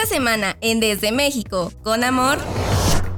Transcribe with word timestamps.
Esta 0.00 0.14
semana 0.14 0.56
en 0.60 0.78
Desde 0.78 1.10
México, 1.10 1.72
con 1.82 2.04
amor, 2.04 2.38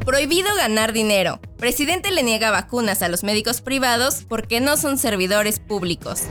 prohibido 0.07 0.49
ganar 0.57 0.95
dinero. 0.95 1.39
Presidente 1.59 2.11
le 2.11 2.23
niega 2.23 2.51
vacunas 2.51 3.03
a 3.03 3.09
los 3.11 3.23
médicos 3.23 3.61
privados 3.61 4.25
porque 4.27 4.61
no 4.61 4.79
son 4.79 4.97
servidores 4.97 5.61
públicos. 5.61 6.23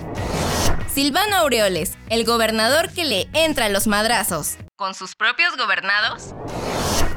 Silvano 0.92 1.36
Aureoles, 1.36 2.00
el 2.10 2.26
gobernador 2.26 2.90
que 2.92 3.06
le 3.06 3.30
entra 3.34 3.66
a 3.66 3.70
los 3.70 3.86
madrazos. 3.86 4.56
¿Con 4.76 4.96
sus 4.96 5.14
propios 5.14 5.56
gobernados? 5.56 6.34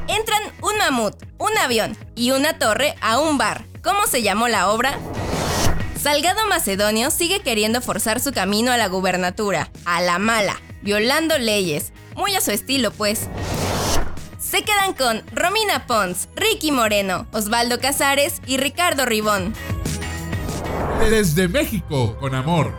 Entran 0.07 0.43
un 0.61 0.77
mamut, 0.77 1.15
un 1.39 1.57
avión 1.57 1.97
y 2.13 2.29
una 2.29 2.59
torre 2.59 2.93
a 3.01 3.17
un 3.17 3.39
bar. 3.39 3.65
¿Cómo 3.83 4.05
se 4.05 4.21
llamó 4.21 4.47
la 4.47 4.69
obra? 4.69 4.95
Salgado 5.99 6.45
Macedonio 6.45 7.09
sigue 7.09 7.39
queriendo 7.41 7.81
forzar 7.81 8.19
su 8.19 8.31
camino 8.31 8.71
a 8.71 8.77
la 8.77 8.89
gubernatura, 8.89 9.71
a 9.85 10.01
la 10.01 10.19
mala, 10.19 10.61
violando 10.83 11.39
leyes, 11.39 11.93
muy 12.15 12.35
a 12.35 12.41
su 12.41 12.51
estilo, 12.51 12.91
pues. 12.91 13.29
Se 14.39 14.63
quedan 14.63 14.93
con 14.93 15.23
Romina 15.35 15.87
Pons, 15.87 16.29
Ricky 16.35 16.71
Moreno, 16.71 17.27
Osvaldo 17.31 17.79
Casares 17.79 18.41
y 18.45 18.57
Ricardo 18.57 19.05
Ribón. 19.05 19.53
Desde 21.09 21.47
México, 21.47 22.17
con 22.19 22.35
amor. 22.35 22.73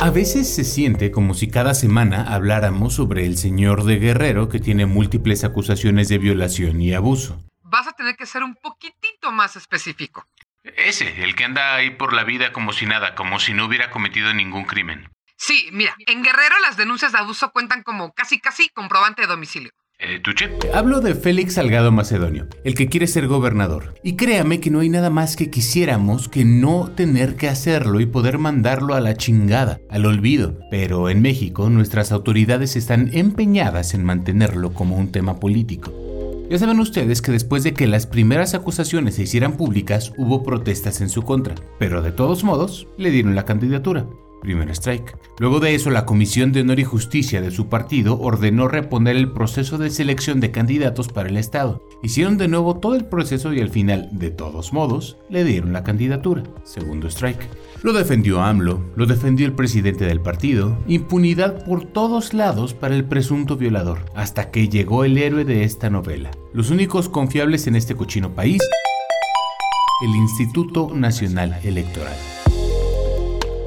A 0.00 0.10
veces 0.10 0.54
se 0.54 0.64
siente 0.64 1.10
como 1.10 1.32
si 1.32 1.48
cada 1.48 1.72
semana 1.74 2.34
habláramos 2.34 2.94
sobre 2.94 3.24
el 3.24 3.38
señor 3.38 3.84
de 3.84 3.96
Guerrero 3.98 4.50
que 4.50 4.60
tiene 4.60 4.84
múltiples 4.84 5.44
acusaciones 5.44 6.08
de 6.08 6.18
violación 6.18 6.80
y 6.82 6.92
abuso. 6.92 7.42
Vas 7.62 7.88
a 7.88 7.92
tener 7.92 8.14
que 8.14 8.26
ser 8.26 8.42
un 8.42 8.54
poquitito 8.54 9.32
más 9.32 9.56
específico. 9.56 10.26
Ese, 10.62 11.24
el 11.24 11.34
que 11.34 11.44
anda 11.44 11.74
ahí 11.74 11.90
por 11.90 12.12
la 12.12 12.24
vida 12.24 12.52
como 12.52 12.72
si 12.72 12.84
nada, 12.84 13.14
como 13.14 13.40
si 13.40 13.54
no 13.54 13.64
hubiera 13.64 13.90
cometido 13.90 14.32
ningún 14.34 14.64
crimen. 14.64 15.08
Sí, 15.46 15.68
mira, 15.72 15.94
en 16.06 16.22
Guerrero 16.22 16.54
las 16.66 16.78
denuncias 16.78 17.12
de 17.12 17.18
abuso 17.18 17.50
cuentan 17.52 17.82
como 17.82 18.14
casi 18.14 18.40
casi 18.40 18.70
comprobante 18.70 19.20
de 19.20 19.28
domicilio. 19.28 19.72
Eh, 19.98 20.18
¿Tuche? 20.20 20.48
Hablo 20.72 21.02
de 21.02 21.14
Félix 21.14 21.54
Salgado 21.54 21.92
Macedonio, 21.92 22.48
el 22.64 22.74
que 22.74 22.88
quiere 22.88 23.06
ser 23.06 23.26
gobernador. 23.26 23.94
Y 24.02 24.16
créame 24.16 24.60
que 24.60 24.70
no 24.70 24.80
hay 24.80 24.88
nada 24.88 25.10
más 25.10 25.36
que 25.36 25.50
quisiéramos 25.50 26.30
que 26.30 26.46
no 26.46 26.90
tener 26.96 27.36
que 27.36 27.50
hacerlo 27.50 28.00
y 28.00 28.06
poder 28.06 28.38
mandarlo 28.38 28.94
a 28.94 29.00
la 29.00 29.18
chingada, 29.18 29.80
al 29.90 30.06
olvido. 30.06 30.58
Pero 30.70 31.10
en 31.10 31.20
México 31.20 31.68
nuestras 31.68 32.10
autoridades 32.10 32.74
están 32.74 33.10
empeñadas 33.12 33.92
en 33.92 34.02
mantenerlo 34.02 34.72
como 34.72 34.96
un 34.96 35.12
tema 35.12 35.40
político. 35.40 35.92
Ya 36.48 36.58
saben 36.58 36.80
ustedes 36.80 37.20
que 37.20 37.32
después 37.32 37.62
de 37.64 37.74
que 37.74 37.86
las 37.86 38.06
primeras 38.06 38.54
acusaciones 38.54 39.16
se 39.16 39.24
hicieran 39.24 39.58
públicas 39.58 40.10
hubo 40.16 40.42
protestas 40.42 41.02
en 41.02 41.10
su 41.10 41.20
contra, 41.20 41.54
pero 41.78 42.00
de 42.00 42.12
todos 42.12 42.44
modos 42.44 42.86
le 42.96 43.10
dieron 43.10 43.34
la 43.34 43.44
candidatura. 43.44 44.06
Primer 44.44 44.68
strike. 44.72 45.16
Luego 45.38 45.58
de 45.58 45.74
eso, 45.74 45.88
la 45.88 46.04
Comisión 46.04 46.52
de 46.52 46.60
Honor 46.60 46.78
y 46.78 46.84
Justicia 46.84 47.40
de 47.40 47.50
su 47.50 47.70
partido 47.70 48.20
ordenó 48.20 48.68
reponer 48.68 49.16
el 49.16 49.32
proceso 49.32 49.78
de 49.78 49.88
selección 49.88 50.38
de 50.38 50.50
candidatos 50.50 51.08
para 51.08 51.30
el 51.30 51.38
Estado. 51.38 51.82
Hicieron 52.02 52.36
de 52.36 52.46
nuevo 52.46 52.76
todo 52.76 52.94
el 52.94 53.06
proceso 53.06 53.54
y 53.54 53.60
al 53.62 53.70
final, 53.70 54.10
de 54.12 54.30
todos 54.30 54.74
modos, 54.74 55.16
le 55.30 55.44
dieron 55.44 55.72
la 55.72 55.82
candidatura. 55.82 56.42
Segundo 56.62 57.08
strike. 57.08 57.48
Lo 57.82 57.94
defendió 57.94 58.42
AMLO, 58.42 58.84
lo 58.94 59.06
defendió 59.06 59.46
el 59.46 59.54
presidente 59.54 60.04
del 60.04 60.20
partido, 60.20 60.76
impunidad 60.86 61.64
por 61.64 61.86
todos 61.86 62.34
lados 62.34 62.74
para 62.74 62.94
el 62.94 63.04
presunto 63.04 63.56
violador, 63.56 64.00
hasta 64.14 64.50
que 64.50 64.68
llegó 64.68 65.04
el 65.04 65.16
héroe 65.16 65.46
de 65.46 65.64
esta 65.64 65.88
novela. 65.88 66.30
Los 66.52 66.68
únicos 66.68 67.08
confiables 67.08 67.66
en 67.66 67.76
este 67.76 67.94
cochino 67.94 68.34
país, 68.34 68.60
el 70.04 70.14
Instituto 70.16 70.90
Nacional 70.94 71.58
Electoral. 71.62 72.33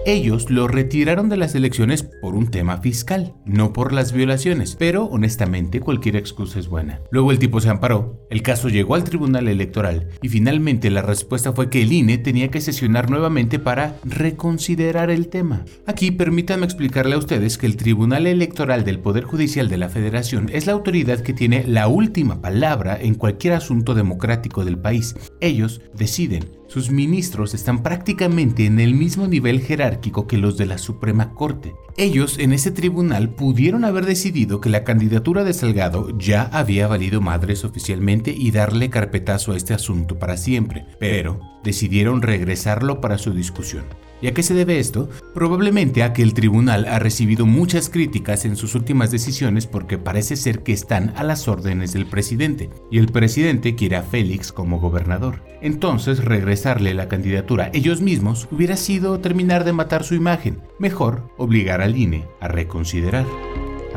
Ellos 0.08 0.50
lo 0.50 0.70
retiraron 0.70 1.28
de 1.28 1.36
las 1.36 1.54
elecciones 1.54 2.02
por 2.02 2.34
un 2.34 2.50
tema 2.50 2.78
fiscal, 2.78 3.34
no 3.44 3.74
por 3.74 3.92
las 3.92 4.14
violaciones, 4.14 4.78
pero 4.80 5.04
honestamente 5.04 5.82
cualquier 5.82 6.16
excusa 6.16 6.60
es 6.60 6.70
buena. 6.70 7.02
Luego 7.12 7.30
el 7.32 7.40
tipo 7.40 7.60
se 7.60 7.68
amparó, 7.68 8.26
el 8.30 8.42
caso 8.42 8.70
llegó 8.70 8.96
al 8.96 9.04
Tribunal 9.04 9.50
Electoral 9.50 10.08
y 10.22 10.30
finalmente 10.30 10.90
la 10.92 11.02
respuesta 11.02 11.52
fue 11.52 11.70
que 11.70 11.82
el 11.82 11.92
INE 11.92 12.18
tenía 12.20 12.50
que 12.50 12.62
sesionar 12.62 13.10
nuevamente 13.10 13.60
para 13.60 13.98
reconsiderar 14.06 15.10
el 15.10 15.28
tema. 15.28 15.66
Aquí 15.86 16.12
permítanme 16.12 16.64
explicarle 16.64 17.16
a 17.16 17.20
ustedes 17.20 17.58
que 17.58 17.66
el 17.66 17.76
Tribunal 17.76 18.28
Electoral 18.28 18.86
del 18.86 19.00
Poder 19.00 19.26
Judicial 19.26 19.68
de 19.68 19.78
la 19.78 19.90
Federación 19.90 20.50
es 20.54 20.68
la 20.68 20.72
autoridad 20.72 21.20
que 21.20 21.34
tiene 21.34 21.66
la 21.68 21.90
última 21.90 22.42
palabra 22.42 22.98
en 22.98 23.16
cualquier 23.16 23.56
asunto 23.56 23.94
democrático 23.94 24.64
del 24.64 24.80
país. 24.80 25.18
Ellos 25.42 25.82
deciden 25.94 26.57
sus 26.68 26.92
ministros 26.92 27.54
están 27.54 27.82
prácticamente 27.82 28.66
en 28.66 28.80
el 28.80 28.94
mismo 28.94 29.28
nivel 29.28 29.62
jerárquico 29.62 30.28
que 30.28 30.38
los 30.38 30.58
de 30.58 30.66
la 30.66 30.78
Suprema 30.78 31.34
Corte. 31.34 31.76
Ellos 31.98 32.38
en 32.38 32.54
ese 32.54 32.72
tribunal 32.72 33.30
pudieron 33.30 33.86
haber 33.86 34.06
decidido 34.06 34.62
que 34.62 34.70
la 34.70 34.84
candidatura 34.84 35.44
de 35.44 35.54
Salgado 35.54 36.16
ya 36.18 36.44
había 36.44 36.88
valido 36.88 37.22
madres 37.22 37.64
oficialmente 37.64 38.32
y 38.38 38.52
darle 38.52 38.90
carpetazo 38.90 39.54
a 39.54 39.58
este 39.58 39.74
asunto 39.74 40.20
para 40.20 40.38
siempre, 40.38 40.86
pero 41.00 41.40
decidieron 41.64 42.22
regresarlo 42.22 43.02
para 43.02 43.18
su 43.18 43.34
discusión. 43.34 43.86
¿Y 44.22 44.28
a 44.28 44.34
qué 44.34 44.42
se 44.42 44.54
debe 44.54 44.80
esto? 44.80 45.10
Probablemente 45.34 46.04
a 46.04 46.14
que 46.14 46.24
el 46.24 46.34
tribunal 46.34 46.86
ha 46.86 47.00
recibido 47.00 47.46
muchas 47.46 47.90
críticas 47.90 48.46
en 48.46 48.56
sus 48.56 48.74
últimas 48.74 49.12
decisiones 49.12 49.68
porque 49.68 49.98
parece 49.98 50.36
ser 50.36 50.64
que 50.64 50.74
están 50.74 51.14
a 51.16 51.24
las 51.24 51.48
órdenes 51.48 51.94
del 51.94 52.08
presidente, 52.08 52.70
y 52.90 52.98
el 52.98 53.08
presidente 53.08 53.76
quiere 53.76 53.96
a 53.98 54.04
Félix 54.04 54.52
como 54.52 54.80
gobernador. 54.80 55.44
Entonces 55.62 56.24
regresarle 56.24 56.94
la 56.94 57.08
candidatura 57.08 57.70
ellos 57.74 58.02
mismos 58.02 58.48
hubiera 58.52 58.78
sido 58.78 59.20
terminar 59.20 59.64
de 59.64 59.74
matar 59.74 60.04
su 60.04 60.16
imagen, 60.16 60.62
mejor 60.80 61.30
obligar 61.38 61.82
al 61.82 61.96
INE 61.96 62.26
a 62.40 62.48
reconsiderar. 62.48 63.26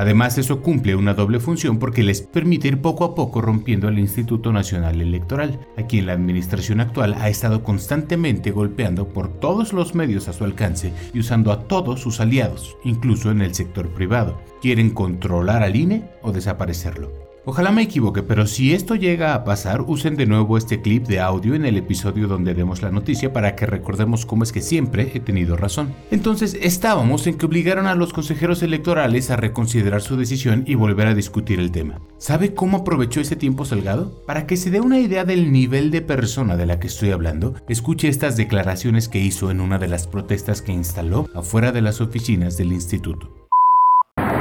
Además, 0.00 0.38
eso 0.38 0.62
cumple 0.62 0.96
una 0.96 1.12
doble 1.12 1.40
función 1.40 1.78
porque 1.78 2.02
les 2.02 2.22
permite 2.22 2.68
ir 2.68 2.80
poco 2.80 3.04
a 3.04 3.14
poco 3.14 3.42
rompiendo 3.42 3.86
el 3.86 3.98
Instituto 3.98 4.50
Nacional 4.50 5.02
Electoral, 5.02 5.60
a 5.76 5.82
quien 5.82 6.06
la 6.06 6.14
administración 6.14 6.80
actual 6.80 7.12
ha 7.20 7.28
estado 7.28 7.62
constantemente 7.62 8.50
golpeando 8.50 9.08
por 9.08 9.28
todos 9.28 9.74
los 9.74 9.94
medios 9.94 10.26
a 10.26 10.32
su 10.32 10.44
alcance 10.44 10.94
y 11.12 11.18
usando 11.18 11.52
a 11.52 11.64
todos 11.68 12.00
sus 12.00 12.18
aliados, 12.18 12.78
incluso 12.82 13.30
en 13.30 13.42
el 13.42 13.54
sector 13.54 13.90
privado. 13.90 14.40
Quieren 14.62 14.88
controlar 14.88 15.62
al 15.62 15.76
INE 15.76 16.08
o 16.22 16.32
desaparecerlo. 16.32 17.29
Ojalá 17.46 17.70
me 17.72 17.80
equivoque, 17.80 18.22
pero 18.22 18.46
si 18.46 18.74
esto 18.74 18.96
llega 18.96 19.34
a 19.34 19.44
pasar, 19.44 19.80
usen 19.80 20.14
de 20.14 20.26
nuevo 20.26 20.58
este 20.58 20.82
clip 20.82 21.06
de 21.06 21.20
audio 21.20 21.54
en 21.54 21.64
el 21.64 21.78
episodio 21.78 22.28
donde 22.28 22.52
demos 22.52 22.82
la 22.82 22.90
noticia 22.90 23.32
para 23.32 23.56
que 23.56 23.64
recordemos 23.64 24.26
cómo 24.26 24.44
es 24.44 24.52
que 24.52 24.60
siempre 24.60 25.10
he 25.14 25.20
tenido 25.20 25.56
razón. 25.56 25.94
Entonces 26.10 26.58
estábamos 26.60 27.26
en 27.26 27.38
que 27.38 27.46
obligaron 27.46 27.86
a 27.86 27.94
los 27.94 28.12
consejeros 28.12 28.62
electorales 28.62 29.30
a 29.30 29.36
reconsiderar 29.36 30.02
su 30.02 30.18
decisión 30.18 30.64
y 30.66 30.74
volver 30.74 31.06
a 31.06 31.14
discutir 31.14 31.60
el 31.60 31.72
tema. 31.72 32.00
¿Sabe 32.18 32.52
cómo 32.52 32.78
aprovechó 32.78 33.22
ese 33.22 33.36
tiempo 33.36 33.64
Salgado? 33.64 34.22
Para 34.26 34.46
que 34.46 34.58
se 34.58 34.70
dé 34.70 34.80
una 34.80 34.98
idea 34.98 35.24
del 35.24 35.50
nivel 35.50 35.90
de 35.90 36.02
persona 36.02 36.58
de 36.58 36.66
la 36.66 36.78
que 36.78 36.88
estoy 36.88 37.10
hablando, 37.10 37.54
escuche 37.70 38.08
estas 38.08 38.36
declaraciones 38.36 39.08
que 39.08 39.18
hizo 39.18 39.50
en 39.50 39.62
una 39.62 39.78
de 39.78 39.88
las 39.88 40.06
protestas 40.06 40.60
que 40.60 40.72
instaló 40.72 41.26
afuera 41.34 41.72
de 41.72 41.80
las 41.80 42.02
oficinas 42.02 42.58
del 42.58 42.74
instituto. 42.74 43.30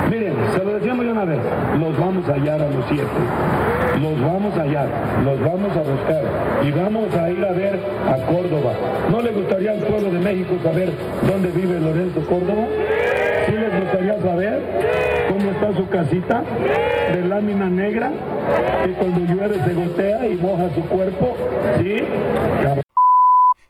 Miren, 0.09 0.33
los 1.25 1.99
vamos 1.99 2.29
a 2.29 2.33
hallar 2.33 2.61
a 2.61 2.69
los 2.69 2.85
siete, 2.87 3.03
los 4.01 4.21
vamos 4.21 4.57
a 4.57 4.61
hallar, 4.61 4.87
los 5.25 5.39
vamos 5.41 5.75
a 5.75 5.81
buscar 5.81 6.23
y 6.65 6.71
vamos 6.71 7.13
a 7.13 7.29
ir 7.29 7.43
a 7.43 7.51
ver 7.51 7.79
a 8.07 8.15
Córdoba. 8.25 8.73
¿No 9.11 9.21
le 9.21 9.31
gustaría 9.31 9.71
al 9.71 9.79
pueblo 9.79 10.11
de 10.11 10.19
México 10.19 10.55
saber 10.63 10.93
dónde 11.27 11.49
vive 11.51 11.79
Lorenzo 11.79 12.21
Córdoba? 12.21 12.67
¿Sí 13.47 13.51
les 13.51 13.81
gustaría 13.81 14.21
saber 14.21 14.61
cómo 15.29 15.51
está 15.51 15.75
su 15.75 15.89
casita 15.89 16.43
de 17.13 17.25
lámina 17.27 17.69
negra 17.69 18.11
que 18.85 18.93
cuando 18.93 19.33
llueve 19.33 19.61
se 19.65 19.73
gotea 19.73 20.25
y 20.25 20.35
moja 20.35 20.73
su 20.73 20.81
cuerpo? 20.85 21.35
¿Sí? 21.79 21.97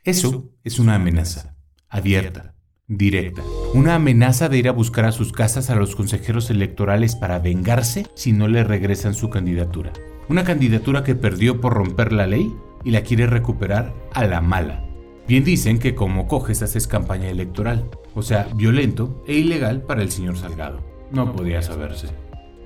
Eso 0.03 0.43
es 0.63 0.77
una 0.77 0.95
amenaza 0.95 1.55
abierta 1.89 2.58
directa. 2.89 3.43
Una 3.73 3.95
amenaza 3.95 4.49
de 4.49 4.57
ir 4.57 4.67
a 4.67 4.73
buscar 4.73 5.05
a 5.05 5.11
sus 5.11 5.31
casas 5.31 5.69
a 5.69 5.75
los 5.75 5.95
consejeros 5.95 6.49
electorales 6.49 7.15
para 7.15 7.39
vengarse 7.39 8.07
si 8.15 8.33
no 8.33 8.47
le 8.47 8.63
regresan 8.63 9.13
su 9.13 9.29
candidatura. 9.29 9.93
Una 10.27 10.43
candidatura 10.43 11.03
que 11.03 11.15
perdió 11.15 11.61
por 11.61 11.73
romper 11.73 12.11
la 12.11 12.27
ley 12.27 12.53
y 12.83 12.91
la 12.91 13.01
quiere 13.01 13.27
recuperar 13.27 13.93
a 14.13 14.25
la 14.25 14.41
mala. 14.41 14.85
Bien 15.27 15.43
dicen 15.43 15.77
que 15.77 15.93
como 15.93 16.27
coges 16.27 16.63
haces 16.63 16.87
campaña 16.87 17.29
electoral, 17.29 17.89
o 18.15 18.23
sea, 18.23 18.47
violento 18.55 19.23
e 19.27 19.35
ilegal 19.35 19.83
para 19.83 20.01
el 20.01 20.11
señor 20.11 20.37
Salgado. 20.37 20.81
No 21.11 21.33
podía 21.33 21.61
saberse. 21.61 22.07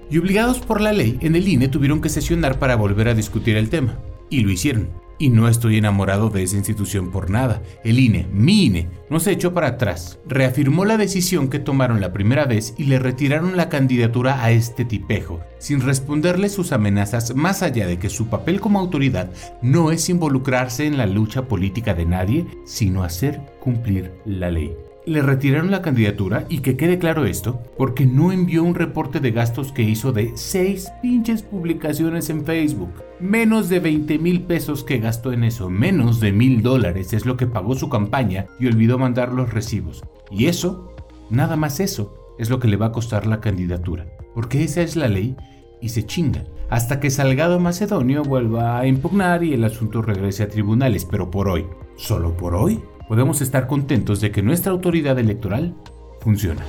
Y 0.09 0.17
obligados 0.17 0.59
por 0.59 0.79
la 0.79 0.93
ley, 0.93 1.17
en 1.21 1.35
el 1.35 1.47
INE 1.47 1.67
tuvieron 1.67 1.99
que 1.99 2.09
sesionar 2.09 2.59
para 2.59 2.75
volver 2.75 3.09
a 3.09 3.13
discutir 3.13 3.57
el 3.57 3.69
tema. 3.69 3.99
Y 4.29 4.41
lo 4.41 4.51
hicieron. 4.51 5.02
Y 5.23 5.29
no 5.29 5.47
estoy 5.47 5.77
enamorado 5.77 6.29
de 6.29 6.43
esa 6.43 6.57
institución 6.57 7.09
por 7.09 7.29
nada. 7.29 7.61
El 7.85 7.97
INE, 7.97 8.27
mi 8.33 8.65
INE, 8.65 8.89
no 9.09 9.21
se 9.21 9.31
echó 9.31 9.53
para 9.53 9.67
atrás. 9.67 10.19
Reafirmó 10.27 10.83
la 10.83 10.97
decisión 10.97 11.47
que 11.47 11.59
tomaron 11.59 12.01
la 12.01 12.11
primera 12.11 12.43
vez 12.43 12.73
y 12.77 12.83
le 12.87 12.99
retiraron 12.99 13.55
la 13.55 13.69
candidatura 13.69 14.43
a 14.43 14.51
este 14.51 14.83
tipejo, 14.83 15.39
sin 15.59 15.79
responderle 15.79 16.49
sus 16.49 16.73
amenazas 16.73 17.33
más 17.37 17.63
allá 17.63 17.87
de 17.87 17.99
que 17.99 18.09
su 18.09 18.27
papel 18.27 18.59
como 18.59 18.79
autoridad 18.79 19.31
no 19.61 19.93
es 19.93 20.09
involucrarse 20.09 20.87
en 20.87 20.97
la 20.97 21.05
lucha 21.05 21.47
política 21.47 21.93
de 21.93 22.05
nadie, 22.05 22.45
sino 22.65 23.05
hacer 23.05 23.39
cumplir 23.61 24.11
la 24.25 24.51
ley 24.51 24.75
le 25.05 25.21
retiraron 25.21 25.71
la 25.71 25.81
candidatura 25.81 26.45
y 26.49 26.59
que 26.59 26.77
quede 26.77 26.97
claro 26.97 27.25
esto, 27.25 27.61
porque 27.77 28.05
no 28.05 28.31
envió 28.31 28.63
un 28.63 28.75
reporte 28.75 29.19
de 29.19 29.31
gastos 29.31 29.71
que 29.71 29.83
hizo 29.83 30.11
de 30.11 30.31
6 30.35 30.91
pinches 31.01 31.41
publicaciones 31.41 32.29
en 32.29 32.45
Facebook. 32.45 32.91
Menos 33.19 33.69
de 33.69 33.79
20 33.79 34.17
mil 34.19 34.43
pesos 34.43 34.83
que 34.83 34.99
gastó 34.99 35.33
en 35.33 35.43
eso, 35.43 35.69
menos 35.69 36.19
de 36.19 36.31
mil 36.31 36.61
dólares 36.61 37.13
es 37.13 37.25
lo 37.25 37.37
que 37.37 37.47
pagó 37.47 37.75
su 37.75 37.89
campaña 37.89 38.47
y 38.59 38.67
olvidó 38.67 38.97
mandar 38.97 39.33
los 39.33 39.53
recibos. 39.53 40.03
Y 40.31 40.45
eso, 40.45 40.93
nada 41.29 41.55
más 41.55 41.79
eso, 41.79 42.35
es 42.39 42.49
lo 42.49 42.59
que 42.59 42.67
le 42.67 42.77
va 42.77 42.87
a 42.87 42.91
costar 42.91 43.27
la 43.27 43.41
candidatura. 43.41 44.07
Porque 44.33 44.63
esa 44.63 44.81
es 44.81 44.95
la 44.95 45.07
ley 45.07 45.35
y 45.81 45.89
se 45.89 46.05
chinga. 46.05 46.45
Hasta 46.69 46.99
que 46.99 47.11
Salgado 47.11 47.59
Macedonio 47.59 48.23
vuelva 48.23 48.79
a 48.79 48.87
impugnar 48.87 49.43
y 49.43 49.53
el 49.53 49.63
asunto 49.63 50.01
regrese 50.01 50.43
a 50.43 50.47
tribunales, 50.47 51.05
pero 51.05 51.29
por 51.29 51.49
hoy, 51.49 51.65
solo 51.97 52.35
por 52.35 52.55
hoy, 52.55 52.81
podemos 53.07 53.41
estar 53.41 53.67
contentos 53.67 54.21
de 54.21 54.31
que 54.31 54.41
nuestra 54.41 54.71
autoridad 54.71 55.19
electoral 55.19 55.75
funciona. 56.21 56.65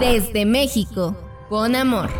Desde 0.00 0.44
México, 0.44 1.16
con 1.48 1.74
amor. 1.74 2.10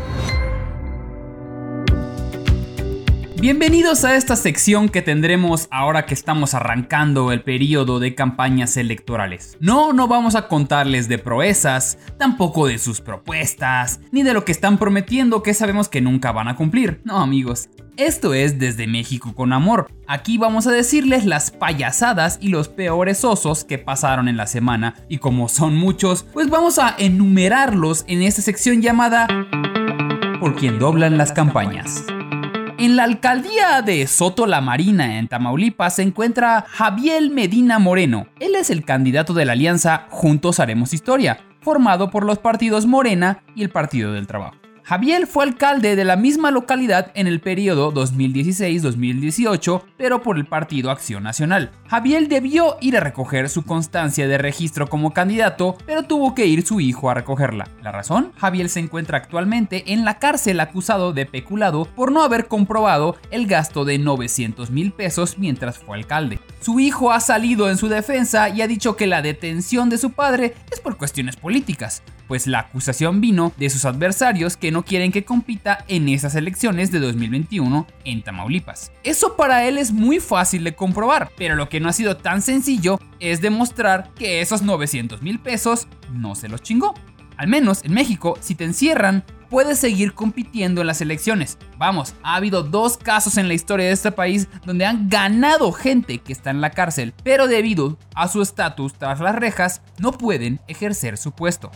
Bienvenidos 3.39 4.03
a 4.07 4.17
esta 4.17 4.35
sección 4.35 4.89
que 4.89 5.03
tendremos 5.03 5.69
ahora 5.71 6.07
que 6.07 6.15
estamos 6.15 6.55
arrancando 6.55 7.33
el 7.33 7.43
periodo 7.43 8.01
de 8.01 8.15
campañas 8.15 8.79
electorales. 8.79 9.59
No, 9.61 9.93
no 9.93 10.09
vamos 10.09 10.35
a 10.35 10.49
contarles 10.49 11.07
de 11.07 11.19
proezas, 11.19 11.99
tampoco 12.19 12.67
de 12.67 12.79
sus 12.79 13.03
propuestas, 13.03 14.01
ni 14.11 14.23
de 14.23 14.33
lo 14.33 14.47
que 14.47 14.53
están 14.53 14.79
prometiendo 14.79 15.43
que 15.43 15.53
sabemos 15.53 15.91
que 15.91 16.01
nunca 16.01 16.33
van 16.33 16.49
a 16.49 16.57
cumplir. 16.57 17.03
No 17.05 17.19
amigos, 17.19 17.69
esto 17.99 18.33
es 18.33 18.59
desde 18.59 18.87
México 18.87 19.35
con 19.35 19.53
amor. 19.53 19.87
Aquí 20.07 20.39
vamos 20.39 20.67
a 20.67 20.73
decirles 20.73 21.27
las 21.27 21.51
payasadas 21.51 22.39
y 22.41 22.49
los 22.49 22.69
peores 22.69 23.23
osos 23.23 23.65
que 23.65 23.77
pasaron 23.77 24.29
en 24.29 24.39
la 24.39 24.47
semana. 24.47 24.95
Y 25.11 25.19
como 25.19 25.51
son 25.51 25.77
muchos, 25.77 26.25
pues 26.33 26.49
vamos 26.49 26.79
a 26.79 26.95
enumerarlos 26.99 28.07
en 28.09 28.23
esta 28.23 28.41
sección 28.41 28.81
llamada 28.81 29.29
Por 30.41 30.57
quien 30.57 30.79
doblan 30.79 31.19
las 31.19 31.33
campañas. 31.33 32.03
En 32.79 32.95
la 32.95 33.05
alcaldía 33.05 33.81
de 33.81 34.07
Soto 34.07 34.47
La 34.47 34.61
Marina, 34.61 35.19
en 35.19 35.29
Tamaulipas, 35.29 35.97
se 35.97 36.03
encuentra 36.03 36.67
Javier 36.69 37.31
Medina 37.31 37.79
Moreno. 37.79 38.27
Él 38.39 38.55
es 38.55 38.69
el 38.69 38.85
candidato 38.85 39.33
de 39.33 39.47
la 39.47 39.53
alianza 39.53 40.07
Juntos 40.11 40.61
Haremos 40.61 40.93
Historia, 40.93 41.39
formado 41.63 42.11
por 42.11 42.27
los 42.27 42.39
partidos 42.39 42.85
Morena 42.85 43.43
y 43.55 43.63
el 43.63 43.71
Partido 43.71 44.13
del 44.13 44.27
Trabajo. 44.27 44.66
Javier 44.87 45.27
fue 45.27 45.43
alcalde 45.43 45.97
de 45.97 46.05
la 46.05 46.15
misma 46.15 46.53
localidad 46.53 47.11
en 47.15 47.27
el 47.27 47.41
periodo 47.41 47.93
2016-2018, 47.93 49.83
pero 49.97 50.23
por 50.23 50.37
el 50.37 50.47
partido 50.47 50.93
Acción 50.93 51.25
Nacional. 51.25 51.73
Javier 51.89 52.29
debió 52.29 52.77
ir 52.81 52.97
a 52.97 53.01
recoger 53.01 53.49
su 53.49 53.65
constancia 53.65 54.29
de 54.29 54.39
registro 54.39 54.87
como 54.87 55.13
candidato, 55.13 55.77
pero 55.87 56.05
tuvo 56.05 56.37
que 56.37 56.47
ir 56.47 56.65
su 56.65 56.79
hijo 56.79 57.11
a 57.11 57.15
recogerla. 57.15 57.69
¿La 57.83 57.91
razón? 57.91 58.31
Javier 58.37 58.69
se 58.69 58.79
encuentra 58.79 59.19
actualmente 59.19 59.93
en 59.93 60.05
la 60.05 60.21
cárcel 60.21 60.61
acusado 60.61 61.13
de 61.13 61.27
peculado 61.27 61.87
por 61.97 62.13
no 62.13 62.23
haber 62.23 62.47
comprobado 62.47 63.17
el 63.33 63.49
gasto 63.49 63.85
de 63.85 63.99
900 63.99 64.71
mil 64.71 64.93
pesos 64.93 65.37
mientras 65.37 65.79
fue 65.79 65.97
alcalde. 65.97 66.39
Su 66.67 66.81
hijo 66.81 67.13
ha 67.13 67.21
salido 67.21 67.71
en 67.71 67.77
su 67.77 67.87
defensa 67.87 68.49
y 68.49 68.61
ha 68.61 68.67
dicho 68.67 68.97
que 68.97 69.07
la 69.07 69.23
detención 69.23 69.89
de 69.89 69.99
su 69.99 70.11
padre 70.11 70.57
es 70.73 70.81
por 70.81 70.97
cuestiones 70.97 71.37
políticas 71.37 72.03
pues 72.27 72.49
la 72.49 72.59
acusación 72.59 73.21
vino 73.21 73.53
de 73.57 73.71
sus 73.71 73.85
adversarios 73.85 74.57
que 74.57 74.73
no 74.73 74.85
quieren 74.85 75.13
que 75.13 75.25
compita 75.25 75.85
en 75.87 76.09
esas 76.09 76.35
elecciones 76.35 76.91
de 76.91 76.99
2021 76.99 77.87
en 78.05 78.23
Tamaulipas. 78.25 78.91
Eso 79.05 79.37
para 79.37 79.69
él 79.69 79.79
es 79.79 79.93
muy 79.93 80.19
fácil 80.19 80.65
de 80.65 80.75
comprobar, 80.75 81.31
pero 81.39 81.55
lo 81.55 81.69
que 81.69 81.79
no 81.79 81.89
ha 81.89 81.93
sido 81.93 82.17
tan 82.17 82.43
sencillo 82.43 82.99
es 83.21 83.41
demostrar 83.41 84.11
que 84.15 84.41
esos 84.41 84.63
900 84.63 85.23
mil 85.23 85.39
pesos 85.39 85.87
no 86.11 86.35
se 86.35 86.49
los 86.49 86.63
chingó. 86.63 86.95
Al 87.37 87.47
menos 87.47 87.85
en 87.85 87.93
México, 87.93 88.37
si 88.41 88.57
te 88.57 88.65
encierran, 88.65 89.23
puedes 89.49 89.79
seguir 89.79 90.15
compitiendo 90.15 90.81
en 90.81 90.87
las 90.87 91.01
elecciones. 91.01 91.59
Vamos, 91.79 92.15
ha 92.23 92.37
habido 92.37 92.63
dos 92.63 92.97
casos 92.97 93.37
en 93.37 93.49
la 93.49 93.55
historia 93.55 93.87
de 93.87 93.93
este 93.93 94.13
país 94.13 94.49
donde 94.65 94.87
han 94.87 95.09
ganado 95.09 95.73
gente 95.73 96.19
que 96.19 96.33
está 96.33 96.51
en 96.51 96.61
la 96.61 96.71
cárcel, 96.71 97.15
pero 97.23 97.47
debido 97.47 97.99
a 98.15 98.29
su 98.29 98.43
estatus 98.43 98.95
tras 98.95 99.21
las 99.21 99.37
rejas, 99.37 99.83
no 99.99 100.13
pueden 100.13 100.61
ejercer 100.69 101.17
su 101.17 101.33
puesto. 101.33 101.71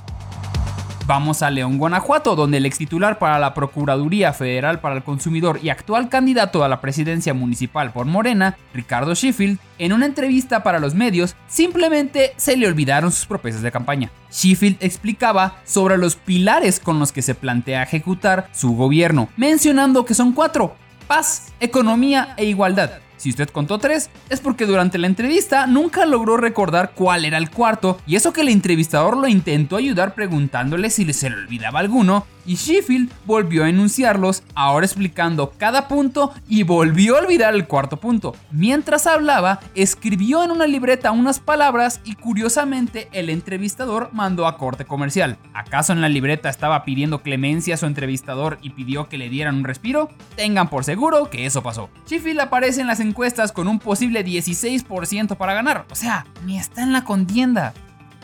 Vamos 1.10 1.42
a 1.42 1.50
León, 1.50 1.76
Guanajuato, 1.76 2.36
donde 2.36 2.58
el 2.58 2.66
ex 2.66 2.78
titular 2.78 3.18
para 3.18 3.40
la 3.40 3.52
Procuraduría 3.52 4.32
Federal 4.32 4.78
para 4.78 4.94
el 4.94 5.02
Consumidor 5.02 5.58
y 5.60 5.68
actual 5.68 6.08
candidato 6.08 6.62
a 6.62 6.68
la 6.68 6.80
presidencia 6.80 7.34
municipal 7.34 7.92
por 7.92 8.06
Morena, 8.06 8.56
Ricardo 8.72 9.12
Sheffield, 9.12 9.58
en 9.80 9.92
una 9.92 10.06
entrevista 10.06 10.62
para 10.62 10.78
los 10.78 10.94
medios, 10.94 11.34
simplemente 11.48 12.32
se 12.36 12.56
le 12.56 12.68
olvidaron 12.68 13.10
sus 13.10 13.26
propuestas 13.26 13.64
de 13.64 13.72
campaña. 13.72 14.12
Sheffield 14.30 14.76
explicaba 14.78 15.56
sobre 15.64 15.98
los 15.98 16.14
pilares 16.14 16.78
con 16.78 17.00
los 17.00 17.10
que 17.10 17.22
se 17.22 17.34
plantea 17.34 17.82
ejecutar 17.82 18.48
su 18.52 18.76
gobierno, 18.76 19.30
mencionando 19.36 20.04
que 20.04 20.14
son 20.14 20.30
cuatro, 20.30 20.76
paz, 21.08 21.52
economía 21.58 22.34
e 22.36 22.44
igualdad. 22.44 23.00
Si 23.20 23.28
usted 23.28 23.50
contó 23.50 23.76
tres, 23.76 24.08
es 24.30 24.40
porque 24.40 24.64
durante 24.64 24.96
la 24.96 25.06
entrevista 25.06 25.66
nunca 25.66 26.06
logró 26.06 26.38
recordar 26.38 26.92
cuál 26.94 27.26
era 27.26 27.36
el 27.36 27.50
cuarto, 27.50 28.00
y 28.06 28.16
eso 28.16 28.32
que 28.32 28.40
el 28.40 28.48
entrevistador 28.48 29.14
lo 29.14 29.28
intentó 29.28 29.76
ayudar 29.76 30.14
preguntándole 30.14 30.88
si 30.88 31.12
se 31.12 31.28
le 31.28 31.36
olvidaba 31.36 31.80
alguno, 31.80 32.24
y 32.50 32.56
Sheffield 32.56 33.12
volvió 33.26 33.62
a 33.62 33.68
enunciarlos, 33.68 34.42
ahora 34.56 34.84
explicando 34.84 35.52
cada 35.56 35.86
punto 35.86 36.34
y 36.48 36.64
volvió 36.64 37.14
a 37.14 37.20
olvidar 37.20 37.54
el 37.54 37.68
cuarto 37.68 37.98
punto. 37.98 38.34
Mientras 38.50 39.06
hablaba, 39.06 39.60
escribió 39.76 40.42
en 40.42 40.50
una 40.50 40.66
libreta 40.66 41.12
unas 41.12 41.38
palabras 41.38 42.00
y 42.02 42.16
curiosamente 42.16 43.08
el 43.12 43.30
entrevistador 43.30 44.10
mandó 44.12 44.48
a 44.48 44.58
corte 44.58 44.84
comercial. 44.84 45.38
¿Acaso 45.54 45.92
en 45.92 46.00
la 46.00 46.08
libreta 46.08 46.48
estaba 46.48 46.84
pidiendo 46.84 47.22
clemencia 47.22 47.74
a 47.74 47.78
su 47.78 47.86
entrevistador 47.86 48.58
y 48.62 48.70
pidió 48.70 49.08
que 49.08 49.16
le 49.16 49.28
dieran 49.28 49.54
un 49.54 49.64
respiro? 49.64 50.08
Tengan 50.34 50.68
por 50.70 50.82
seguro 50.82 51.30
que 51.30 51.46
eso 51.46 51.62
pasó. 51.62 51.88
Sheffield 52.08 52.40
aparece 52.40 52.80
en 52.80 52.88
las 52.88 52.98
encuestas 52.98 53.52
con 53.52 53.68
un 53.68 53.78
posible 53.78 54.24
16% 54.24 55.36
para 55.36 55.54
ganar, 55.54 55.86
o 55.88 55.94
sea, 55.94 56.26
ni 56.44 56.58
está 56.58 56.82
en 56.82 56.92
la 56.92 57.04
contienda. 57.04 57.74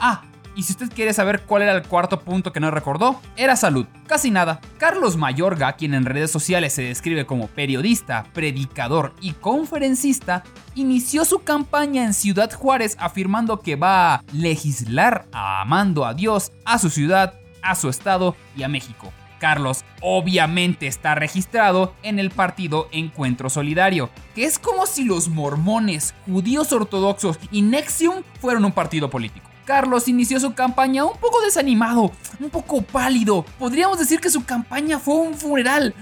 Ah, 0.00 0.22
y 0.56 0.62
si 0.62 0.72
usted 0.72 0.90
quiere 0.92 1.12
saber 1.12 1.42
cuál 1.42 1.62
era 1.62 1.72
el 1.72 1.82
cuarto 1.82 2.20
punto 2.20 2.52
que 2.52 2.60
no 2.60 2.70
recordó, 2.70 3.20
era 3.36 3.54
salud. 3.56 3.86
Casi 4.06 4.30
nada. 4.30 4.60
Carlos 4.78 5.16
Mayorga, 5.16 5.74
quien 5.74 5.92
en 5.92 6.06
redes 6.06 6.30
sociales 6.30 6.72
se 6.72 6.82
describe 6.82 7.26
como 7.26 7.46
periodista, 7.48 8.24
predicador 8.32 9.12
y 9.20 9.32
conferencista, 9.32 10.42
inició 10.74 11.26
su 11.26 11.40
campaña 11.40 12.04
en 12.04 12.14
Ciudad 12.14 12.50
Juárez 12.52 12.96
afirmando 12.98 13.60
que 13.60 13.76
va 13.76 14.14
a 14.14 14.22
legislar 14.32 15.26
amando 15.30 16.06
a 16.06 16.14
Dios, 16.14 16.52
a 16.64 16.78
su 16.78 16.88
ciudad, 16.88 17.34
a 17.62 17.74
su 17.74 17.90
estado 17.90 18.34
y 18.56 18.62
a 18.62 18.68
México. 18.68 19.12
Carlos 19.38 19.84
obviamente 20.00 20.86
está 20.86 21.14
registrado 21.14 21.92
en 22.02 22.18
el 22.18 22.30
partido 22.30 22.88
Encuentro 22.92 23.50
Solidario, 23.50 24.08
que 24.34 24.44
es 24.44 24.58
como 24.58 24.86
si 24.86 25.04
los 25.04 25.28
mormones, 25.28 26.14
judíos 26.24 26.72
ortodoxos 26.72 27.38
y 27.50 27.60
Nexium 27.60 28.22
fueran 28.40 28.64
un 28.64 28.72
partido 28.72 29.10
político. 29.10 29.45
Carlos 29.66 30.06
inició 30.06 30.38
su 30.38 30.54
campaña 30.54 31.04
un 31.04 31.18
poco 31.18 31.42
desanimado, 31.42 32.12
un 32.40 32.50
poco 32.50 32.82
pálido. 32.82 33.44
Podríamos 33.58 33.98
decir 33.98 34.20
que 34.20 34.30
su 34.30 34.44
campaña 34.44 35.00
fue 35.00 35.16
un 35.16 35.34
funeral, 35.34 35.92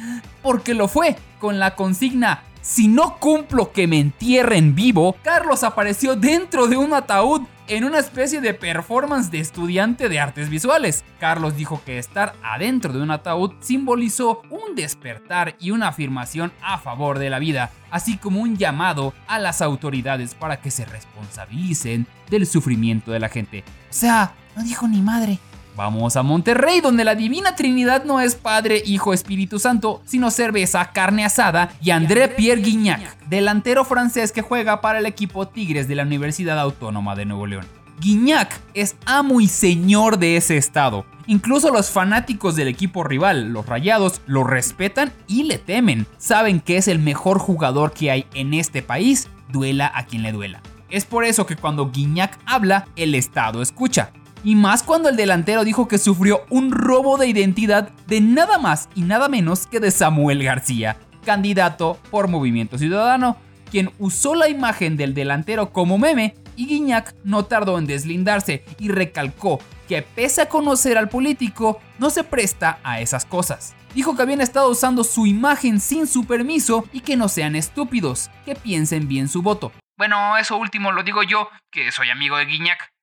porque 0.42 0.75
lo 0.75 0.87
fue, 0.87 1.16
con 1.40 1.59
la 1.59 1.75
consigna 1.75 2.42
si 2.64 2.88
no 2.88 3.18
cumplo 3.18 3.73
que 3.73 3.87
me 3.87 4.00
entierren 4.00 4.75
vivo, 4.75 5.16
Carlos 5.23 5.62
apareció 5.62 6.16
dentro 6.16 6.66
de 6.66 6.78
un 6.78 6.94
ataúd 6.94 7.42
en 7.68 7.85
una 7.85 7.99
especie 7.99 8.40
de 8.40 8.54
performance 8.54 9.30
de 9.30 9.40
estudiante 9.40 10.09
de 10.09 10.18
artes 10.18 10.49
visuales. 10.49 11.04
Carlos 11.21 11.56
dijo 11.56 11.83
que 11.85 11.99
estar 11.99 12.35
adentro 12.42 12.94
de 12.94 13.02
un 13.02 13.11
ataúd 13.11 13.52
simbolizó 13.61 14.40
un 14.49 14.75
despertar 14.75 15.56
y 15.61 15.73
una 15.73 15.88
afirmación 15.88 16.52
a 16.62 16.78
favor 16.78 17.18
de 17.18 17.28
la 17.28 17.38
vida, 17.38 17.71
así 17.90 18.16
como 18.16 18.40
un 18.40 18.56
llamado 18.56 19.12
a 19.26 19.38
las 19.38 19.61
autoridades 19.61 20.35
para 20.35 20.62
que 20.62 20.71
se 20.71 20.87
responsabilicen 20.87 22.06
del 22.30 22.47
sufrimiento 22.47 23.12
de 23.12 23.21
la 23.21 23.28
gente. 23.28 23.62
O 23.90 23.92
sea, 23.92 24.33
no 24.56 24.62
dijo 24.62 24.88
ni 24.88 25.02
madre. 25.02 25.38
Vamos 25.76 26.16
a 26.16 26.23
Monterrey, 26.23 26.81
donde 26.81 27.04
la 27.04 27.16
Divina 27.16 27.57
Trinidad 27.57 28.04
no 28.04 28.21
es 28.21 28.37
Padre, 28.37 28.81
Hijo, 28.87 29.12
Espíritu 29.12 29.59
Santo, 29.59 30.02
sino 30.04 30.31
cerveza, 30.31 30.93
carne 30.93 31.25
asada 31.25 31.71
y 31.83 31.90
André 31.90 32.28
Pierre 32.28 32.62
Guignac, 32.62 33.19
delantero 33.26 33.85
francés 33.85 34.31
que 34.31 34.43
juega 34.43 34.81
para 34.81 35.00
el 35.00 35.07
equipo 35.07 35.49
Tigres 35.49 35.88
de 35.88 35.97
la 35.97 36.04
Universidad 36.04 36.61
Autónoma 36.61 37.16
de 37.16 37.25
Nuevo 37.25 37.47
León. 37.47 37.66
Guignac 38.00 38.61
es 38.75 38.97
amo 39.04 39.40
y 39.40 39.49
señor 39.49 40.19
de 40.19 40.37
ese 40.37 40.57
estado. 40.57 41.07
Incluso 41.26 41.71
los 41.71 41.90
fanáticos 41.90 42.54
del 42.54 42.69
equipo 42.69 43.02
rival, 43.02 43.49
los 43.49 43.66
Rayados, 43.66 44.21
lo 44.26 44.45
respetan 44.45 45.12
y 45.26 45.45
le 45.45 45.59
temen. 45.59 46.07
Saben 46.19 46.61
que 46.61 46.76
es 46.76 46.87
el 46.87 46.99
mejor 46.99 47.38
jugador 47.38 47.93
que 47.93 48.11
hay 48.11 48.26
en 48.35 48.54
este 48.54 48.83
país, 48.83 49.28
duela 49.49 49.90
a 49.95 50.07
quien 50.07 50.23
le 50.23 50.33
duela. 50.33 50.61
Es 50.90 51.04
por 51.04 51.25
eso 51.25 51.47
que 51.47 51.57
cuando 51.57 51.90
Guignac 51.90 52.38
habla, 52.47 52.87
el 52.95 53.14
estado 53.14 53.62
escucha. 53.62 54.12
Y 54.44 54.56
más 54.56 54.82
cuando 54.82 55.08
el 55.08 55.16
delantero 55.16 55.64
dijo 55.64 55.88
que 55.88 55.96
sufrió 55.96 56.44
un 56.50 56.70
robo 56.70 57.16
de 57.16 57.26
identidad 57.26 57.88
de 58.06 58.20
nada 58.20 58.58
más 58.58 58.90
y 58.94 59.00
nada 59.00 59.30
menos 59.30 59.66
que 59.66 59.80
de 59.80 59.90
Samuel 59.90 60.44
García, 60.44 60.98
candidato 61.24 61.98
por 62.10 62.28
Movimiento 62.28 62.76
Ciudadano, 62.76 63.38
quien 63.70 63.90
usó 63.98 64.34
la 64.34 64.50
imagen 64.50 64.98
del 64.98 65.14
delantero 65.14 65.72
como 65.72 65.96
meme 65.96 66.34
y 66.56 66.66
Guiñac 66.66 67.14
no 67.24 67.46
tardó 67.46 67.78
en 67.78 67.86
deslindarse 67.86 68.66
y 68.78 68.88
recalcó 68.88 69.60
que 69.88 70.02
pese 70.02 70.42
a 70.42 70.48
conocer 70.50 70.98
al 70.98 71.08
político, 71.08 71.80
no 71.98 72.10
se 72.10 72.22
presta 72.22 72.78
a 72.84 73.00
esas 73.00 73.24
cosas. 73.24 73.74
Dijo 73.94 74.14
que 74.14 74.22
habían 74.22 74.42
estado 74.42 74.68
usando 74.68 75.04
su 75.04 75.26
imagen 75.26 75.80
sin 75.80 76.06
su 76.06 76.26
permiso 76.26 76.84
y 76.92 77.00
que 77.00 77.16
no 77.16 77.28
sean 77.28 77.56
estúpidos, 77.56 78.30
que 78.44 78.54
piensen 78.54 79.08
bien 79.08 79.28
su 79.28 79.40
voto. 79.40 79.72
Bueno, 79.96 80.36
eso 80.36 80.56
último 80.58 80.92
lo 80.92 81.02
digo 81.02 81.22
yo, 81.22 81.48
que 81.70 81.92
soy 81.92 82.10
amigo 82.10 82.36
de 82.36 82.44
Guiñac. 82.44 82.93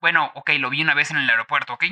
Bueno, 0.00 0.30
ok, 0.34 0.52
lo 0.58 0.70
vi 0.70 0.80
una 0.80 0.94
vez 0.94 1.10
en 1.10 1.18
el 1.18 1.28
aeropuerto, 1.28 1.74
¿ok? 1.74 1.84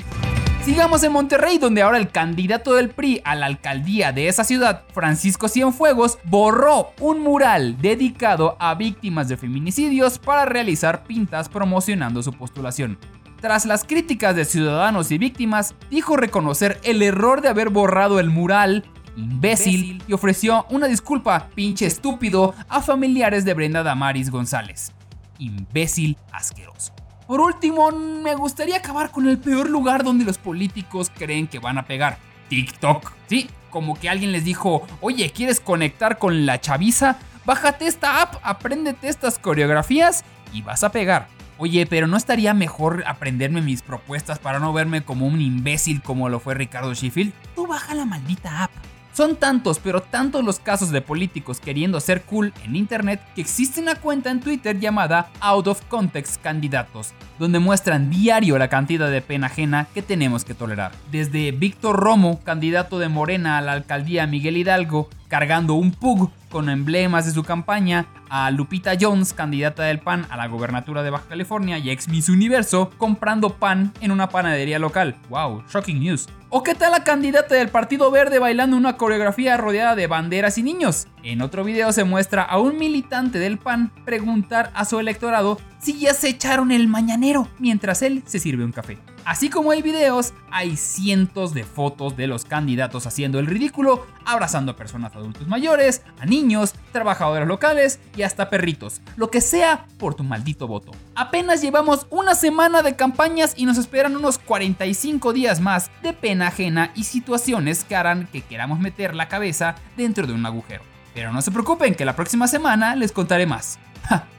Sigamos 0.63 1.03
en 1.03 1.13
Monterrey, 1.13 1.59
donde 1.59 1.83
ahora 1.83 1.99
el 1.99 2.09
candidato 2.11 2.75
del 2.75 2.89
PRI 2.89 3.21
a 3.23 3.35
la 3.35 3.45
alcaldía 3.45 4.13
de 4.13 4.29
esa 4.29 4.45
ciudad, 4.45 4.85
Francisco 4.95 5.47
Cienfuegos, 5.47 6.19
borró 6.25 6.93
un 7.01 7.21
mural 7.21 7.77
dedicado 7.83 8.57
a 8.61 8.75
víctimas 8.75 9.29
de 9.29 9.37
feminicidios 9.37 10.19
para 10.19 10.47
realizar 10.47 11.05
pintas 11.05 11.51
promocionando 11.51 12.23
su 12.23 12.33
postulación. 12.33 12.99
Tras 13.43 13.67
las 13.67 13.85
críticas 13.85 14.35
de 14.35 14.47
ciudadanos 14.47 15.11
y 15.13 15.19
víctimas, 15.19 15.75
dijo 15.91 16.17
reconocer 16.17 16.81
el 16.85 17.03
error 17.03 17.43
de 17.43 17.49
haber 17.49 17.69
borrado 17.69 18.21
el 18.21 18.31
mural, 18.31 18.87
imbécil, 19.17 20.03
y 20.09 20.15
ofreció 20.15 20.65
una 20.71 20.87
disculpa, 20.87 21.49
pinche 21.55 21.85
estúpido, 21.85 22.55
a 22.71 22.81
familiares 22.81 23.45
de 23.45 23.53
Brenda 23.53 23.83
Damaris 23.83 24.31
González. 24.31 24.93
Imbécil 25.39 26.17
asqueroso. 26.33 26.95
Por 27.29 27.43
último, 27.43 27.91
me 27.91 28.35
gustaría 28.35 28.79
acabar 28.79 29.11
con 29.11 29.29
el 29.29 29.37
peor 29.37 29.69
lugar 29.69 30.03
donde 30.03 30.25
los 30.25 30.39
políticos 30.39 31.13
creen 31.15 31.47
que 31.47 31.59
van 31.59 31.77
a 31.77 31.85
pegar. 31.85 32.17
TikTok. 32.49 33.13
Sí, 33.27 33.51
como 33.69 34.01
que 34.01 34.09
alguien 34.09 34.33
les 34.33 34.47
dijo, 34.47 34.87
oye, 35.03 35.31
¿quieres 35.31 35.61
conectar 35.61 36.17
con 36.17 36.47
la 36.47 36.59
chaviza? 36.59 37.19
Bájate 37.45 37.87
esta 37.87 38.23
app, 38.23 38.37
apréndete 38.43 39.11
estas 39.11 39.39
coreografías 39.39 40.25
y 40.55 40.63
vas 40.63 40.83
a 40.85 40.91
pegar. 40.91 41.29
Oye, 41.59 41.85
pero 41.85 42.07
¿no 42.07 42.17
estaría 42.17 42.55
mejor 42.55 43.05
aprenderme 43.07 43.61
mis 43.61 43.83
propuestas 43.83 44.39
para 44.39 44.59
no 44.59 44.73
verme 44.73 45.03
como 45.03 45.27
un 45.27 45.43
imbécil 45.43 46.01
como 46.01 46.31
lo 46.31 46.41
fue 46.41 46.55
Ricardo 46.55 46.95
Sheffield? 46.95 47.35
Tú 47.55 47.67
baja 47.67 47.95
la 47.95 48.07
maldita 48.07 48.65
app. 48.65 48.71
Son 49.19 49.35
tantos, 49.35 49.81
pero 49.81 50.01
tantos 50.01 50.45
los 50.45 50.61
casos 50.61 50.91
de 50.91 51.01
políticos 51.01 51.59
queriendo 51.59 51.99
ser 51.99 52.23
cool 52.23 52.55
en 52.65 52.77
internet 52.77 53.21
que 53.35 53.41
existe 53.41 53.81
una 53.81 53.97
cuenta 53.97 54.31
en 54.31 54.39
Twitter 54.39 54.79
llamada 54.79 55.33
Out 55.41 55.67
of 55.67 55.83
Context 55.89 56.41
Candidatos, 56.41 57.15
donde 57.37 57.59
muestran 57.59 58.11
diario 58.11 58.57
la 58.59 58.69
cantidad 58.69 59.11
de 59.11 59.21
pena 59.21 59.49
ajena 59.49 59.89
que 59.93 60.03
tenemos 60.03 60.45
que 60.45 60.55
tolerar. 60.55 60.93
Desde 61.11 61.51
Víctor 61.51 61.97
Romo, 61.97 62.39
candidato 62.45 63.01
de 63.01 63.09
Morena 63.09 63.59
a 63.59 63.61
la 63.61 63.73
alcaldía 63.73 64.29
Miguel 64.29 64.57
Hidalgo, 64.57 65.09
cargando 65.29 65.75
un 65.75 65.93
pug 65.93 66.31
con 66.51 66.69
emblemas 66.71 67.27
de 67.27 67.33
su 67.33 67.45
campaña, 67.45 68.07
a 68.31 68.51
Lupita 68.51 68.93
Jones, 68.99 69.33
candidata 69.33 69.85
del 69.85 70.01
PAN 70.01 70.27
a 70.31 70.37
la 70.37 70.47
gobernatura 70.49 71.03
de 71.03 71.11
Baja 71.11 71.27
California 71.29 71.79
y 71.79 71.91
ex 71.91 72.09
Miss 72.09 72.29
Universo, 72.29 72.91
comprando 72.97 73.55
pan 73.55 73.93
en 74.01 74.11
una 74.11 74.29
panadería 74.29 74.79
local. 74.79 75.17
¡Wow! 75.29 75.63
Shocking 75.71 76.01
news. 76.01 76.29
¿O 76.51 76.63
qué 76.63 76.75
tal 76.75 76.93
la 76.93 77.05
candidata 77.05 77.55
del 77.55 77.69
Partido 77.69 78.11
Verde 78.11 78.39
bailando 78.39 78.77
una 78.77 78.97
coreografía 78.97 79.59
rodeada 79.59 79.95
de 79.95 80.07
banderas 80.07 80.57
y 80.57 80.63
niños? 80.63 81.07
En 81.23 81.43
otro 81.43 81.63
video 81.63 81.93
se 81.93 82.05
muestra 82.05 82.43
a 82.43 82.59
un 82.59 82.79
militante 82.79 83.39
del 83.39 83.59
PAN 83.59 83.93
preguntar 84.07 84.71
a 84.75 84.87
su 84.87 84.99
electorado 84.99 85.59
si 85.79 85.99
ya 85.99 86.15
se 86.15 86.31
echaron 86.31 86.71
el 86.73 86.89
mañanero 86.89 87.49
mientras 87.59 88.01
él 88.01 88.23
se 88.25 88.39
sirve 88.39 88.65
un 88.65 88.73
café. 88.73 88.99
Así 89.29 89.51
como 89.51 89.73
hay 89.73 89.83
videos, 89.83 90.33
hay 90.51 90.79
cientos 90.79 91.53
de 91.53 91.65
fotos 91.65 92.17
de 92.17 92.27
los 92.27 92.47
candidatos 92.47 93.07
haciendo 93.07 93.39
el 93.39 93.47
ridículo, 93.47 94.07
abrazando 94.25 94.73
a 94.73 94.77
personas 94.77 95.15
adultos 95.15 95.47
mayores, 95.47 96.01
a 96.19 96.25
niños, 96.25 96.73
trabajadores 96.93 97.47
locales 97.47 98.01
y 98.17 98.23
hasta 98.23 98.49
perritos. 98.49 99.03
Lo 99.17 99.31
que 99.31 99.43
sea 99.43 99.85
por 99.99 100.15
tu 100.15 100.25
maldito 100.25 100.67
voto. 100.67 100.93
Apenas 101.15 101.61
llevamos 101.61 102.07
una 102.09 102.35
semana 102.35 102.81
de 102.81 102.97
campañas 102.97 103.53
y 103.55 103.67
nos 103.67 103.77
esperan 103.77 104.17
unos 104.17 104.39
45 104.39 105.35
días 105.35 105.61
más 105.61 105.91
de 106.03 106.15
pena 106.15 106.47
ajena 106.47 106.91
y 106.95 107.05
situaciones 107.05 107.85
que 107.85 107.97
harán 107.97 108.29
que 108.33 108.41
queramos 108.41 108.81
meter 108.81 109.15
la 109.15 109.29
cabeza 109.29 109.75
dentro 109.99 110.27
de 110.27 110.33
un 110.33 110.47
agujero. 110.47 110.85
Pero 111.13 111.35
no 111.35 111.43
se 111.43 111.51
preocupen 111.51 111.95
que 111.95 112.07
la 112.07 112.17
próxima 112.17 112.49
semana 112.49 112.97
les 112.97 113.13
contaré 113.13 113.45
más. 113.45 113.79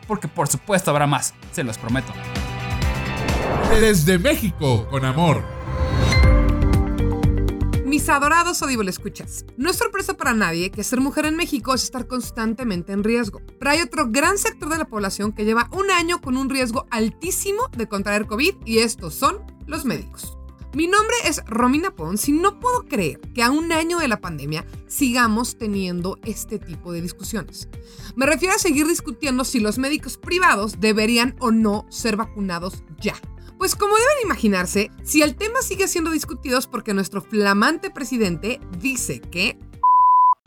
porque 0.07 0.27
por 0.27 0.47
supuesto 0.47 0.89
habrá 0.89 1.05
más, 1.05 1.35
se 1.51 1.63
los 1.63 1.77
prometo. 1.77 2.11
Desde 3.79 4.19
México, 4.19 4.87
con 4.89 5.05
amor. 5.05 5.43
Mis 7.85 8.07
adorados 8.07 8.61
Audible 8.61 8.89
escuchas. 8.89 9.45
No 9.57 9.71
es 9.71 9.77
sorpresa 9.77 10.13
para 10.13 10.33
nadie 10.33 10.69
que 10.69 10.83
ser 10.83 11.01
mujer 11.01 11.25
en 11.25 11.35
México 11.35 11.73
es 11.73 11.83
estar 11.83 12.05
constantemente 12.05 12.93
en 12.93 13.03
riesgo. 13.03 13.41
Pero 13.57 13.71
hay 13.71 13.81
otro 13.81 14.09
gran 14.11 14.37
sector 14.37 14.69
de 14.69 14.77
la 14.77 14.85
población 14.85 15.31
que 15.31 15.43
lleva 15.43 15.69
un 15.71 15.89
año 15.89 16.21
con 16.21 16.37
un 16.37 16.49
riesgo 16.49 16.85
altísimo 16.91 17.67
de 17.75 17.87
contraer 17.87 18.27
COVID 18.27 18.55
y 18.65 18.79
estos 18.79 19.15
son 19.15 19.41
los 19.65 19.85
médicos. 19.85 20.37
Mi 20.75 20.85
nombre 20.85 21.15
es 21.25 21.43
Romina 21.47 21.95
Pons 21.95 22.29
y 22.29 22.31
no 22.31 22.59
puedo 22.59 22.85
creer 22.85 23.19
que 23.33 23.41
a 23.41 23.49
un 23.49 23.71
año 23.71 23.97
de 23.97 24.07
la 24.07 24.21
pandemia 24.21 24.67
sigamos 24.87 25.57
teniendo 25.57 26.19
este 26.23 26.59
tipo 26.59 26.91
de 26.91 27.01
discusiones. 27.01 27.67
Me 28.15 28.27
refiero 28.27 28.53
a 28.53 28.59
seguir 28.59 28.85
discutiendo 28.85 29.45
si 29.45 29.59
los 29.59 29.79
médicos 29.79 30.17
privados 30.17 30.79
deberían 30.79 31.35
o 31.39 31.49
no 31.49 31.87
ser 31.89 32.17
vacunados 32.17 32.83
ya. 33.01 33.15
Pues 33.59 33.75
como 33.75 33.95
deben 33.95 34.23
imaginarse, 34.23 34.89
si 35.03 35.21
el 35.21 35.35
tema 35.35 35.61
sigue 35.61 35.87
siendo 35.87 36.09
discutido 36.09 36.57
es 36.57 36.65
porque 36.65 36.95
nuestro 36.95 37.21
flamante 37.21 37.91
presidente 37.91 38.59
dice 38.79 39.21
que... 39.21 39.59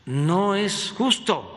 No 0.05 0.55
es 0.55 0.93
justo 0.97 1.53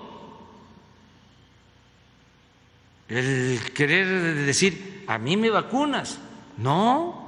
el 3.09 3.61
querer 3.73 4.45
decir, 4.47 5.05
a 5.07 5.19
mí 5.19 5.37
me 5.37 5.51
vacunas. 5.51 6.19
No, 6.57 7.27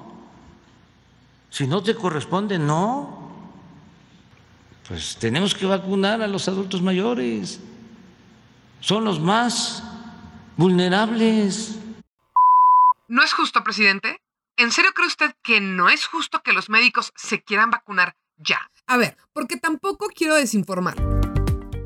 si 1.51 1.67
no 1.67 1.83
te 1.83 1.95
corresponde, 1.95 2.59
no. 2.59 3.29
Pues 4.89 5.17
tenemos 5.19 5.55
que 5.55 5.67
vacunar 5.67 6.23
a 6.23 6.27
los 6.27 6.49
adultos 6.49 6.83
mayores. 6.83 7.61
Son 8.81 9.05
los 9.05 9.21
más 9.21 9.83
vulnerables. 10.57 11.78
¿No 13.11 13.23
es 13.23 13.33
justo, 13.33 13.65
presidente? 13.65 14.21
¿En 14.59 14.71
serio 14.71 14.91
cree 14.95 15.07
usted 15.07 15.35
que 15.43 15.63
no 15.63 15.89
es 15.89 16.07
justo 16.07 16.43
que 16.43 16.53
los 16.53 16.69
médicos 16.69 17.15
se 17.17 17.43
quieran 17.43 17.71
vacunar 17.71 18.17
ya? 18.37 18.71
A 18.87 18.99
ver, 18.99 19.17
porque 19.33 19.57
tampoco 19.57 20.09
quiero 20.15 20.35
desinformar. 20.35 21.03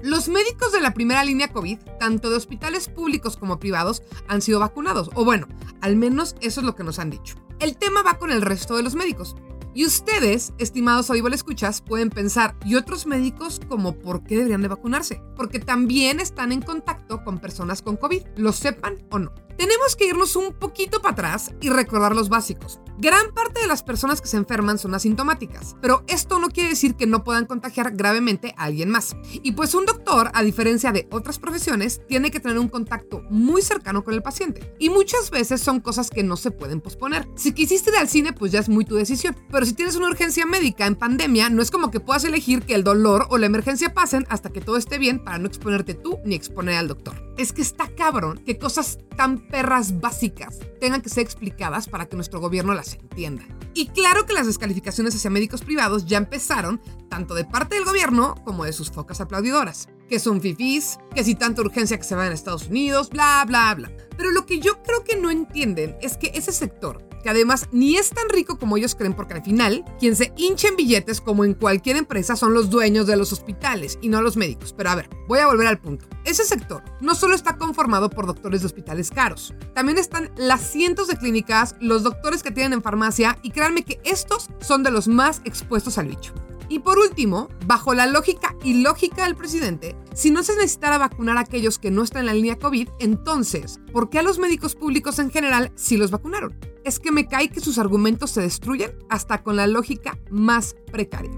Los 0.02 0.29
médicos 0.29 0.73
de 0.73 0.81
la 0.81 0.95
primera 0.95 1.23
línea 1.23 1.52
COVID, 1.52 1.79
tanto 2.00 2.29
de 2.29 2.37
hospitales 2.37 2.88
públicos 2.88 3.37
como 3.37 3.61
privados, 3.61 4.02
han 4.26 4.43
sido 4.43 4.59
vacunados. 4.59 5.11
O 5.14 5.25
bueno, 5.25 5.47
al 5.81 5.95
menos 5.95 6.35
eso 6.41 6.59
es 6.59 6.67
lo 6.67 6.75
que 6.75 6.83
nos 6.83 6.99
han 6.99 7.11
dicho. 7.11 7.37
El 7.61 7.79
tema 7.79 8.02
va 8.02 8.19
con 8.19 8.33
el 8.33 8.43
resto 8.43 8.75
de 8.75 8.83
los 8.83 8.97
médicos. 8.97 9.37
Y 9.75 9.87
ustedes, 9.87 10.52
estimados 10.59 11.09
audible 11.09 11.37
escuchas, 11.37 11.83
pueden 11.83 12.11
pensar, 12.11 12.57
¿y 12.64 12.75
otros 12.75 13.07
médicos 13.07 13.61
como 13.69 13.97
por 13.97 14.25
qué 14.25 14.38
deberían 14.38 14.62
de 14.62 14.69
vacunarse? 14.69 15.23
Porque 15.37 15.61
también 15.61 16.19
están 16.19 16.50
en 16.50 16.62
contacto 16.62 17.23
con 17.23 17.38
personas 17.38 17.81
con 17.81 17.97
COVID, 17.97 18.23
lo 18.37 18.52
sepan 18.52 18.99
o 19.11 19.21
no. 19.21 19.33
Tenemos 19.56 19.97
que 19.97 20.06
irnos 20.06 20.37
un 20.37 20.52
poquito 20.52 21.00
para 21.00 21.12
atrás 21.12 21.52
y 21.61 21.71
recordar 21.71 22.14
los 22.14 22.28
básicos. 22.28 22.80
Gran 22.99 23.32
parte 23.32 23.61
de 23.61 23.66
las 23.66 23.82
personas 23.82 24.21
que 24.21 24.28
se 24.28 24.37
enferman 24.37 24.78
son 24.78 24.94
asintomáticas, 24.94 25.76
pero 25.80 26.04
esto 26.09 26.38
no 26.38 26.50
quiere 26.50 26.68
decir 26.68 26.94
que 26.94 27.06
no 27.06 27.25
puedan 27.25 27.47
contagiar 27.47 27.97
gravemente 27.97 28.54
a 28.56 28.64
alguien 28.64 28.90
más. 28.90 29.16
Y 29.32 29.52
pues 29.52 29.75
un 29.75 29.87
doctor, 29.87 30.30
a 30.35 30.42
diferencia 30.42 30.92
de 30.92 31.09
otras 31.11 31.38
profesiones, 31.38 32.00
tiene 32.06 32.30
que 32.30 32.38
tener 32.38 32.59
un 32.59 32.68
contacto 32.68 33.23
muy 33.30 33.62
cercano 33.62 34.04
con 34.04 34.14
el 34.14 34.23
paciente. 34.23 34.75
Y 34.78 34.90
muchas 34.90 35.30
veces 35.30 35.61
son 35.61 35.80
cosas 35.80 36.11
que 36.11 36.23
no 36.23 36.37
se 36.37 36.50
pueden 36.50 36.80
posponer. 36.80 37.26
Si 37.35 37.52
quisiste 37.52 37.90
ir 37.90 37.97
al 37.97 38.09
cine, 38.09 38.35
pues 38.35 38.52
ya 38.52 38.61
es 38.61 38.68
muy 38.68 38.85
tu 38.85 38.94
decisión. 38.94 39.37
Pero 39.50 39.64
si 39.64 39.73
tienes 39.73 39.97
una 39.97 40.09
urgencia 40.09 40.47
médica 40.47 40.87
en 40.87 40.94
pandemia, 40.94 41.49
no 41.49 41.62
es 41.62 41.71
como 41.71 41.90
que 41.90 42.00
puedas 42.00 42.25
elegir 42.25 42.62
que 42.62 42.75
el 42.75 42.85
dolor 42.85 43.26
o 43.30 43.38
la 43.38 43.47
emergencia 43.47 43.94
pasen 43.94 44.26
hasta 44.28 44.50
que 44.50 44.61
todo 44.61 44.76
esté 44.76 44.99
bien 44.99 45.25
para 45.25 45.38
no 45.38 45.47
exponerte 45.47 45.94
tú 45.94 46.18
ni 46.25 46.35
exponer 46.35 46.76
al 46.76 46.88
doctor. 46.88 47.14
Es 47.38 47.52
que 47.52 47.62
está 47.62 47.88
cabrón 47.94 48.42
que 48.44 48.59
cosas 48.59 48.99
tan 49.16 49.42
perras 49.43 50.01
básicas 50.01 50.59
tengan 50.81 51.03
que 51.03 51.09
ser 51.09 51.23
explicadas 51.23 51.89
para 51.89 52.07
que 52.07 52.17
nuestro 52.17 52.41
gobierno 52.41 52.75
las 52.75 52.95
entienda. 52.95 53.45
Y 53.75 53.89
claro 53.89 54.27
que 54.27 54.33
las 54.33 54.47
descalificaciones 54.47 55.15
hacia 55.15 55.31
médicos 55.31 55.63
privados 55.63 56.07
ya 56.07 56.19
empezaron, 56.19 56.81
tanto 57.09 57.35
de 57.35 57.45
parte 57.45 57.75
del 57.75 57.85
gobierno 57.85 58.35
como 58.45 58.65
de 58.65 58.73
sus 58.73 58.91
focas 58.91 59.21
aplaudidoras. 59.21 59.89
Que 60.09 60.19
son 60.19 60.41
fifís, 60.41 60.99
que 61.15 61.25
si 61.25 61.35
tanta 61.35 61.63
urgencia 61.63 61.97
que 61.97 62.05
se 62.05 62.15
vayan 62.15 62.33
a 62.33 62.35
Estados 62.35 62.69
Unidos, 62.69 63.09
bla, 63.09 63.45
bla, 63.47 63.75
bla. 63.75 63.91
Pero 64.17 64.31
lo 64.31 64.45
que 64.45 64.61
yo 64.61 64.83
creo 64.83 65.05
que 65.05 65.17
no 65.17 65.31
entienden 65.31 65.97
es 66.03 66.17
que 66.17 66.33
ese 66.35 66.53
sector, 66.53 67.09
que 67.23 67.31
además 67.31 67.69
ni 67.73 67.97
es 67.97 68.11
tan 68.11 68.29
rico 68.29 68.59
como 68.59 68.76
ellos 68.76 68.95
creen, 68.95 69.14
porque 69.14 69.35
al 69.35 69.45
final, 69.45 69.85
quien 69.99 70.17
se 70.17 70.33
hincha 70.37 70.69
en 70.69 70.76
billetes 70.76 71.21
como 71.21 71.45
en 71.45 71.55
cualquier 71.55 71.97
empresa 71.97 72.37
son 72.37 72.55
los 72.55 72.71
dueños 72.71 73.07
de 73.07 73.17
los 73.17 73.33
hospitales 73.33 73.99
y 74.02 74.09
no 74.09 74.23
los 74.23 74.37
médicos. 74.37 74.75
Pero 74.76 74.91
a 74.91 74.95
ver, 74.95 75.09
voy 75.29 75.38
a 75.38 75.47
volver 75.47 75.67
al 75.67 75.81
punto. 75.81 76.07
Ese 76.25 76.45
sector 76.45 76.83
no 77.00 77.14
solo 77.14 77.35
está 77.35 77.57
conformado 77.57 78.11
por 78.11 78.26
doctores 78.26 78.61
de 78.61 78.67
hospitales 78.67 79.11
caros, 79.11 79.55
también 79.75 79.99
están 79.99 80.31
las 80.37 80.61
cientos 80.61 81.09
de 81.09 81.17
clínicas, 81.17 81.76
los 81.81 82.02
doctores 82.02 82.43
que 82.43 82.50
tienen 82.50 82.75
en 82.75 82.83
farmacia 82.83 83.38
y 83.43 83.50
créanme 83.50 83.85
que 83.85 84.00
estos 84.05 84.50
son 84.61 84.83
de 84.83 84.91
los 84.91 85.09
más 85.09 85.41
expuestos 85.45 85.99
al 85.99 86.09
bicho. 86.09 86.33
Y 86.69 86.79
por 86.79 86.99
último, 86.99 87.49
bajo 87.67 87.93
la 87.93 88.07
lógica 88.07 88.57
y 88.64 88.83
lógica 88.83 89.25
del 89.25 89.37
presidente, 89.37 89.95
si 90.14 90.31
no 90.31 90.42
se 90.42 90.54
necesitara 90.54 90.99
vacunar 90.99 91.38
a 91.38 91.40
aquellos 91.40 91.78
que 91.78 91.90
no 91.90 92.02
están 92.02 92.21
en 92.21 92.26
la 92.26 92.35
línea 92.35 92.59
COVID, 92.59 92.88
entonces, 92.99 93.81
¿por 93.92 94.11
qué 94.11 94.19
a 94.19 94.23
los 94.23 94.38
médicos 94.38 94.75
públicos 94.75 95.19
en 95.19 95.31
general 95.31 95.73
sí 95.75 95.97
los 95.97 96.11
vacunaron? 96.11 96.54
Es 96.85 96.99
que 96.99 97.11
me 97.12 97.26
cae 97.26 97.49
que 97.49 97.61
sus 97.61 97.78
argumentos 97.78 98.31
se 98.31 98.42
destruyen 98.42 98.92
hasta 99.09 99.42
con 99.42 99.57
la 99.57 99.66
lógica 99.66 100.19
más 100.31 100.76
precaria. 100.90 101.33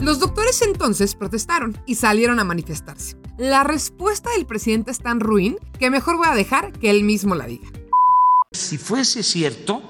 Los 0.00 0.18
doctores 0.18 0.60
entonces 0.60 1.14
protestaron 1.14 1.80
y 1.86 1.94
salieron 1.94 2.40
a 2.40 2.44
manifestarse. 2.44 3.16
La 3.38 3.64
respuesta 3.64 4.30
del 4.32 4.44
presidente 4.44 4.90
es 4.90 4.98
tan 4.98 5.18
ruin 5.18 5.56
que 5.78 5.90
mejor 5.90 6.18
voy 6.18 6.26
a 6.28 6.34
dejar 6.34 6.72
que 6.72 6.90
él 6.90 7.04
mismo 7.04 7.34
la 7.34 7.46
diga. 7.46 7.68
Si 8.52 8.76
fuese 8.76 9.22
cierto, 9.22 9.82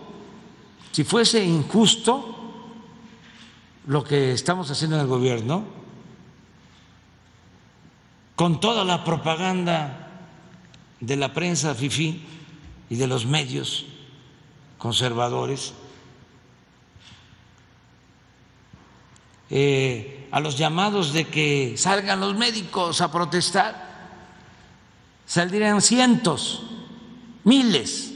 si 0.93 1.03
fuese 1.03 1.45
injusto 1.45 2.37
lo 3.87 4.05
que 4.05 4.33
estamos 4.33 4.71
haciendo 4.71 4.97
en 4.97 5.03
el 5.03 5.09
gobierno, 5.09 5.84
con 8.37 8.61
toda 8.61 8.85
la 8.85 9.05
propaganda 9.05 10.09
de 11.01 11.17
la 11.17 11.33
prensa 11.33 11.75
FIFI 11.75 12.23
y 12.91 12.97
de 12.97 13.07
los 13.07 13.27
medios 13.27 13.87
conservadores, 14.79 15.73
eh, 19.51 20.29
a 20.31 20.41
los 20.41 20.59
llamados 20.59 21.13
de 21.13 21.27
que 21.27 21.75
salgan 21.77 22.21
los 22.21 22.35
médicos 22.35 23.01
a 23.01 23.13
protestar, 23.13 23.95
saldrían 25.27 25.81
cientos, 25.81 26.63
miles. 27.45 28.14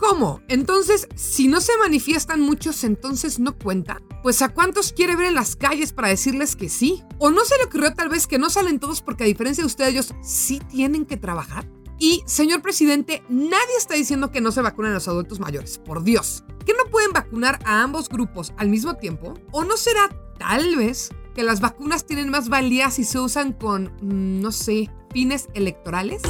¿Cómo? 0.00 0.40
Entonces, 0.48 1.06
si 1.14 1.46
no 1.46 1.60
se 1.60 1.76
manifiestan 1.76 2.40
muchos, 2.40 2.84
entonces 2.84 3.38
no 3.38 3.58
cuenta. 3.58 4.00
Pues 4.22 4.40
a 4.40 4.48
cuántos 4.48 4.94
quiere 4.94 5.14
ver 5.14 5.26
en 5.26 5.34
las 5.34 5.56
calles 5.56 5.92
para 5.92 6.08
decirles 6.08 6.56
que 6.56 6.70
sí. 6.70 7.04
¿O 7.18 7.30
no 7.30 7.44
se 7.44 7.58
le 7.58 7.64
ocurrió 7.64 7.92
tal 7.92 8.08
vez 8.08 8.26
que 8.26 8.38
no 8.38 8.48
salen 8.48 8.80
todos 8.80 9.02
porque 9.02 9.24
a 9.24 9.26
diferencia 9.26 9.62
de 9.62 9.66
ustedes 9.66 9.90
ellos 9.90 10.14
sí 10.22 10.58
tienen 10.70 11.04
que 11.04 11.18
trabajar? 11.18 11.68
Y, 11.98 12.22
señor 12.24 12.62
presidente, 12.62 13.22
nadie 13.28 13.76
está 13.76 13.92
diciendo 13.92 14.30
que 14.30 14.40
no 14.40 14.52
se 14.52 14.62
vacunen 14.62 14.92
a 14.92 14.94
los 14.94 15.08
adultos 15.08 15.38
mayores, 15.38 15.76
por 15.76 16.02
Dios. 16.02 16.44
¿Que 16.64 16.72
no 16.72 16.90
pueden 16.90 17.12
vacunar 17.12 17.58
a 17.66 17.82
ambos 17.82 18.08
grupos 18.08 18.54
al 18.56 18.70
mismo 18.70 18.94
tiempo? 18.94 19.34
¿O 19.52 19.64
no 19.64 19.76
será 19.76 20.08
tal 20.38 20.76
vez 20.76 21.10
que 21.34 21.42
las 21.42 21.60
vacunas 21.60 22.06
tienen 22.06 22.30
más 22.30 22.48
valía 22.48 22.90
si 22.90 23.04
se 23.04 23.20
usan 23.20 23.52
con, 23.52 23.92
no 24.00 24.50
sé, 24.50 24.88
fines 25.12 25.48
electorales? 25.52 26.22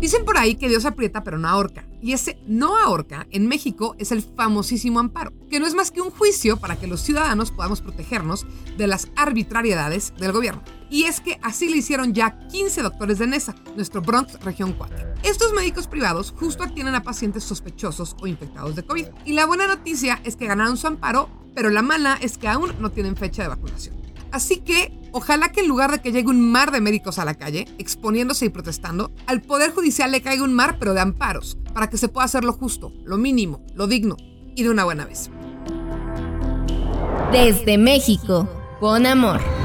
Dicen 0.00 0.24
por 0.24 0.38
ahí 0.38 0.56
que 0.56 0.68
Dios 0.68 0.86
aprieta 0.86 1.22
pero 1.22 1.38
no 1.38 1.46
ahorca. 1.46 1.86
Y 2.02 2.12
ese 2.12 2.36
no 2.46 2.76
ahorca 2.76 3.28
en 3.30 3.46
México 3.46 3.94
es 3.98 4.10
el 4.10 4.22
famosísimo 4.22 4.98
amparo, 4.98 5.32
que 5.48 5.60
no 5.60 5.66
es 5.66 5.74
más 5.74 5.92
que 5.92 6.00
un 6.00 6.10
juicio 6.10 6.56
para 6.56 6.76
que 6.76 6.88
los 6.88 7.00
ciudadanos 7.00 7.52
podamos 7.52 7.80
protegernos 7.80 8.44
de 8.76 8.88
las 8.88 9.08
arbitrariedades 9.14 10.12
del 10.18 10.32
gobierno. 10.32 10.62
Y 10.90 11.04
es 11.04 11.20
que 11.20 11.38
así 11.42 11.68
le 11.68 11.78
hicieron 11.78 12.12
ya 12.12 12.38
15 12.48 12.82
doctores 12.82 13.18
de 13.18 13.28
NESA, 13.28 13.54
nuestro 13.76 14.02
Bronx 14.02 14.38
Región 14.40 14.74
4. 14.76 15.14
Estos 15.22 15.52
médicos 15.52 15.86
privados 15.86 16.34
justo 16.36 16.64
atienden 16.64 16.96
a 16.96 17.04
pacientes 17.04 17.44
sospechosos 17.44 18.16
o 18.20 18.26
infectados 18.26 18.74
de 18.74 18.82
COVID. 18.82 19.06
Y 19.24 19.34
la 19.34 19.46
buena 19.46 19.68
noticia 19.68 20.20
es 20.24 20.34
que 20.34 20.46
ganaron 20.46 20.76
su 20.76 20.88
amparo, 20.88 21.30
pero 21.54 21.70
la 21.70 21.82
mala 21.82 22.18
es 22.20 22.36
que 22.36 22.48
aún 22.48 22.72
no 22.80 22.90
tienen 22.90 23.16
fecha 23.16 23.42
de 23.42 23.48
vacunación. 23.48 23.94
Así 24.32 24.58
que 24.58 25.01
ojalá 25.12 25.52
que 25.52 25.60
en 25.60 25.68
lugar 25.68 25.92
de 25.92 26.00
que 26.00 26.12
llegue 26.12 26.28
un 26.28 26.50
mar 26.50 26.72
de 26.72 26.80
médicos 26.80 27.18
a 27.18 27.24
la 27.24 27.34
calle, 27.34 27.66
exponiéndose 27.78 28.46
y 28.46 28.48
protestando, 28.48 29.12
al 29.26 29.42
Poder 29.42 29.72
Judicial 29.72 30.10
le 30.10 30.22
caiga 30.22 30.42
un 30.42 30.54
mar 30.54 30.76
pero 30.78 30.94
de 30.94 31.00
amparos, 31.00 31.58
para 31.72 31.88
que 31.88 31.98
se 31.98 32.08
pueda 32.08 32.24
hacer 32.24 32.44
lo 32.44 32.52
justo, 32.52 32.92
lo 33.04 33.18
mínimo, 33.18 33.64
lo 33.74 33.86
digno 33.86 34.16
y 34.54 34.62
de 34.62 34.70
una 34.70 34.84
buena 34.84 35.04
vez. 35.04 35.30
Desde 37.30 37.78
México, 37.78 38.48
con 38.80 39.06
amor. 39.06 39.61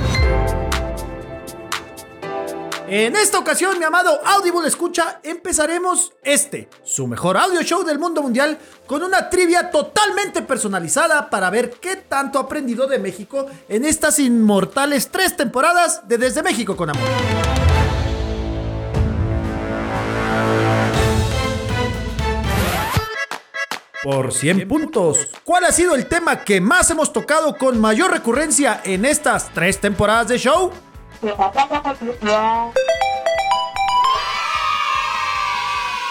En 2.90 3.18
esta 3.18 3.38
ocasión, 3.38 3.78
mi 3.78 3.84
amado 3.84 4.22
Audible 4.26 4.66
Escucha, 4.66 5.20
empezaremos 5.22 6.14
este, 6.24 6.70
su 6.86 7.06
mejor 7.06 7.36
audio 7.36 7.62
show 7.62 7.84
del 7.84 8.00
mundo 8.00 8.22
mundial, 8.22 8.58
con 8.86 9.04
una 9.04 9.30
trivia 9.30 9.70
totalmente 9.72 10.42
personalizada 10.42 11.30
para 11.30 11.50
ver 11.50 11.72
qué 11.82 11.98
tanto 11.98 12.40
ha 12.40 12.44
aprendido 12.44 12.88
de 12.88 12.98
México 12.98 13.46
en 13.68 13.84
estas 13.84 14.20
inmortales 14.20 15.10
tres 15.12 15.36
temporadas 15.36 16.08
de 16.08 16.18
Desde 16.18 16.42
México 16.42 16.78
con 16.78 16.90
Amor. 16.90 17.04
Por 24.02 24.32
100 24.32 24.66
puntos. 24.66 25.28
¿Cuál 25.44 25.66
ha 25.66 25.74
sido 25.74 25.94
el 25.94 26.06
tema 26.06 26.46
que 26.46 26.62
más 26.62 26.90
hemos 26.90 27.12
tocado 27.12 27.58
con 27.58 27.82
mayor 27.82 28.12
recurrencia 28.12 28.80
en 28.86 29.04
estas 29.04 29.54
tres 29.54 29.82
temporadas 29.82 30.30
de 30.30 30.38
show? 30.38 30.72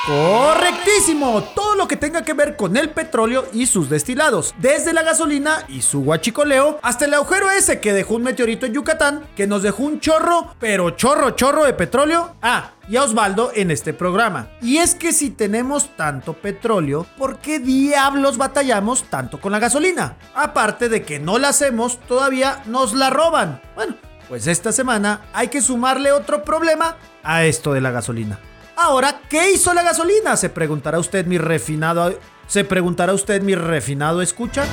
Correctísimo, 0.07 1.43
todo 1.53 1.75
lo 1.75 1.89
que 1.89 1.97
tenga 1.97 2.23
que 2.23 2.33
ver 2.33 2.55
con 2.55 2.77
el 2.77 2.91
petróleo 2.91 3.45
y 3.53 3.67
sus 3.67 3.91
destilados, 3.91 4.55
desde 4.59 4.93
la 4.93 5.03
gasolina 5.03 5.65
y 5.67 5.83
su 5.83 6.05
guachicoleo 6.05 6.79
hasta 6.81 7.07
el 7.07 7.15
agujero 7.15 7.51
ese 7.51 7.81
que 7.81 7.93
dejó 7.93 8.15
un 8.15 8.23
meteorito 8.23 8.67
en 8.67 8.75
Yucatán, 8.75 9.27
que 9.35 9.49
nos 9.49 9.65
dejó 9.65 9.83
un 9.83 9.99
chorro, 9.99 10.55
pero 10.61 10.91
chorro, 10.91 11.31
chorro 11.33 11.65
de 11.65 11.73
petróleo. 11.73 12.37
Ah, 12.41 12.71
y 12.89 12.97
a 12.97 13.03
Osvaldo 13.03 13.51
en 13.53 13.73
este 13.73 13.93
programa. 13.93 14.49
Y 14.63 14.77
es 14.77 14.95
que 14.95 15.13
si 15.13 15.31
tenemos 15.31 15.97
tanto 15.97 16.35
petróleo, 16.35 17.05
¿por 17.19 17.41
qué 17.41 17.59
diablos 17.59 18.39
batallamos 18.39 19.03
tanto 19.11 19.41
con 19.41 19.51
la 19.51 19.59
gasolina? 19.59 20.19
Aparte 20.37 20.89
de 20.89 21.03
que 21.03 21.19
no 21.19 21.39
la 21.39 21.49
hacemos, 21.49 21.99
todavía 22.07 22.63
nos 22.67 22.95
la 22.95 23.11
roban. 23.11 23.61
Bueno, 23.75 23.97
pues 24.29 24.47
esta 24.47 24.73
semana 24.73 25.23
hay 25.33 25.49
que 25.49 25.61
sumarle 25.61 26.13
otro 26.13 26.43
problema 26.43 26.97
a 27.23 27.45
esto 27.45 27.73
de 27.73 27.81
la 27.81 27.91
gasolina. 27.91 28.39
Ahora, 28.77 29.21
¿qué 29.29 29.53
hizo 29.53 29.73
la 29.73 29.83
gasolina? 29.83 30.37
Se 30.37 30.51
preguntará 30.51 30.99
usted 30.99 31.27
mi 31.27 31.39
refinado. 31.39 32.19
Se 32.47 32.65
preguntará 32.65 33.15
usted 33.15 33.41
mi 33.43 33.55
refinado 33.55 34.21
escucha. 34.21 34.65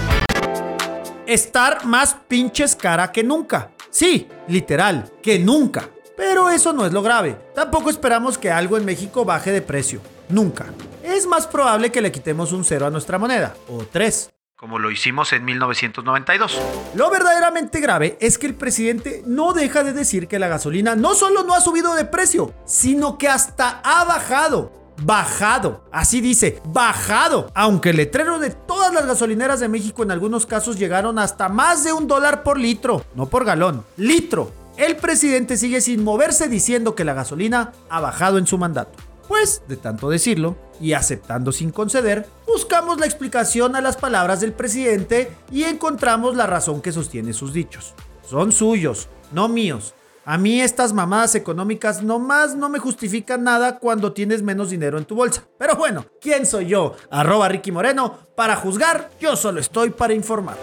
Estar 1.25 1.85
más 1.85 2.15
pinches 2.27 2.75
cara 2.75 3.11
que 3.11 3.23
nunca. 3.23 3.71
Sí, 3.89 4.27
literal, 4.47 5.09
que 5.21 5.39
nunca. 5.39 5.89
Pero 6.17 6.49
eso 6.49 6.73
no 6.73 6.85
es 6.85 6.91
lo 6.91 7.01
grave. 7.01 7.37
Tampoco 7.55 7.89
esperamos 7.89 8.37
que 8.37 8.51
algo 8.51 8.77
en 8.77 8.85
México 8.85 9.23
baje 9.23 9.51
de 9.51 9.61
precio. 9.61 10.01
Nunca. 10.29 10.65
Es 11.01 11.25
más 11.25 11.47
probable 11.47 11.91
que 11.91 12.01
le 12.01 12.11
quitemos 12.11 12.51
un 12.51 12.65
cero 12.65 12.85
a 12.85 12.89
nuestra 12.89 13.17
moneda. 13.17 13.55
O 13.69 13.85
tres 13.89 14.29
como 14.63 14.79
lo 14.79 14.91
hicimos 14.91 15.33
en 15.33 15.43
1992. 15.43 16.57
Lo 16.95 17.11
verdaderamente 17.11 17.81
grave 17.81 18.17
es 18.21 18.37
que 18.37 18.47
el 18.47 18.55
presidente 18.55 19.21
no 19.25 19.51
deja 19.51 19.83
de 19.83 19.91
decir 19.91 20.29
que 20.29 20.39
la 20.39 20.47
gasolina 20.47 20.95
no 20.95 21.15
solo 21.15 21.43
no 21.43 21.53
ha 21.53 21.59
subido 21.59 21.95
de 21.95 22.05
precio, 22.05 22.53
sino 22.63 23.17
que 23.17 23.27
hasta 23.27 23.81
ha 23.83 24.05
bajado. 24.05 24.71
Bajado, 25.01 25.83
así 25.91 26.21
dice, 26.21 26.61
bajado. 26.63 27.51
Aunque 27.53 27.89
el 27.89 27.97
letrero 27.97 28.39
de 28.39 28.51
todas 28.51 28.93
las 28.93 29.05
gasolineras 29.05 29.59
de 29.59 29.67
México 29.67 30.01
en 30.01 30.11
algunos 30.11 30.45
casos 30.45 30.79
llegaron 30.79 31.19
hasta 31.19 31.49
más 31.49 31.83
de 31.83 31.91
un 31.91 32.07
dólar 32.07 32.41
por 32.41 32.57
litro, 32.57 33.03
no 33.15 33.25
por 33.25 33.43
galón, 33.43 33.83
litro. 33.97 34.53
El 34.77 34.95
presidente 34.95 35.57
sigue 35.57 35.81
sin 35.81 36.05
moverse 36.05 36.47
diciendo 36.47 36.95
que 36.95 37.03
la 37.03 37.13
gasolina 37.13 37.73
ha 37.89 37.99
bajado 37.99 38.37
en 38.37 38.47
su 38.47 38.57
mandato. 38.57 38.97
Pues, 39.27 39.61
de 39.67 39.77
tanto 39.77 40.09
decirlo, 40.09 40.55
y 40.79 40.93
aceptando 40.93 41.51
sin 41.51 41.71
conceder, 41.71 42.27
buscamos 42.45 42.99
la 42.99 43.05
explicación 43.05 43.75
a 43.75 43.81
las 43.81 43.97
palabras 43.97 44.41
del 44.41 44.53
presidente 44.53 45.31
y 45.51 45.63
encontramos 45.63 46.35
la 46.35 46.47
razón 46.47 46.81
que 46.81 46.91
sostiene 46.91 47.33
sus 47.33 47.53
dichos. 47.53 47.93
Son 48.27 48.51
suyos, 48.51 49.07
no 49.31 49.47
míos. 49.47 49.93
A 50.25 50.37
mí 50.37 50.61
estas 50.61 50.93
mamadas 50.93 51.35
económicas 51.35 52.01
nomás 52.01 52.55
no 52.55 52.69
me 52.69 52.79
justifican 52.79 53.43
nada 53.43 53.79
cuando 53.79 54.13
tienes 54.13 54.41
menos 54.41 54.69
dinero 54.69 54.97
en 54.97 55.03
tu 55.03 55.15
bolsa. 55.15 55.45
Pero 55.57 55.75
bueno, 55.75 56.05
¿quién 56.21 56.45
soy 56.45 56.67
yo? 56.67 56.95
Arroba 57.11 57.49
Ricky 57.49 57.73
Moreno. 57.73 58.19
Para 58.35 58.55
juzgar, 58.55 59.11
yo 59.19 59.35
solo 59.35 59.59
estoy 59.59 59.89
para 59.89 60.13
informar. 60.13 60.55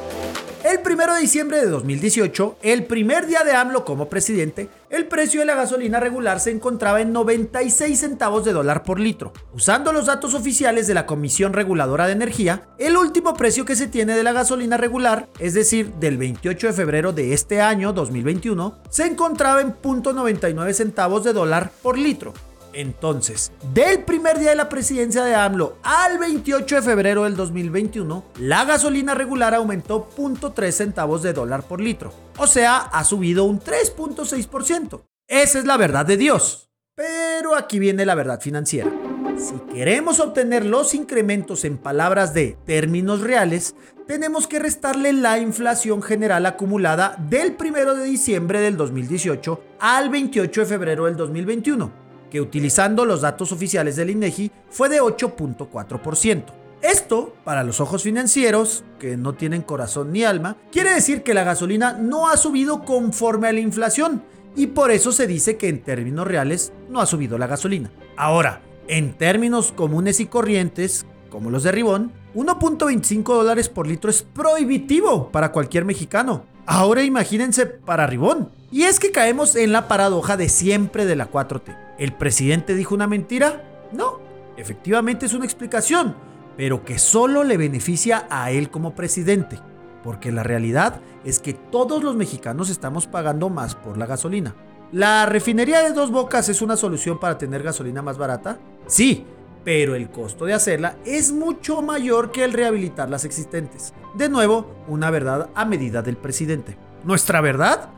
El 0.64 0.80
1 0.84 1.14
de 1.14 1.20
diciembre 1.20 1.58
de 1.58 1.68
2018, 1.68 2.56
el 2.62 2.84
primer 2.84 3.26
día 3.26 3.44
de 3.44 3.52
AMLO 3.52 3.84
como 3.84 4.08
presidente, 4.08 4.68
el 4.90 5.06
precio 5.06 5.40
de 5.40 5.46
la 5.46 5.54
gasolina 5.54 6.00
regular 6.00 6.40
se 6.40 6.50
encontraba 6.50 7.00
en 7.00 7.12
96 7.12 7.98
centavos 7.98 8.44
de 8.44 8.52
dólar 8.52 8.82
por 8.82 8.98
litro. 8.98 9.32
Usando 9.54 9.92
los 9.92 10.06
datos 10.06 10.34
oficiales 10.34 10.88
de 10.88 10.94
la 10.94 11.06
Comisión 11.06 11.52
Reguladora 11.52 12.06
de 12.06 12.12
Energía, 12.12 12.68
el 12.76 12.96
último 12.96 13.34
precio 13.34 13.64
que 13.64 13.76
se 13.76 13.86
tiene 13.86 14.16
de 14.16 14.24
la 14.24 14.32
gasolina 14.32 14.76
regular, 14.76 15.28
es 15.38 15.54
decir, 15.54 15.92
del 15.94 16.18
28 16.18 16.66
de 16.66 16.72
febrero 16.72 17.12
de 17.12 17.32
este 17.32 17.60
año 17.60 17.92
2021, 17.92 18.78
se 18.90 19.06
encontraba 19.06 19.60
en 19.60 19.76
.99 19.80 20.72
centavos 20.72 21.22
de 21.22 21.32
dólar 21.32 21.70
por 21.82 21.96
litro. 21.96 22.34
Entonces, 22.72 23.52
del 23.74 24.04
primer 24.04 24.38
día 24.38 24.50
de 24.50 24.56
la 24.56 24.68
presidencia 24.68 25.24
de 25.24 25.34
AMLO 25.34 25.76
al 25.82 26.18
28 26.18 26.76
de 26.76 26.82
febrero 26.82 27.24
del 27.24 27.36
2021, 27.36 28.24
la 28.38 28.64
gasolina 28.64 29.14
regular 29.14 29.54
aumentó 29.54 30.08
0.3 30.16 30.70
centavos 30.70 31.22
de 31.22 31.32
dólar 31.32 31.64
por 31.64 31.80
litro. 31.80 32.12
O 32.38 32.46
sea, 32.46 32.78
ha 32.78 33.04
subido 33.04 33.44
un 33.44 33.60
3.6%. 33.60 35.02
Esa 35.28 35.58
es 35.58 35.64
la 35.64 35.76
verdad 35.76 36.06
de 36.06 36.16
Dios. 36.16 36.70
Pero 36.94 37.56
aquí 37.56 37.78
viene 37.78 38.04
la 38.04 38.14
verdad 38.14 38.40
financiera. 38.40 38.90
Si 39.38 39.54
queremos 39.72 40.20
obtener 40.20 40.66
los 40.66 40.92
incrementos 40.94 41.64
en 41.64 41.78
palabras 41.78 42.34
de 42.34 42.58
términos 42.66 43.20
reales, 43.20 43.74
tenemos 44.06 44.46
que 44.46 44.58
restarle 44.58 45.12
la 45.12 45.38
inflación 45.38 46.02
general 46.02 46.44
acumulada 46.44 47.16
del 47.30 47.56
1 47.58 47.94
de 47.94 48.04
diciembre 48.04 48.60
del 48.60 48.76
2018 48.76 49.62
al 49.78 50.10
28 50.10 50.60
de 50.60 50.66
febrero 50.66 51.06
del 51.06 51.16
2021 51.16 52.09
que 52.30 52.40
utilizando 52.40 53.04
los 53.04 53.20
datos 53.20 53.52
oficiales 53.52 53.96
del 53.96 54.10
INEGI 54.10 54.50
fue 54.70 54.88
de 54.88 55.00
8.4%. 55.00 56.44
Esto, 56.82 57.34
para 57.44 57.62
los 57.62 57.80
ojos 57.80 58.02
financieros, 58.02 58.84
que 58.98 59.18
no 59.18 59.34
tienen 59.34 59.60
corazón 59.60 60.12
ni 60.12 60.24
alma, 60.24 60.56
quiere 60.72 60.92
decir 60.92 61.22
que 61.22 61.34
la 61.34 61.44
gasolina 61.44 61.92
no 61.92 62.30
ha 62.30 62.38
subido 62.38 62.84
conforme 62.84 63.48
a 63.48 63.52
la 63.52 63.60
inflación 63.60 64.22
y 64.56 64.68
por 64.68 64.90
eso 64.90 65.12
se 65.12 65.26
dice 65.26 65.56
que 65.56 65.68
en 65.68 65.82
términos 65.82 66.26
reales 66.26 66.72
no 66.88 67.00
ha 67.00 67.06
subido 67.06 67.36
la 67.36 67.46
gasolina. 67.46 67.90
Ahora, 68.16 68.62
en 68.88 69.12
términos 69.12 69.72
comunes 69.72 70.20
y 70.20 70.26
corrientes, 70.26 71.06
como 71.28 71.50
los 71.50 71.62
de 71.62 71.72
Ribón, 71.72 72.12
1.25 72.34 73.22
dólares 73.24 73.68
por 73.68 73.86
litro 73.86 74.10
es 74.10 74.22
prohibitivo 74.22 75.30
para 75.30 75.52
cualquier 75.52 75.84
mexicano. 75.84 76.44
Ahora 76.72 77.02
imagínense 77.02 77.66
para 77.66 78.06
Ribón. 78.06 78.48
Y 78.70 78.82
es 78.84 79.00
que 79.00 79.10
caemos 79.10 79.56
en 79.56 79.72
la 79.72 79.88
paradoja 79.88 80.36
de 80.36 80.48
siempre 80.48 81.04
de 81.04 81.16
la 81.16 81.28
4T. 81.28 81.76
¿El 81.98 82.12
presidente 82.12 82.76
dijo 82.76 82.94
una 82.94 83.08
mentira? 83.08 83.88
No, 83.90 84.20
efectivamente 84.56 85.26
es 85.26 85.34
una 85.34 85.46
explicación, 85.46 86.14
pero 86.56 86.84
que 86.84 87.00
solo 87.00 87.42
le 87.42 87.56
beneficia 87.56 88.28
a 88.30 88.52
él 88.52 88.70
como 88.70 88.94
presidente. 88.94 89.58
Porque 90.04 90.30
la 90.30 90.44
realidad 90.44 91.00
es 91.24 91.40
que 91.40 91.54
todos 91.54 92.04
los 92.04 92.14
mexicanos 92.14 92.70
estamos 92.70 93.08
pagando 93.08 93.50
más 93.50 93.74
por 93.74 93.98
la 93.98 94.06
gasolina. 94.06 94.54
¿La 94.92 95.26
refinería 95.26 95.82
de 95.82 95.92
dos 95.92 96.12
bocas 96.12 96.48
es 96.48 96.62
una 96.62 96.76
solución 96.76 97.18
para 97.18 97.36
tener 97.36 97.64
gasolina 97.64 98.00
más 98.00 98.16
barata? 98.16 98.60
Sí, 98.86 99.26
pero 99.64 99.94
el 99.94 100.10
costo 100.10 100.44
de 100.46 100.54
hacerla 100.54 100.96
es 101.04 101.32
mucho 101.32 101.82
mayor 101.82 102.30
que 102.32 102.44
el 102.44 102.52
rehabilitar 102.52 103.10
las 103.10 103.24
existentes. 103.24 103.92
De 104.14 104.28
nuevo, 104.28 104.84
una 104.88 105.10
verdad 105.10 105.50
a 105.54 105.64
medida 105.64 106.02
del 106.02 106.16
presidente. 106.16 106.76
¿Nuestra 107.04 107.40
verdad? 107.40 107.90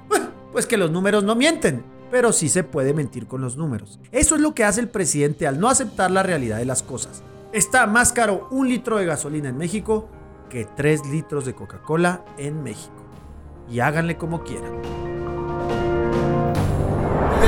Pues 0.53 0.67
que 0.67 0.77
los 0.77 0.91
números 0.91 1.25
no 1.25 1.35
mienten, 1.35 1.85
pero 2.11 2.33
sí 2.33 2.49
se 2.49 2.65
puede 2.65 2.93
mentir 2.93 3.27
con 3.27 3.41
los 3.41 3.57
números. 3.57 3.99
Eso 4.11 4.35
es 4.35 4.41
lo 4.41 4.55
que 4.55 4.65
hace 4.65 4.81
el 4.81 4.89
presidente 4.89 5.47
al 5.47 5.59
no 5.59 5.69
aceptar 5.69 6.11
la 6.11 6.23
realidad 6.23 6.59
de 6.59 6.67
las 6.67 6.83
cosas. 6.83 7.23
Está 7.53 7.87
más 7.87 8.13
caro 8.13 8.49
un 8.51 8.69
litro 8.69 8.99
de 8.99 9.07
gasolina 9.07 9.49
en 9.49 9.57
México 9.57 10.09
que 10.51 10.67
3 10.67 11.07
litros 11.07 11.47
de 11.47 11.55
Coca-Cola 11.55 12.25
en 12.37 12.63
México. 12.63 12.95
Y 13.71 13.81
háganle 13.81 14.17
como 14.17 14.43
quieran. 14.43 14.73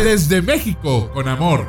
Desde 0.03 0.40
México, 0.42 1.11
con 1.12 1.29
amor. 1.29 1.66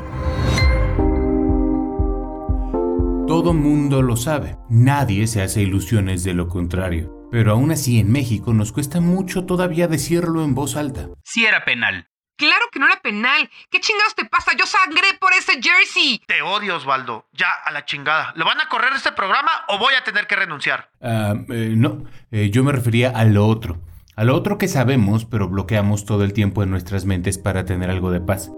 Todo 3.26 3.54
mundo 3.54 4.02
lo 4.02 4.16
sabe. 4.16 4.56
Nadie 4.70 5.26
se 5.26 5.42
hace 5.42 5.60
ilusiones 5.60 6.22
de 6.22 6.32
lo 6.32 6.48
contrario. 6.48 7.12
Pero 7.32 7.50
aún 7.50 7.72
así 7.72 7.98
en 7.98 8.12
México 8.12 8.54
nos 8.54 8.70
cuesta 8.70 9.00
mucho 9.00 9.46
todavía 9.46 9.88
decirlo 9.88 10.44
en 10.44 10.54
voz 10.54 10.76
alta. 10.76 11.08
Si 11.24 11.44
era 11.44 11.64
penal. 11.64 12.08
Claro 12.36 12.66
que 12.70 12.78
no 12.78 12.86
era 12.86 13.00
penal. 13.02 13.50
¿Qué 13.68 13.80
chingados 13.80 14.14
te 14.14 14.26
pasa? 14.26 14.52
Yo 14.56 14.64
sangré 14.64 15.08
por 15.18 15.32
ese 15.32 15.60
jersey. 15.60 16.22
Te 16.28 16.40
odio, 16.40 16.76
Osvaldo. 16.76 17.26
Ya, 17.32 17.48
a 17.64 17.72
la 17.72 17.84
chingada. 17.84 18.32
¿Lo 18.36 18.44
van 18.44 18.60
a 18.60 18.68
correr 18.68 18.90
de 18.90 18.98
este 18.98 19.10
programa 19.10 19.50
o 19.68 19.78
voy 19.78 19.94
a 19.94 20.04
tener 20.04 20.28
que 20.28 20.36
renunciar? 20.36 20.90
Ah, 21.02 21.34
eh, 21.48 21.74
no, 21.76 22.04
eh, 22.30 22.50
yo 22.50 22.62
me 22.62 22.70
refería 22.70 23.10
a 23.10 23.24
lo 23.24 23.48
otro. 23.48 23.80
A 24.14 24.22
lo 24.22 24.36
otro 24.36 24.56
que 24.56 24.68
sabemos, 24.68 25.24
pero 25.24 25.48
bloqueamos 25.48 26.04
todo 26.04 26.22
el 26.22 26.32
tiempo 26.32 26.62
en 26.62 26.70
nuestras 26.70 27.06
mentes 27.06 27.38
para 27.38 27.64
tener 27.64 27.90
algo 27.90 28.12
de 28.12 28.20
paz 28.20 28.52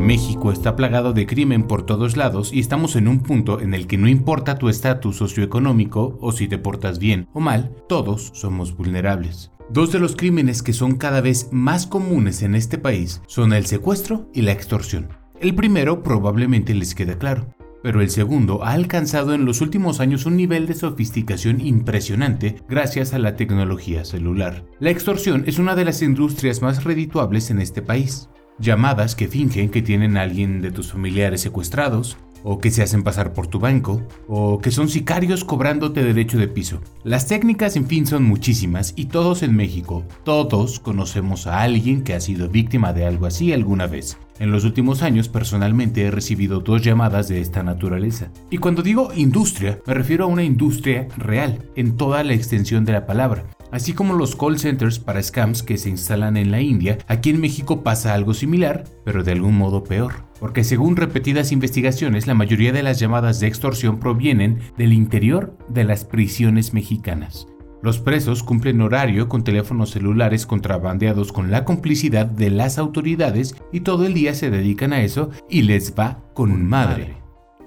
México 0.00 0.52
está 0.52 0.76
plagado 0.76 1.12
de 1.12 1.26
crimen 1.26 1.64
por 1.64 1.84
todos 1.84 2.16
lados 2.16 2.52
y 2.52 2.60
estamos 2.60 2.96
en 2.96 3.08
un 3.08 3.20
punto 3.20 3.60
en 3.60 3.74
el 3.74 3.86
que 3.86 3.98
no 3.98 4.08
importa 4.08 4.58
tu 4.58 4.68
estatus 4.68 5.16
socioeconómico 5.16 6.18
o 6.20 6.32
si 6.32 6.48
te 6.48 6.58
portas 6.58 6.98
bien 6.98 7.28
o 7.32 7.40
mal, 7.40 7.74
todos 7.88 8.30
somos 8.34 8.76
vulnerables. 8.76 9.50
Dos 9.70 9.92
de 9.92 9.98
los 9.98 10.16
crímenes 10.16 10.62
que 10.62 10.72
son 10.72 10.96
cada 10.96 11.20
vez 11.20 11.48
más 11.50 11.86
comunes 11.86 12.42
en 12.42 12.54
este 12.54 12.78
país 12.78 13.22
son 13.26 13.52
el 13.52 13.66
secuestro 13.66 14.28
y 14.34 14.42
la 14.42 14.52
extorsión. 14.52 15.08
El 15.40 15.54
primero 15.54 16.02
probablemente 16.02 16.74
les 16.74 16.94
quede 16.94 17.16
claro, 17.18 17.54
pero 17.82 18.00
el 18.00 18.10
segundo 18.10 18.62
ha 18.64 18.72
alcanzado 18.72 19.34
en 19.34 19.44
los 19.44 19.60
últimos 19.60 20.00
años 20.00 20.26
un 20.26 20.36
nivel 20.36 20.66
de 20.66 20.74
sofisticación 20.74 21.60
impresionante 21.60 22.56
gracias 22.68 23.12
a 23.12 23.18
la 23.18 23.34
tecnología 23.34 24.04
celular. 24.04 24.64
La 24.78 24.90
extorsión 24.90 25.44
es 25.46 25.58
una 25.58 25.74
de 25.74 25.84
las 25.84 26.02
industrias 26.02 26.62
más 26.62 26.84
redituables 26.84 27.50
en 27.50 27.60
este 27.60 27.82
país 27.82 28.28
llamadas 28.62 29.14
que 29.14 29.28
fingen 29.28 29.68
que 29.68 29.82
tienen 29.82 30.16
a 30.16 30.22
alguien 30.22 30.62
de 30.62 30.70
tus 30.70 30.92
familiares 30.92 31.42
secuestrados, 31.42 32.16
o 32.44 32.58
que 32.58 32.70
se 32.70 32.82
hacen 32.82 33.02
pasar 33.02 33.32
por 33.32 33.46
tu 33.46 33.58
banco, 33.58 34.02
o 34.28 34.58
que 34.58 34.70
son 34.70 34.88
sicarios 34.88 35.44
cobrándote 35.44 36.02
derecho 36.02 36.38
de 36.38 36.48
piso. 36.48 36.80
Las 37.04 37.26
técnicas 37.26 37.76
en 37.76 37.86
fin 37.86 38.06
son 38.06 38.24
muchísimas 38.24 38.94
y 38.96 39.06
todos 39.06 39.42
en 39.42 39.54
México, 39.54 40.04
todos 40.24 40.80
conocemos 40.80 41.46
a 41.46 41.62
alguien 41.62 42.02
que 42.02 42.14
ha 42.14 42.20
sido 42.20 42.48
víctima 42.48 42.92
de 42.92 43.06
algo 43.06 43.26
así 43.26 43.52
alguna 43.52 43.86
vez. 43.86 44.18
En 44.38 44.50
los 44.50 44.64
últimos 44.64 45.02
años 45.02 45.28
personalmente 45.28 46.02
he 46.02 46.10
recibido 46.10 46.60
dos 46.60 46.82
llamadas 46.82 47.28
de 47.28 47.40
esta 47.40 47.62
naturaleza. 47.62 48.30
Y 48.50 48.58
cuando 48.58 48.82
digo 48.82 49.12
industria, 49.14 49.78
me 49.86 49.94
refiero 49.94 50.24
a 50.24 50.28
una 50.28 50.42
industria 50.42 51.06
real, 51.16 51.70
en 51.76 51.96
toda 51.96 52.24
la 52.24 52.32
extensión 52.32 52.84
de 52.84 52.92
la 52.92 53.06
palabra. 53.06 53.44
Así 53.72 53.94
como 53.94 54.12
los 54.12 54.36
call 54.36 54.58
centers 54.58 54.98
para 54.98 55.22
scams 55.22 55.62
que 55.62 55.78
se 55.78 55.88
instalan 55.88 56.36
en 56.36 56.50
la 56.50 56.60
India, 56.60 56.98
aquí 57.08 57.30
en 57.30 57.40
México 57.40 57.82
pasa 57.82 58.12
algo 58.12 58.34
similar, 58.34 58.84
pero 59.02 59.24
de 59.24 59.32
algún 59.32 59.56
modo 59.56 59.82
peor. 59.82 60.26
Porque 60.38 60.62
según 60.62 60.94
repetidas 60.94 61.52
investigaciones, 61.52 62.26
la 62.26 62.34
mayoría 62.34 62.72
de 62.72 62.82
las 62.82 63.00
llamadas 63.00 63.40
de 63.40 63.46
extorsión 63.46 63.98
provienen 63.98 64.58
del 64.76 64.92
interior 64.92 65.56
de 65.70 65.84
las 65.84 66.04
prisiones 66.04 66.74
mexicanas. 66.74 67.46
Los 67.82 67.98
presos 67.98 68.42
cumplen 68.42 68.82
horario 68.82 69.30
con 69.30 69.42
teléfonos 69.42 69.90
celulares 69.90 70.44
contrabandeados 70.44 71.32
con 71.32 71.50
la 71.50 71.64
complicidad 71.64 72.26
de 72.26 72.50
las 72.50 72.76
autoridades 72.76 73.56
y 73.72 73.80
todo 73.80 74.04
el 74.04 74.12
día 74.12 74.34
se 74.34 74.50
dedican 74.50 74.92
a 74.92 75.00
eso 75.00 75.30
y 75.48 75.62
les 75.62 75.98
va 75.98 76.22
con 76.34 76.68
madre. 76.68 77.21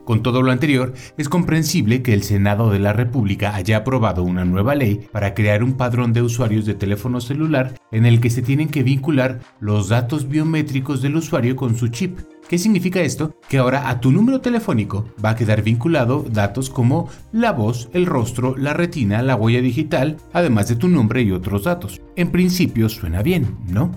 Con 0.05 0.21
todo 0.21 0.43
lo 0.43 0.51
anterior, 0.51 0.93
es 1.17 1.29
comprensible 1.29 2.03
que 2.03 2.13
el 2.13 2.21
Senado 2.21 2.69
de 2.69 2.77
la 2.77 2.93
República 2.93 3.55
haya 3.55 3.77
aprobado 3.77 4.21
una 4.21 4.45
nueva 4.45 4.75
ley 4.75 5.07
para 5.11 5.33
crear 5.33 5.63
un 5.63 5.73
padrón 5.73 6.13
de 6.13 6.21
usuarios 6.21 6.67
de 6.67 6.75
teléfono 6.75 7.19
celular 7.19 7.73
en 7.91 8.05
el 8.05 8.21
que 8.21 8.29
se 8.29 8.43
tienen 8.43 8.69
que 8.69 8.83
vincular 8.83 9.39
los 9.59 9.89
datos 9.89 10.29
biométricos 10.29 11.01
del 11.01 11.15
usuario 11.15 11.55
con 11.55 11.75
su 11.75 11.87
chip. 11.87 12.19
¿Qué 12.47 12.59
significa 12.59 13.01
esto? 13.01 13.35
Que 13.49 13.57
ahora 13.57 13.89
a 13.89 13.99
tu 13.99 14.11
número 14.11 14.41
telefónico 14.41 15.09
va 15.23 15.31
a 15.31 15.35
quedar 15.35 15.63
vinculado 15.63 16.23
datos 16.31 16.69
como 16.69 17.09
la 17.31 17.51
voz, 17.51 17.89
el 17.93 18.05
rostro, 18.05 18.55
la 18.55 18.73
retina, 18.73 19.23
la 19.23 19.35
huella 19.35 19.61
digital, 19.61 20.17
además 20.33 20.67
de 20.67 20.75
tu 20.75 20.87
nombre 20.87 21.23
y 21.23 21.31
otros 21.31 21.63
datos. 21.63 21.99
En 22.15 22.29
principio 22.29 22.89
suena 22.89 23.23
bien, 23.23 23.57
¿no? 23.67 23.91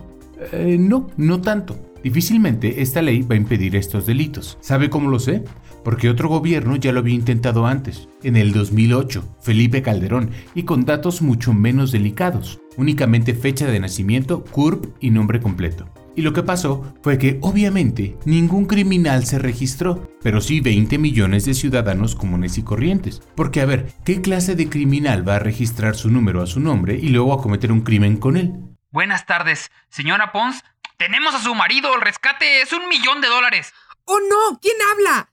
Eh, 0.53 0.79
no, 0.81 1.09
no 1.19 1.43
tanto. 1.43 1.77
Difícilmente 2.03 2.81
esta 2.81 3.03
ley 3.03 3.23
va 3.23 3.35
a 3.35 3.39
impedir 3.39 3.75
estos 3.77 4.07
delitos. 4.07 4.57
¿Sabe 4.61 4.89
cómo 4.89 5.11
lo 5.11 5.19
sé? 5.19 5.45
Porque 5.85 6.09
otro 6.09 6.29
gobierno 6.29 6.77
ya 6.77 6.93
lo 6.93 7.01
había 7.01 7.15
intentado 7.15 7.67
antes, 7.67 8.09
en 8.23 8.37
el 8.37 8.53
2008, 8.53 9.37
Felipe 9.41 9.83
Calderón, 9.83 10.31
y 10.55 10.65
con 10.65 10.85
datos 10.85 11.23
mucho 11.23 11.53
menos 11.53 11.93
delicados, 11.93 12.61
únicamente 12.77 13.35
fecha 13.35 13.67
de 13.67 13.81
nacimiento, 13.81 14.45
CURP 14.45 14.97
y 15.01 15.11
nombre 15.11 15.41
completo. 15.41 15.89
Y 16.19 16.23
lo 16.23 16.33
que 16.33 16.43
pasó 16.43 16.97
fue 17.01 17.17
que 17.17 17.39
obviamente 17.43 18.17
ningún 18.25 18.67
criminal 18.67 19.25
se 19.25 19.39
registró, 19.39 20.11
pero 20.21 20.41
sí 20.41 20.61
20 20.61 20.99
millones 20.99 21.45
de 21.45 21.55
ciudadanos 21.55 22.17
comunes 22.17 22.59
y 22.59 22.65
corrientes. 22.65 23.23
Porque 23.37 23.61
a 23.61 23.67
ver, 23.67 23.93
¿qué 24.05 24.21
clase 24.21 24.57
de 24.57 24.69
criminal 24.69 25.27
va 25.27 25.37
a 25.37 25.39
registrar 25.39 25.95
su 25.95 26.11
número 26.11 26.43
a 26.43 26.49
su 26.49 26.59
nombre 26.59 26.99
y 27.01 27.11
luego 27.11 27.33
a 27.33 27.41
cometer 27.41 27.71
un 27.71 27.83
crimen 27.83 28.17
con 28.17 28.37
él? 28.37 28.53
Buenas 28.91 29.27
tardes, 29.27 29.71
señora 29.91 30.33
Pons. 30.33 30.65
Tenemos 30.97 31.37
a 31.37 31.41
su 31.41 31.55
marido, 31.55 31.95
el 31.95 32.01
rescate 32.01 32.63
es 32.63 32.73
un 32.73 32.89
millón 32.89 33.21
de 33.21 33.29
dólares. 33.29 33.73
¡Oh 34.05 34.19
no! 34.19 34.59
¿Quién 34.61 34.75
habla? 34.91 35.31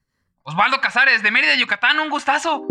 Osvaldo 0.48 0.80
Casares, 0.80 1.24
de 1.24 1.32
Mérida, 1.32 1.56
Yucatán, 1.56 1.98
un 1.98 2.12
gustazo. 2.12 2.68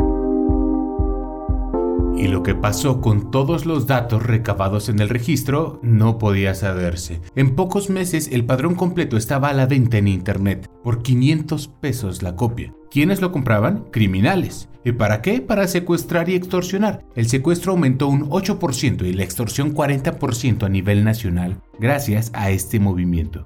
Y 2.16 2.28
lo 2.28 2.44
que 2.44 2.54
pasó 2.54 3.00
con 3.00 3.32
todos 3.32 3.66
los 3.66 3.88
datos 3.88 4.22
recabados 4.22 4.88
en 4.88 5.00
el 5.00 5.08
registro 5.08 5.80
no 5.82 6.16
podía 6.16 6.54
saberse. 6.54 7.20
En 7.34 7.56
pocos 7.56 7.90
meses 7.90 8.28
el 8.30 8.44
padrón 8.44 8.76
completo 8.76 9.16
estaba 9.16 9.48
a 9.48 9.54
la 9.54 9.66
venta 9.66 9.98
en 9.98 10.06
internet 10.06 10.70
por 10.84 11.02
500 11.02 11.66
pesos 11.66 12.22
la 12.22 12.36
copia. 12.36 12.72
¿Quiénes 12.92 13.20
lo 13.20 13.32
compraban? 13.32 13.86
Criminales. 13.90 14.68
¿Y 14.84 14.92
para 14.92 15.20
qué? 15.20 15.40
Para 15.40 15.66
secuestrar 15.66 16.28
y 16.28 16.36
extorsionar. 16.36 17.02
El 17.16 17.28
secuestro 17.28 17.72
aumentó 17.72 18.06
un 18.06 18.30
8% 18.30 19.04
y 19.04 19.14
la 19.14 19.24
extorsión 19.24 19.74
40% 19.74 20.62
a 20.62 20.68
nivel 20.68 21.02
nacional 21.02 21.60
gracias 21.80 22.30
a 22.34 22.50
este 22.50 22.78
movimiento. 22.78 23.44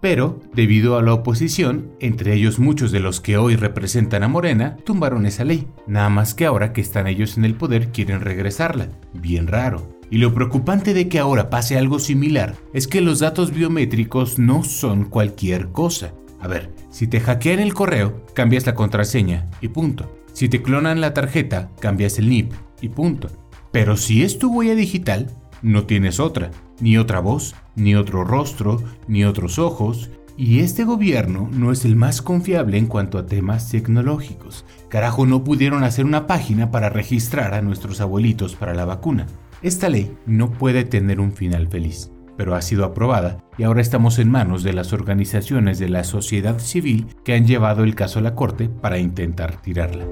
Pero, 0.00 0.40
debido 0.54 0.96
a 0.96 1.02
la 1.02 1.12
oposición, 1.12 1.90
entre 1.98 2.34
ellos 2.34 2.58
muchos 2.58 2.92
de 2.92 3.00
los 3.00 3.20
que 3.20 3.36
hoy 3.36 3.56
representan 3.56 4.22
a 4.22 4.28
Morena, 4.28 4.76
tumbaron 4.84 5.26
esa 5.26 5.44
ley. 5.44 5.66
Nada 5.86 6.08
más 6.08 6.34
que 6.34 6.46
ahora 6.46 6.72
que 6.72 6.80
están 6.80 7.08
ellos 7.08 7.36
en 7.36 7.44
el 7.44 7.54
poder 7.54 7.90
quieren 7.90 8.20
regresarla. 8.20 8.88
Bien 9.12 9.48
raro. 9.48 9.98
Y 10.10 10.18
lo 10.18 10.32
preocupante 10.32 10.94
de 10.94 11.08
que 11.08 11.18
ahora 11.18 11.50
pase 11.50 11.76
algo 11.76 11.98
similar 11.98 12.54
es 12.72 12.86
que 12.86 13.00
los 13.00 13.18
datos 13.18 13.52
biométricos 13.52 14.38
no 14.38 14.62
son 14.62 15.04
cualquier 15.04 15.72
cosa. 15.72 16.14
A 16.40 16.46
ver, 16.46 16.72
si 16.90 17.08
te 17.08 17.20
hackean 17.20 17.58
el 17.58 17.74
correo, 17.74 18.24
cambias 18.34 18.66
la 18.66 18.74
contraseña 18.74 19.50
y 19.60 19.68
punto. 19.68 20.14
Si 20.32 20.48
te 20.48 20.62
clonan 20.62 21.00
la 21.00 21.12
tarjeta, 21.12 21.70
cambias 21.80 22.18
el 22.18 22.28
NIP 22.28 22.52
y 22.80 22.88
punto. 22.90 23.28
Pero 23.72 23.96
si 23.96 24.22
es 24.22 24.38
tu 24.38 24.54
huella 24.54 24.76
digital, 24.76 25.30
no 25.62 25.84
tienes 25.84 26.20
otra, 26.20 26.52
ni 26.80 26.96
otra 26.96 27.20
voz, 27.20 27.54
ni 27.78 27.94
otro 27.94 28.24
rostro, 28.24 28.82
ni 29.06 29.24
otros 29.24 29.58
ojos, 29.58 30.10
y 30.36 30.60
este 30.60 30.84
gobierno 30.84 31.48
no 31.52 31.72
es 31.72 31.84
el 31.84 31.96
más 31.96 32.22
confiable 32.22 32.78
en 32.78 32.86
cuanto 32.86 33.18
a 33.18 33.26
temas 33.26 33.70
tecnológicos. 33.70 34.64
Carajo, 34.88 35.26
no 35.26 35.42
pudieron 35.42 35.82
hacer 35.82 36.04
una 36.04 36.28
página 36.28 36.70
para 36.70 36.90
registrar 36.90 37.54
a 37.54 37.62
nuestros 37.62 38.00
abuelitos 38.00 38.54
para 38.54 38.72
la 38.72 38.84
vacuna. 38.84 39.26
Esta 39.62 39.88
ley 39.88 40.16
no 40.26 40.52
puede 40.52 40.84
tener 40.84 41.18
un 41.18 41.32
final 41.32 41.66
feliz, 41.66 42.12
pero 42.36 42.54
ha 42.54 42.62
sido 42.62 42.84
aprobada 42.84 43.42
y 43.58 43.64
ahora 43.64 43.80
estamos 43.80 44.20
en 44.20 44.30
manos 44.30 44.62
de 44.62 44.72
las 44.72 44.92
organizaciones 44.92 45.80
de 45.80 45.88
la 45.88 46.04
sociedad 46.04 46.60
civil 46.60 47.08
que 47.24 47.34
han 47.34 47.48
llevado 47.48 47.82
el 47.82 47.96
caso 47.96 48.20
a 48.20 48.22
la 48.22 48.36
corte 48.36 48.68
para 48.68 48.98
intentar 48.98 49.60
tirarla. 49.60 50.06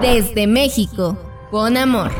Desde 0.00 0.46
México, 0.46 1.18
con 1.50 1.76
amor. 1.76 2.12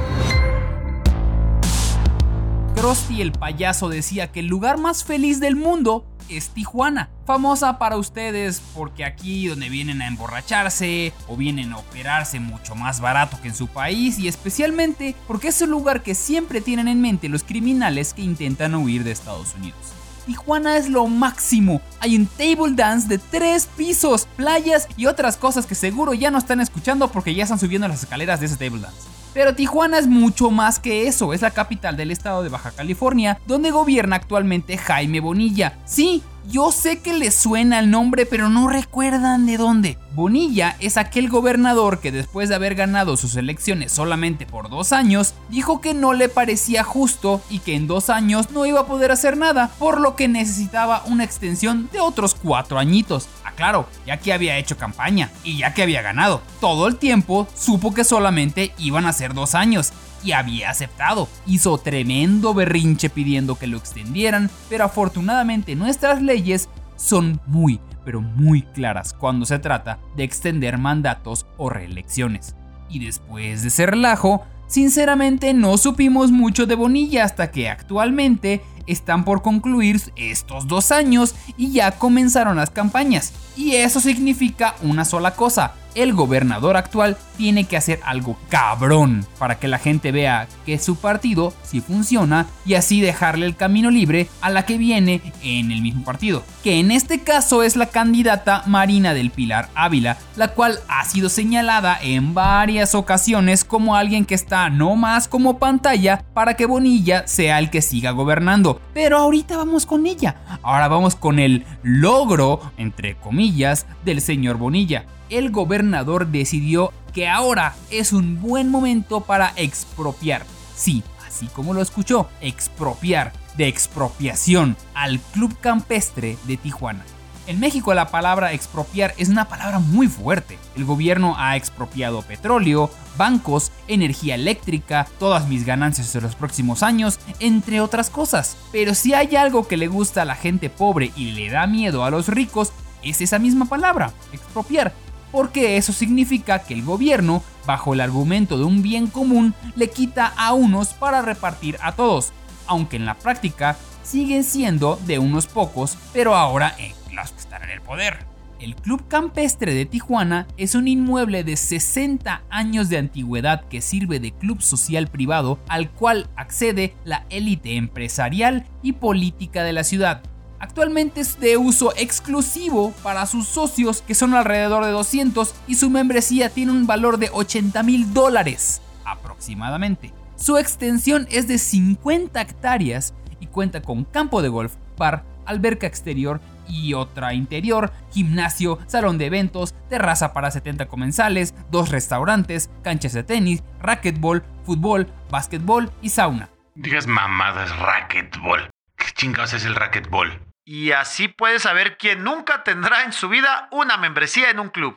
Krusty 2.74 3.20
el 3.20 3.32
payaso 3.32 3.88
decía 3.88 4.32
que 4.32 4.40
el 4.40 4.46
lugar 4.46 4.78
más 4.78 5.04
feliz 5.04 5.40
del 5.40 5.56
mundo 5.56 6.06
es 6.28 6.48
Tijuana, 6.50 7.10
famosa 7.26 7.78
para 7.78 7.96
ustedes 7.96 8.62
porque 8.74 9.04
aquí 9.04 9.46
donde 9.46 9.68
vienen 9.68 10.00
a 10.00 10.08
emborracharse 10.08 11.12
o 11.28 11.36
vienen 11.36 11.72
a 11.72 11.78
operarse 11.78 12.40
mucho 12.40 12.74
más 12.74 13.00
barato 13.00 13.38
que 13.42 13.48
en 13.48 13.54
su 13.54 13.68
país 13.68 14.18
y 14.18 14.26
especialmente 14.26 15.14
porque 15.26 15.48
es 15.48 15.60
el 15.60 15.70
lugar 15.70 16.02
que 16.02 16.14
siempre 16.14 16.60
tienen 16.60 16.88
en 16.88 17.00
mente 17.00 17.28
los 17.28 17.44
criminales 17.44 18.14
que 18.14 18.22
intentan 18.22 18.74
huir 18.74 19.04
de 19.04 19.12
Estados 19.12 19.54
Unidos. 19.54 19.92
Tijuana 20.26 20.76
es 20.76 20.88
lo 20.88 21.06
máximo. 21.08 21.80
Hay 22.00 22.16
un 22.16 22.26
table 22.26 22.74
dance 22.74 23.08
de 23.08 23.18
tres 23.18 23.66
pisos, 23.76 24.26
playas 24.36 24.88
y 24.96 25.06
otras 25.06 25.36
cosas 25.36 25.66
que 25.66 25.74
seguro 25.74 26.14
ya 26.14 26.30
no 26.30 26.38
están 26.38 26.60
escuchando 26.60 27.08
porque 27.08 27.34
ya 27.34 27.42
están 27.42 27.58
subiendo 27.58 27.88
las 27.88 28.02
escaleras 28.02 28.40
de 28.40 28.46
ese 28.46 28.56
table 28.56 28.80
dance. 28.80 29.11
Pero 29.34 29.54
Tijuana 29.54 29.98
es 29.98 30.06
mucho 30.06 30.50
más 30.50 30.78
que 30.78 31.06
eso, 31.06 31.32
es 31.32 31.42
la 31.42 31.50
capital 31.50 31.96
del 31.96 32.10
estado 32.10 32.42
de 32.42 32.48
Baja 32.48 32.70
California, 32.70 33.38
donde 33.46 33.70
gobierna 33.70 34.16
actualmente 34.16 34.76
Jaime 34.76 35.20
Bonilla. 35.20 35.78
Sí, 35.84 36.22
yo 36.48 36.72
sé 36.72 37.00
que 37.00 37.12
les 37.12 37.34
suena 37.34 37.78
el 37.78 37.90
nombre, 37.90 38.26
pero 38.26 38.48
no 38.48 38.68
recuerdan 38.68 39.46
de 39.46 39.56
dónde. 39.56 39.98
Bonilla 40.14 40.76
es 40.80 40.96
aquel 40.96 41.28
gobernador 41.28 42.00
que 42.00 42.12
después 42.12 42.48
de 42.48 42.54
haber 42.54 42.74
ganado 42.74 43.16
sus 43.16 43.36
elecciones 43.36 43.92
solamente 43.92 44.44
por 44.44 44.68
dos 44.68 44.92
años, 44.92 45.34
dijo 45.48 45.80
que 45.80 45.94
no 45.94 46.12
le 46.12 46.28
parecía 46.28 46.84
justo 46.84 47.40
y 47.48 47.60
que 47.60 47.74
en 47.74 47.86
dos 47.86 48.10
años 48.10 48.50
no 48.50 48.66
iba 48.66 48.80
a 48.80 48.86
poder 48.86 49.10
hacer 49.10 49.36
nada, 49.36 49.70
por 49.78 50.00
lo 50.00 50.16
que 50.16 50.28
necesitaba 50.28 51.02
una 51.06 51.24
extensión 51.24 51.88
de 51.92 52.00
otros 52.00 52.34
cuatro 52.34 52.78
añitos. 52.78 53.28
Aclaro, 53.44 53.86
ya 54.06 54.18
que 54.18 54.32
había 54.32 54.58
hecho 54.58 54.76
campaña 54.76 55.30
y 55.44 55.58
ya 55.58 55.74
que 55.74 55.82
había 55.82 56.02
ganado. 56.02 56.42
Todo 56.60 56.88
el 56.88 56.96
tiempo 56.96 57.48
supo 57.54 57.94
que 57.94 58.04
solamente 58.04 58.74
iban 58.78 59.06
a 59.06 59.12
ser 59.12 59.34
dos 59.34 59.54
años 59.54 59.92
y 60.24 60.32
había 60.32 60.70
aceptado. 60.70 61.28
Hizo 61.46 61.78
tremendo 61.78 62.54
berrinche 62.54 63.10
pidiendo 63.10 63.56
que 63.56 63.66
lo 63.66 63.78
extendieran, 63.78 64.50
pero 64.68 64.84
afortunadamente 64.84 65.74
nuestras 65.76 66.22
leyes 66.22 66.68
son 66.96 67.40
muy, 67.46 67.80
pero 68.04 68.20
muy 68.20 68.62
claras 68.62 69.12
cuando 69.12 69.46
se 69.46 69.58
trata 69.58 69.98
de 70.16 70.24
extender 70.24 70.78
mandatos 70.78 71.46
o 71.56 71.70
reelecciones. 71.70 72.54
Y 72.88 73.04
después 73.04 73.62
de 73.62 73.68
ese 73.68 73.86
relajo, 73.86 74.44
sinceramente 74.66 75.54
no 75.54 75.78
supimos 75.78 76.30
mucho 76.30 76.66
de 76.66 76.74
Bonilla 76.74 77.24
hasta 77.24 77.50
que 77.50 77.68
actualmente 77.68 78.62
están 78.86 79.24
por 79.24 79.42
concluir 79.42 80.00
estos 80.16 80.66
dos 80.66 80.92
años 80.92 81.34
y 81.56 81.72
ya 81.72 81.92
comenzaron 81.92 82.56
las 82.56 82.70
campañas. 82.70 83.32
Y 83.56 83.76
eso 83.76 84.00
significa 84.00 84.74
una 84.82 85.04
sola 85.04 85.34
cosa, 85.34 85.74
el 85.94 86.12
gobernador 86.14 86.76
actual 86.76 87.16
tiene 87.36 87.64
que 87.64 87.76
hacer 87.76 88.00
algo 88.04 88.36
cabrón 88.48 89.26
para 89.38 89.58
que 89.58 89.68
la 89.68 89.78
gente 89.78 90.12
vea 90.12 90.46
que 90.64 90.78
su 90.78 90.96
partido 90.96 91.52
sí 91.62 91.80
funciona 91.80 92.46
y 92.64 92.74
así 92.74 93.00
dejarle 93.00 93.46
el 93.46 93.56
camino 93.56 93.90
libre 93.90 94.28
a 94.40 94.50
la 94.50 94.64
que 94.64 94.78
viene 94.78 95.20
en 95.42 95.72
el 95.72 95.82
mismo 95.82 96.04
partido, 96.04 96.44
que 96.62 96.78
en 96.78 96.90
este 96.90 97.20
caso 97.20 97.62
es 97.62 97.76
la 97.76 97.86
candidata 97.86 98.62
Marina 98.66 99.14
del 99.14 99.30
Pilar 99.30 99.68
Ávila, 99.74 100.18
la 100.36 100.48
cual 100.48 100.78
ha 100.88 101.04
sido 101.04 101.28
señalada 101.28 101.98
en 102.00 102.34
varias 102.34 102.94
ocasiones 102.94 103.64
como 103.64 103.96
alguien 103.96 104.24
que 104.24 104.34
está 104.34 104.70
no 104.70 104.96
más 104.96 105.28
como 105.28 105.58
pantalla 105.58 106.24
para 106.34 106.54
que 106.54 106.66
Bonilla 106.66 107.26
sea 107.26 107.58
el 107.58 107.70
que 107.70 107.82
siga 107.82 108.10
gobernando. 108.12 108.80
Pero 108.94 109.18
ahorita 109.18 109.56
vamos 109.56 109.86
con 109.86 110.06
ella, 110.06 110.36
ahora 110.62 110.88
vamos 110.88 111.16
con 111.16 111.38
el 111.38 111.64
logro, 111.82 112.60
entre 112.76 113.16
comillas, 113.16 113.86
del 114.04 114.20
señor 114.20 114.56
Bonilla 114.56 115.06
el 115.32 115.50
gobernador 115.50 116.26
decidió 116.26 116.92
que 117.14 117.28
ahora 117.28 117.74
es 117.90 118.12
un 118.12 118.40
buen 118.40 118.68
momento 118.68 119.22
para 119.22 119.52
expropiar. 119.56 120.44
Sí, 120.76 121.02
así 121.26 121.46
como 121.46 121.74
lo 121.74 121.80
escuchó, 121.80 122.28
expropiar, 122.40 123.32
de 123.56 123.66
expropiación 123.66 124.76
al 124.94 125.20
Club 125.20 125.56
Campestre 125.60 126.36
de 126.44 126.56
Tijuana. 126.56 127.04
En 127.46 127.60
México 127.60 127.92
la 127.92 128.08
palabra 128.08 128.52
expropiar 128.52 129.14
es 129.16 129.28
una 129.28 129.48
palabra 129.48 129.78
muy 129.78 130.06
fuerte. 130.06 130.58
El 130.76 130.84
gobierno 130.84 131.34
ha 131.38 131.56
expropiado 131.56 132.22
petróleo, 132.22 132.90
bancos, 133.16 133.72
energía 133.88 134.36
eléctrica, 134.36 135.08
todas 135.18 135.48
mis 135.48 135.66
ganancias 135.66 136.12
de 136.12 136.20
los 136.20 136.36
próximos 136.36 136.82
años, 136.82 137.18
entre 137.40 137.80
otras 137.80 138.10
cosas. 138.10 138.56
Pero 138.70 138.94
si 138.94 139.12
hay 139.12 139.34
algo 139.34 139.66
que 139.66 139.76
le 139.76 139.88
gusta 139.88 140.22
a 140.22 140.26
la 140.26 140.36
gente 140.36 140.70
pobre 140.70 141.10
y 141.16 141.32
le 141.32 141.50
da 141.50 141.66
miedo 141.66 142.04
a 142.04 142.10
los 142.10 142.28
ricos, 142.28 142.72
es 143.02 143.20
esa 143.20 143.38
misma 143.38 143.64
palabra, 143.64 144.12
expropiar 144.32 144.92
porque 145.32 145.76
eso 145.76 145.92
significa 145.92 146.60
que 146.60 146.74
el 146.74 146.84
gobierno, 146.84 147.42
bajo 147.66 147.94
el 147.94 148.00
argumento 148.00 148.58
de 148.58 148.64
un 148.64 148.82
bien 148.82 149.08
común, 149.08 149.54
le 149.74 149.90
quita 149.90 150.32
a 150.36 150.52
unos 150.52 150.88
para 150.88 151.22
repartir 151.22 151.78
a 151.82 151.92
todos, 151.92 152.32
aunque 152.66 152.96
en 152.96 153.06
la 153.06 153.14
práctica 153.14 153.76
siguen 154.04 154.44
siendo 154.44 155.00
de 155.06 155.18
unos 155.18 155.46
pocos, 155.46 155.96
pero 156.12 156.36
ahora 156.36 156.76
en 156.78 156.92
los 157.16 157.32
que 157.32 157.40
están 157.40 157.62
en 157.64 157.70
el 157.70 157.80
poder. 157.80 158.32
El 158.60 158.76
Club 158.76 159.08
Campestre 159.08 159.74
de 159.74 159.86
Tijuana 159.86 160.46
es 160.56 160.76
un 160.76 160.86
inmueble 160.86 161.42
de 161.42 161.56
60 161.56 162.42
años 162.48 162.88
de 162.88 162.98
antigüedad 162.98 163.64
que 163.68 163.80
sirve 163.80 164.20
de 164.20 164.30
club 164.30 164.62
social 164.62 165.08
privado 165.08 165.58
al 165.66 165.90
cual 165.90 166.28
accede 166.36 166.94
la 167.04 167.26
élite 167.28 167.74
empresarial 167.74 168.64
y 168.80 168.92
política 168.92 169.64
de 169.64 169.72
la 169.72 169.82
ciudad, 169.82 170.22
Actualmente 170.62 171.20
es 171.20 171.40
de 171.40 171.56
uso 171.56 171.92
exclusivo 171.96 172.92
para 173.02 173.26
sus 173.26 173.48
socios, 173.48 174.00
que 174.00 174.14
son 174.14 174.32
alrededor 174.32 174.84
de 174.84 174.92
200, 174.92 175.56
y 175.66 175.74
su 175.74 175.90
membresía 175.90 176.50
tiene 176.50 176.70
un 176.70 176.86
valor 176.86 177.18
de 177.18 177.30
80 177.32 177.82
mil 177.82 178.14
dólares 178.14 178.80
aproximadamente. 179.04 180.14
Su 180.36 180.58
extensión 180.58 181.26
es 181.32 181.48
de 181.48 181.58
50 181.58 182.40
hectáreas 182.40 183.12
y 183.40 183.48
cuenta 183.48 183.82
con 183.82 184.04
campo 184.04 184.40
de 184.40 184.50
golf, 184.50 184.74
bar, 184.96 185.24
alberca 185.46 185.88
exterior 185.88 186.40
y 186.68 186.94
otra 186.94 187.34
interior, 187.34 187.92
gimnasio, 188.12 188.78
salón 188.86 189.18
de 189.18 189.26
eventos, 189.26 189.74
terraza 189.88 190.32
para 190.32 190.52
70 190.52 190.86
comensales, 190.86 191.56
dos 191.72 191.88
restaurantes, 191.88 192.70
canchas 192.84 193.14
de 193.14 193.24
tenis, 193.24 193.64
racquetball, 193.80 194.44
fútbol, 194.64 195.08
básquetbol 195.28 195.90
y 196.02 196.10
sauna. 196.10 196.50
Digas 196.76 197.08
mamadas, 197.08 197.76
racquetball. 197.80 198.70
¿Qué 198.96 199.06
chingados 199.16 199.54
es 199.54 199.64
el 199.64 199.74
racquetball? 199.74 200.51
Y 200.64 200.92
así 200.92 201.26
puedes 201.26 201.62
saber 201.62 201.96
quién 201.96 202.22
nunca 202.22 202.62
tendrá 202.62 203.02
en 203.02 203.12
su 203.12 203.28
vida 203.28 203.68
una 203.72 203.96
membresía 203.96 204.48
en 204.50 204.60
un 204.60 204.68
club. 204.68 204.96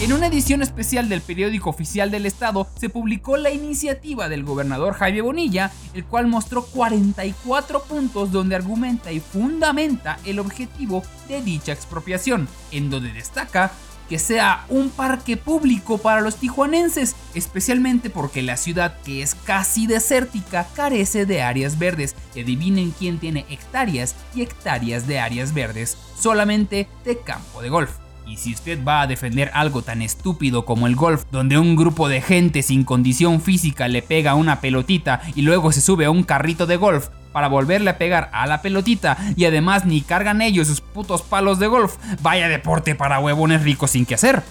En 0.00 0.12
una 0.12 0.26
edición 0.26 0.62
especial 0.62 1.08
del 1.08 1.22
periódico 1.22 1.70
oficial 1.70 2.10
del 2.10 2.26
estado 2.26 2.66
se 2.76 2.88
publicó 2.88 3.36
la 3.36 3.52
iniciativa 3.52 4.28
del 4.28 4.42
gobernador 4.42 4.94
Jaime 4.94 5.20
Bonilla, 5.20 5.70
el 5.94 6.04
cual 6.04 6.26
mostró 6.26 6.64
44 6.64 7.84
puntos 7.84 8.32
donde 8.32 8.56
argumenta 8.56 9.12
y 9.12 9.20
fundamenta 9.20 10.18
el 10.24 10.40
objetivo 10.40 11.04
de 11.28 11.40
dicha 11.40 11.70
expropiación, 11.70 12.48
en 12.72 12.90
donde 12.90 13.12
destaca 13.12 13.70
que 14.12 14.18
sea 14.18 14.66
un 14.68 14.90
parque 14.90 15.38
público 15.38 15.96
para 15.96 16.20
los 16.20 16.36
tijuanenses, 16.36 17.16
especialmente 17.32 18.10
porque 18.10 18.42
la 18.42 18.58
ciudad 18.58 18.98
que 19.06 19.22
es 19.22 19.34
casi 19.34 19.86
desértica 19.86 20.68
carece 20.74 21.24
de 21.24 21.40
áreas 21.40 21.78
verdes. 21.78 22.14
Adivinen 22.32 22.90
quién 22.90 23.18
tiene 23.18 23.46
hectáreas 23.48 24.14
y 24.34 24.42
hectáreas 24.42 25.06
de 25.06 25.18
áreas 25.18 25.54
verdes 25.54 25.96
solamente 26.20 26.90
de 27.06 27.20
campo 27.20 27.62
de 27.62 27.70
golf. 27.70 28.01
Y 28.26 28.36
si 28.36 28.52
usted 28.52 28.82
va 28.84 29.02
a 29.02 29.06
defender 29.06 29.50
algo 29.54 29.82
tan 29.82 30.02
estúpido 30.02 30.64
como 30.64 30.86
el 30.86 30.96
golf, 30.96 31.24
donde 31.30 31.58
un 31.58 31.76
grupo 31.76 32.08
de 32.08 32.20
gente 32.20 32.62
sin 32.62 32.84
condición 32.84 33.40
física 33.40 33.88
le 33.88 34.02
pega 34.02 34.34
una 34.34 34.60
pelotita 34.60 35.20
y 35.34 35.42
luego 35.42 35.72
se 35.72 35.80
sube 35.80 36.04
a 36.04 36.10
un 36.10 36.22
carrito 36.22 36.66
de 36.66 36.76
golf 36.76 37.08
para 37.32 37.48
volverle 37.48 37.90
a 37.90 37.98
pegar 37.98 38.30
a 38.32 38.46
la 38.46 38.62
pelotita 38.62 39.16
y 39.36 39.44
además 39.46 39.84
ni 39.84 40.02
cargan 40.02 40.42
ellos 40.42 40.68
sus 40.68 40.80
putos 40.80 41.22
palos 41.22 41.58
de 41.58 41.66
golf, 41.66 41.96
vaya 42.20 42.48
deporte 42.48 42.94
para 42.94 43.18
huevones 43.18 43.62
ricos 43.62 43.90
sin 43.92 44.06
que 44.06 44.14
hacer. 44.14 44.42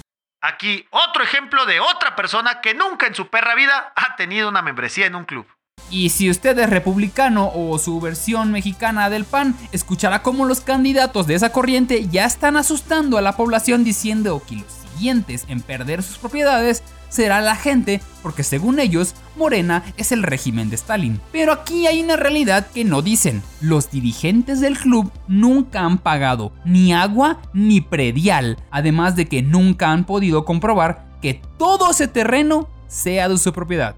Aquí 0.41 0.87
otro 0.89 1.23
ejemplo 1.23 1.65
de 1.65 1.79
otra 1.79 2.15
persona 2.15 2.61
que 2.61 2.73
nunca 2.73 3.05
en 3.05 3.15
su 3.15 3.27
perra 3.27 3.53
vida 3.55 3.93
ha 3.95 4.15
tenido 4.15 4.49
una 4.49 4.63
membresía 4.63 5.05
en 5.05 5.15
un 5.15 5.25
club. 5.25 5.45
Y 5.91 6.09
si 6.09 6.29
usted 6.29 6.57
es 6.57 6.69
republicano 6.69 7.51
o 7.53 7.77
su 7.77 7.99
versión 7.99 8.51
mexicana 8.51 9.09
del 9.09 9.25
PAN, 9.25 9.55
escuchará 9.73 10.23
cómo 10.23 10.45
los 10.45 10.61
candidatos 10.61 11.27
de 11.27 11.35
esa 11.35 11.51
corriente 11.51 12.07
ya 12.09 12.25
están 12.25 12.55
asustando 12.55 13.17
a 13.17 13.21
la 13.21 13.35
población 13.35 13.83
diciendo 13.83 14.41
que 14.47 14.55
los 14.55 14.71
siguientes 14.93 15.43
en 15.49 15.59
perder 15.59 16.01
sus 16.01 16.17
propiedades 16.17 16.81
será 17.09 17.41
la 17.41 17.57
gente, 17.57 17.99
porque 18.23 18.43
según 18.43 18.79
ellos, 18.79 19.15
Morena 19.35 19.83
es 19.97 20.13
el 20.13 20.23
régimen 20.23 20.69
de 20.69 20.77
Stalin. 20.77 21.19
Pero 21.33 21.51
aquí 21.51 21.85
hay 21.87 22.01
una 22.01 22.15
realidad 22.15 22.67
que 22.67 22.85
no 22.85 23.01
dicen. 23.01 23.43
Los 23.59 23.91
dirigentes 23.91 24.61
del 24.61 24.77
club 24.77 25.11
nunca 25.27 25.81
han 25.81 25.97
pagado 25.97 26.53
ni 26.63 26.93
agua 26.93 27.41
ni 27.53 27.81
predial, 27.81 28.57
además 28.71 29.17
de 29.17 29.25
que 29.25 29.41
nunca 29.41 29.91
han 29.91 30.05
podido 30.05 30.45
comprobar 30.45 31.05
que 31.21 31.41
todo 31.57 31.91
ese 31.91 32.07
terreno 32.07 32.69
sea 32.87 33.27
de 33.27 33.37
su 33.37 33.51
propiedad. 33.51 33.95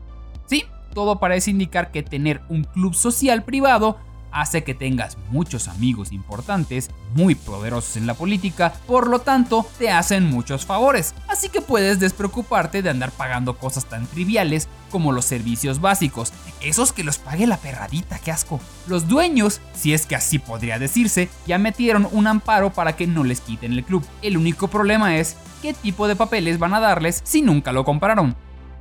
Todo 0.93 1.19
parece 1.19 1.51
indicar 1.51 1.91
que 1.91 2.03
tener 2.03 2.41
un 2.49 2.63
club 2.63 2.93
social 2.93 3.43
privado 3.43 3.97
hace 4.33 4.63
que 4.63 4.73
tengas 4.73 5.17
muchos 5.29 5.67
amigos 5.67 6.11
importantes, 6.11 6.89
muy 7.13 7.35
poderosos 7.35 7.97
en 7.97 8.07
la 8.07 8.15
política, 8.15 8.73
por 8.87 9.07
lo 9.07 9.19
tanto 9.19 9.65
te 9.77 9.91
hacen 9.91 10.25
muchos 10.25 10.65
favores, 10.65 11.13
así 11.27 11.49
que 11.49 11.61
puedes 11.61 11.99
despreocuparte 11.99 12.81
de 12.81 12.89
andar 12.89 13.11
pagando 13.11 13.57
cosas 13.57 13.85
tan 13.85 14.07
triviales 14.07 14.67
como 14.89 15.11
los 15.11 15.25
servicios 15.25 15.79
básicos, 15.79 16.33
esos 16.61 16.93
que 16.93 17.03
los 17.03 17.19
pague 17.19 17.45
la 17.45 17.57
perradita, 17.57 18.19
qué 18.19 18.31
asco. 18.31 18.59
Los 18.87 19.07
dueños, 19.07 19.61
si 19.73 19.93
es 19.93 20.05
que 20.05 20.15
así 20.15 20.39
podría 20.39 20.79
decirse, 20.79 21.29
ya 21.45 21.59
metieron 21.59 22.07
un 22.11 22.27
amparo 22.27 22.71
para 22.73 22.95
que 22.95 23.07
no 23.07 23.23
les 23.23 23.41
quiten 23.41 23.73
el 23.73 23.83
club. 23.83 24.03
El 24.21 24.37
único 24.37 24.67
problema 24.67 25.17
es 25.17 25.35
qué 25.61 25.73
tipo 25.73 26.07
de 26.07 26.15
papeles 26.15 26.57
van 26.57 26.73
a 26.73 26.79
darles 26.79 27.21
si 27.23 27.41
nunca 27.41 27.71
lo 27.71 27.85
compraron 27.85 28.35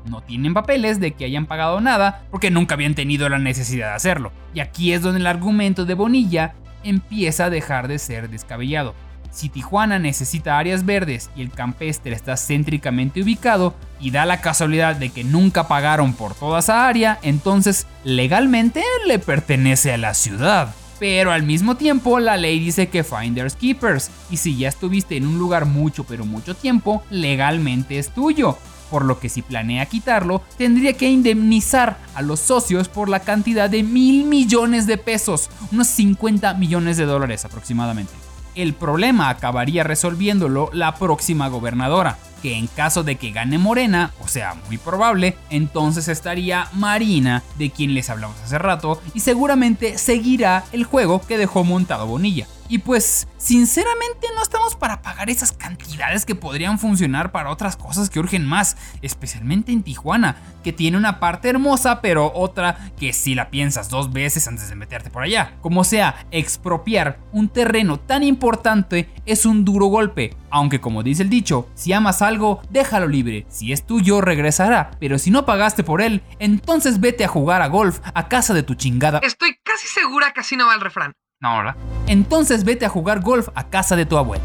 no 0.06 0.22
tienen 0.22 0.54
papeles 0.54 1.00
de 1.00 1.12
que 1.12 1.24
hayan 1.24 1.46
pagado 1.46 1.80
nada 1.80 2.24
porque 2.30 2.50
nunca 2.50 2.74
habían 2.74 2.94
tenido 2.94 3.28
la 3.28 3.38
necesidad 3.38 3.88
de 3.88 3.94
hacerlo. 3.94 4.32
Y 4.54 4.60
aquí 4.60 4.92
es 4.92 5.02
donde 5.02 5.20
el 5.20 5.26
argumento 5.26 5.84
de 5.84 5.94
Bonilla 5.94 6.54
empieza 6.84 7.46
a 7.46 7.50
dejar 7.50 7.88
de 7.88 7.98
ser 7.98 8.30
descabellado. 8.30 8.94
Si 9.30 9.48
Tijuana 9.48 9.98
necesita 9.98 10.58
áreas 10.58 10.84
verdes 10.84 11.30
y 11.34 11.40
el 11.40 11.50
campestre 11.50 12.14
está 12.14 12.36
céntricamente 12.36 13.22
ubicado 13.22 13.74
y 13.98 14.10
da 14.10 14.26
la 14.26 14.42
casualidad 14.42 14.96
de 14.96 15.08
que 15.08 15.24
nunca 15.24 15.68
pagaron 15.68 16.12
por 16.12 16.34
toda 16.34 16.58
esa 16.58 16.86
área, 16.86 17.18
entonces 17.22 17.86
legalmente 18.04 18.82
le 19.06 19.18
pertenece 19.18 19.92
a 19.92 19.96
la 19.96 20.12
ciudad. 20.12 20.74
Pero 20.98 21.32
al 21.32 21.44
mismo 21.44 21.76
tiempo 21.76 22.20
la 22.20 22.36
ley 22.36 22.60
dice 22.60 22.88
que 22.88 23.04
finders 23.04 23.56
keepers 23.56 24.10
y 24.30 24.36
si 24.36 24.56
ya 24.58 24.68
estuviste 24.68 25.16
en 25.16 25.26
un 25.26 25.38
lugar 25.38 25.64
mucho 25.64 26.04
pero 26.04 26.26
mucho 26.26 26.54
tiempo, 26.54 27.02
legalmente 27.10 27.98
es 27.98 28.10
tuyo 28.10 28.58
por 28.92 29.07
lo 29.07 29.18
que 29.18 29.31
si 29.31 29.40
planea 29.40 29.87
quitarlo, 29.87 30.42
tendría 30.59 30.92
que 30.92 31.09
indemnizar 31.09 31.96
a 32.14 32.20
los 32.20 32.40
socios 32.40 32.90
por 32.90 33.09
la 33.09 33.20
cantidad 33.20 33.70
de 33.70 33.83
mil 33.83 34.26
millones 34.26 34.87
de 34.87 34.98
pesos, 34.98 35.48
unos 35.72 35.87
50 35.88 36.52
millones 36.55 36.98
de 36.98 37.07
dólares 37.07 37.46
aproximadamente. 37.46 38.12
El 38.55 38.74
problema 38.74 39.31
acabaría 39.31 39.83
resolviéndolo 39.83 40.68
la 40.74 40.94
próxima 40.96 41.48
gobernadora, 41.48 42.18
que 42.42 42.59
en 42.59 42.66
caso 42.66 43.02
de 43.02 43.16
que 43.16 43.31
gane 43.31 43.57
Morena, 43.57 44.12
o 44.20 44.28
sea, 44.28 44.57
muy 44.66 44.76
probable, 44.76 45.38
entonces 45.48 46.09
estaría 46.09 46.68
Marina, 46.74 47.42
de 47.57 47.70
quien 47.70 47.94
les 47.94 48.11
hablamos 48.11 48.37
hace 48.44 48.59
rato, 48.59 49.00
y 49.14 49.20
seguramente 49.20 49.96
seguirá 49.96 50.64
el 50.72 50.85
juego 50.85 51.22
que 51.22 51.38
dejó 51.38 51.64
montado 51.64 52.07
Bonilla. 52.07 52.46
Y 52.68 52.79
pues, 52.79 53.29
sinceramente 53.37 54.29
no 54.35 54.42
estamos 54.42 54.77
para 54.77 55.03
pagar 55.03 55.29
esas 55.29 55.53
cantidades 55.53 56.25
que 56.25 56.35
podrían 56.35 56.79
funcionar 56.79 57.33
para 57.33 57.51
otras 57.51 57.77
cosas 57.77 58.09
que 58.09 58.18
urgen 58.18 58.46
más, 58.46 58.77
especialmente 59.03 59.72
en 59.72 59.83
Tijuana, 59.83 60.37
que 60.62 60.72
tiene 60.72 60.96
una 60.96 61.20
parte 61.20 61.48
hermosa, 61.51 62.01
pero 62.01 62.33
otra 62.35 62.90
que 62.98 63.12
si 63.12 63.35
la 63.35 63.51
piensas 63.51 63.88
dos 63.88 64.12
veces 64.12 64.48
antes 64.48 64.68
de 64.68 64.77
meterte 64.77 65.11
por 65.11 65.22
allá. 65.22 65.57
Como 65.61 65.85
sea, 65.85 66.27
expropiar 66.31 67.18
un 67.33 67.48
terreno 67.48 67.98
tan 67.98 68.22
importante 68.22 69.09
es 69.27 69.44
un 69.44 69.64
duro 69.64 69.87
golpe, 69.87 70.37
aunque 70.51 70.81
como 70.81 71.03
dice 71.03 71.22
el 71.22 71.31
dicho, 71.31 71.68
si 71.75 71.92
amas 71.92 72.22
algo, 72.22 72.62
déjalo 72.70 73.09
libre, 73.09 73.46
si 73.48 73.72
es 73.72 73.87
tuyo 73.87 74.20
regresará, 74.20 74.92
pero 75.01 75.18
si 75.18 75.31
no 75.31 75.44
pagaste 75.44 75.85
por 75.85 76.01
él, 76.03 76.22
entonces 76.38 77.01
vete 77.01 77.25
a 77.25 77.29
jugar 77.29 77.62
a 77.62 77.68
golf 77.68 78.01
a 78.14 78.29
casa 78.29 78.55
de 78.55 78.62
tu 78.62 78.75
chingada. 78.75 79.20
Estoy 79.22 79.59
casi 79.62 79.88
segura 79.88 80.33
que 80.33 80.40
así 80.40 80.57
no 80.57 80.66
va 80.66 80.75
el 80.75 80.81
refrán. 80.81 81.12
No, 81.42 81.57
¿verdad? 81.57 81.76
Entonces 82.07 82.64
vete 82.64 82.87
a 82.87 82.88
jugar 82.88 83.20
golf 83.20 83.48
a 83.57 83.68
casa 83.68 83.96
de 83.96 84.07
tu 84.07 84.16
abuela. 84.16 84.44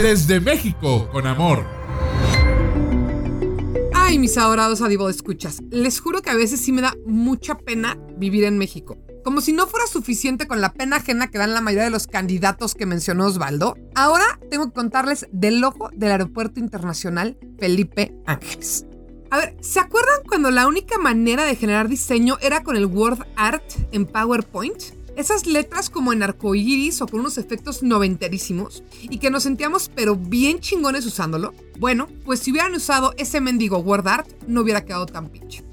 Desde 0.00 0.40
México, 0.40 1.08
con 1.10 1.26
amor. 1.26 1.64
Ay, 3.92 4.18
mis 4.18 4.38
adorados 4.38 4.80
Adivo 4.80 5.08
escuchas. 5.08 5.60
Les 5.70 6.00
juro 6.00 6.22
que 6.22 6.30
a 6.30 6.34
veces 6.34 6.60
sí 6.60 6.70
me 6.70 6.82
da 6.82 6.94
mucha 7.04 7.56
pena 7.56 7.98
vivir 8.16 8.44
en 8.44 8.56
México. 8.56 8.96
Como 9.24 9.40
si 9.40 9.52
no 9.52 9.66
fuera 9.66 9.86
suficiente 9.86 10.46
con 10.46 10.60
la 10.60 10.72
pena 10.72 10.96
ajena 10.96 11.28
que 11.28 11.38
dan 11.38 11.54
la 11.54 11.60
mayoría 11.60 11.84
de 11.84 11.90
los 11.90 12.06
candidatos 12.06 12.74
que 12.74 12.86
mencionó 12.86 13.26
Osvaldo, 13.26 13.74
ahora 13.94 14.38
tengo 14.50 14.66
que 14.66 14.74
contarles 14.74 15.26
del 15.32 15.64
ojo 15.64 15.90
del 15.94 16.12
Aeropuerto 16.12 16.60
Internacional 16.60 17.38
Felipe 17.58 18.14
Ángeles. 18.26 18.86
A 19.34 19.38
ver, 19.38 19.56
¿se 19.62 19.80
acuerdan 19.80 20.20
cuando 20.28 20.52
la 20.52 20.68
única 20.68 20.96
manera 20.96 21.42
de 21.42 21.56
generar 21.56 21.88
diseño 21.88 22.38
era 22.40 22.62
con 22.62 22.76
el 22.76 22.86
Word 22.86 23.26
Art 23.34 23.64
en 23.90 24.06
PowerPoint? 24.06 24.80
Esas 25.16 25.48
letras 25.48 25.90
como 25.90 26.12
en 26.12 26.22
arcoiris 26.22 27.02
o 27.02 27.08
con 27.08 27.18
unos 27.18 27.36
efectos 27.36 27.82
noventerísimos 27.82 28.84
y 29.02 29.18
que 29.18 29.30
nos 29.30 29.42
sentíamos 29.42 29.90
pero 29.92 30.14
bien 30.14 30.60
chingones 30.60 31.04
usándolo. 31.04 31.52
Bueno, 31.80 32.06
pues 32.24 32.38
si 32.38 32.52
hubieran 32.52 32.76
usado 32.76 33.12
ese 33.16 33.40
mendigo 33.40 33.78
Word 33.78 34.06
Art 34.06 34.28
no 34.46 34.60
hubiera 34.60 34.84
quedado 34.84 35.06
tan 35.06 35.28
pinche. 35.28 35.64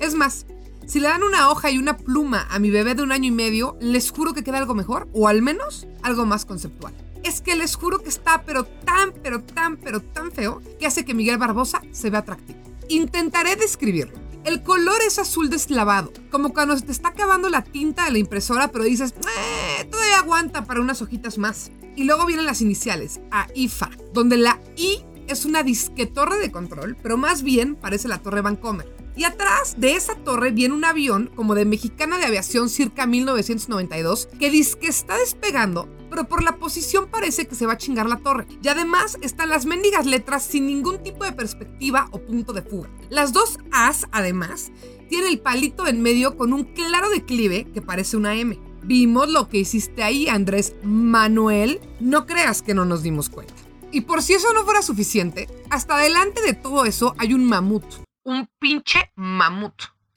Es 0.00 0.14
más, 0.14 0.44
si 0.84 1.00
le 1.00 1.08
dan 1.08 1.22
una 1.22 1.48
hoja 1.48 1.70
y 1.70 1.78
una 1.78 1.96
pluma 1.96 2.46
a 2.50 2.58
mi 2.58 2.68
bebé 2.68 2.94
de 2.94 3.04
un 3.04 3.12
año 3.12 3.28
y 3.28 3.34
medio, 3.34 3.78
les 3.80 4.10
juro 4.10 4.34
que 4.34 4.44
queda 4.44 4.58
algo 4.58 4.74
mejor 4.74 5.08
o 5.14 5.28
al 5.28 5.40
menos 5.40 5.86
algo 6.02 6.26
más 6.26 6.44
conceptual. 6.44 6.92
Es 7.24 7.40
que 7.40 7.56
les 7.56 7.74
juro 7.74 8.00
que 8.00 8.10
está 8.10 8.42
pero 8.42 8.64
tan, 8.64 9.14
pero 9.22 9.40
tan, 9.40 9.78
pero 9.78 10.00
tan 10.00 10.30
feo 10.30 10.60
que 10.78 10.86
hace 10.86 11.06
que 11.06 11.14
Miguel 11.14 11.38
Barbosa 11.38 11.80
se 11.90 12.10
vea 12.10 12.20
atractivo. 12.20 12.67
Intentaré 12.88 13.56
describirlo. 13.56 14.18
El 14.44 14.62
color 14.62 15.00
es 15.06 15.18
azul 15.18 15.50
deslavado, 15.50 16.12
como 16.30 16.54
cuando 16.54 16.76
se 16.76 16.86
te 16.86 16.92
está 16.92 17.08
acabando 17.08 17.50
la 17.50 17.62
tinta 17.62 18.06
de 18.06 18.12
la 18.12 18.18
impresora, 18.18 18.68
pero 18.68 18.84
dices, 18.84 19.12
eh, 19.12 19.84
todavía 19.84 20.18
aguanta 20.18 20.64
para 20.64 20.80
unas 20.80 21.02
hojitas 21.02 21.36
más. 21.36 21.70
Y 21.96 22.04
luego 22.04 22.24
vienen 22.24 22.46
las 22.46 22.62
iniciales, 22.62 23.20
AIFA, 23.30 23.90
donde 24.14 24.38
la 24.38 24.60
I 24.76 25.04
es 25.26 25.44
una 25.44 25.62
disque 25.62 26.06
torre 26.06 26.38
de 26.38 26.50
control, 26.50 26.96
pero 27.02 27.18
más 27.18 27.42
bien 27.42 27.74
parece 27.74 28.08
la 28.08 28.18
torre 28.18 28.40
Vancomer. 28.40 28.90
Y 29.16 29.24
atrás 29.24 29.74
de 29.78 29.94
esa 29.94 30.14
torre 30.14 30.52
viene 30.52 30.74
un 30.74 30.84
avión 30.84 31.30
como 31.34 31.54
de 31.54 31.64
Mexicana 31.64 32.18
de 32.18 32.24
Aviación 32.24 32.68
circa 32.70 33.04
1992 33.04 34.28
que 34.38 34.50
dice 34.50 34.78
que 34.78 34.86
está 34.86 35.18
despegando, 35.18 35.88
pero 36.08 36.28
por 36.28 36.42
la 36.42 36.56
posición 36.56 37.08
parece 37.10 37.46
que 37.46 37.54
se 37.54 37.66
va 37.66 37.74
a 37.74 37.78
chingar 37.78 38.06
la 38.06 38.18
torre. 38.18 38.46
Y 38.62 38.68
además 38.68 39.18
están 39.20 39.48
las 39.48 39.66
mendigas 39.66 40.06
letras 40.06 40.44
sin 40.44 40.66
ningún 40.66 41.02
tipo 41.02 41.24
de 41.24 41.32
perspectiva 41.32 42.08
o 42.10 42.20
punto 42.20 42.52
de 42.52 42.62
fuga. 42.62 42.90
Las 43.10 43.32
dos 43.32 43.58
As, 43.72 44.06
además, 44.12 44.72
tienen 45.08 45.30
el 45.30 45.40
palito 45.40 45.86
en 45.86 46.02
medio 46.02 46.36
con 46.36 46.52
un 46.52 46.64
claro 46.64 47.10
declive 47.10 47.70
que 47.72 47.82
parece 47.82 48.16
una 48.16 48.34
M. 48.34 48.58
Vimos 48.82 49.28
lo 49.28 49.48
que 49.48 49.58
hiciste 49.58 50.02
ahí, 50.02 50.28
Andrés 50.28 50.74
Manuel. 50.82 51.80
No 52.00 52.26
creas 52.26 52.62
que 52.62 52.74
no 52.74 52.84
nos 52.84 53.02
dimos 53.02 53.28
cuenta. 53.28 53.54
Y 53.90 54.02
por 54.02 54.22
si 54.22 54.34
eso 54.34 54.52
no 54.52 54.64
fuera 54.64 54.82
suficiente, 54.82 55.48
hasta 55.70 55.96
delante 55.96 56.42
de 56.42 56.52
todo 56.52 56.84
eso 56.84 57.14
hay 57.18 57.34
un 57.34 57.44
mamut 57.44 57.84
un 58.28 58.46
pinche 58.58 59.10
mamut. 59.16 59.72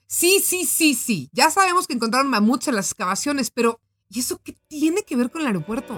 Sí, 0.06 0.40
sí, 0.44 0.66
sí, 0.66 0.94
sí. 0.94 1.30
Ya 1.32 1.50
sabemos 1.50 1.86
que 1.86 1.94
encontraron 1.94 2.28
mamuts 2.28 2.68
en 2.68 2.76
las 2.76 2.90
excavaciones, 2.90 3.50
pero 3.50 3.80
¿y 4.12 4.20
eso 4.20 4.40
qué 4.44 4.54
tiene 4.68 5.02
que 5.04 5.16
ver 5.16 5.30
con 5.30 5.40
el 5.40 5.46
aeropuerto? 5.48 5.94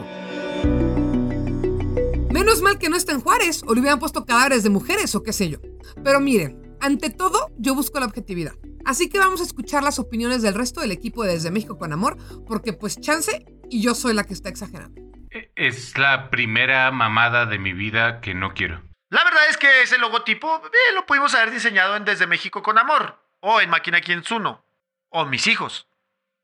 Menos 2.32 2.62
mal 2.62 2.78
que 2.78 2.88
no 2.88 2.96
está 2.96 3.12
en 3.12 3.20
Juárez 3.20 3.62
o 3.66 3.74
le 3.74 3.80
hubieran 3.80 3.98
puesto 3.98 4.24
cadáveres 4.24 4.62
de 4.62 4.70
mujeres 4.70 5.14
o 5.14 5.22
qué 5.22 5.32
sé 5.32 5.48
yo. 5.48 5.58
Pero 6.04 6.20
miren, 6.20 6.76
ante 6.80 7.10
todo, 7.10 7.50
yo 7.58 7.74
busco 7.74 7.98
la 7.98 8.06
objetividad. 8.06 8.52
Así 8.84 9.08
que 9.08 9.18
vamos 9.18 9.40
a 9.40 9.44
escuchar 9.44 9.82
las 9.82 9.98
opiniones 9.98 10.42
del 10.42 10.54
resto 10.54 10.80
del 10.80 10.92
equipo 10.92 11.24
de 11.24 11.32
Desde 11.32 11.50
México 11.50 11.78
con 11.78 11.92
Amor, 11.92 12.16
porque 12.46 12.72
pues 12.72 13.00
chance 13.00 13.44
y 13.70 13.82
yo 13.82 13.94
soy 13.94 14.14
la 14.14 14.24
que 14.24 14.34
está 14.34 14.48
exagerando. 14.48 15.00
Eh, 15.30 15.50
Es 15.56 15.96
la 15.98 16.30
primera 16.30 16.90
mamada 16.92 17.46
de 17.46 17.58
mi 17.58 17.72
vida 17.72 18.20
que 18.20 18.34
no 18.34 18.52
quiero. 18.54 18.82
La 19.10 19.24
verdad 19.24 19.48
es 19.48 19.56
que 19.56 19.82
ese 19.82 19.98
logotipo 19.98 20.56
eh, 20.66 20.94
lo 20.94 21.06
pudimos 21.06 21.34
haber 21.34 21.50
diseñado 21.50 21.96
en 21.96 22.04
Desde 22.04 22.26
México 22.26 22.62
con 22.62 22.78
Amor, 22.78 23.18
o 23.40 23.60
en 23.60 23.70
Máquina 23.70 24.00
Kienzuno, 24.00 24.64
o 25.08 25.24
mis 25.24 25.46
hijos. 25.46 25.88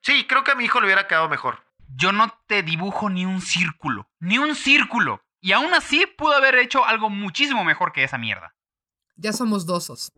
Sí, 0.02 0.26
creo 0.26 0.44
que 0.44 0.52
a 0.52 0.54
mi 0.54 0.64
hijo 0.64 0.80
le 0.80 0.86
hubiera 0.86 1.06
quedado 1.06 1.28
mejor. 1.28 1.62
Yo 1.94 2.10
no 2.12 2.32
te 2.46 2.62
dibujo 2.62 3.10
ni 3.10 3.26
un 3.26 3.42
círculo, 3.42 4.08
ni 4.18 4.38
un 4.38 4.54
círculo. 4.54 5.20
Y 5.42 5.52
aún 5.52 5.74
así 5.74 6.06
pudo 6.06 6.32
haber 6.32 6.54
hecho 6.56 6.86
algo 6.86 7.10
muchísimo 7.10 7.64
mejor 7.64 7.92
que 7.92 8.04
esa 8.04 8.16
mierda. 8.16 8.54
Ya 9.16 9.34
somos 9.34 9.66
dosos. 9.66 10.12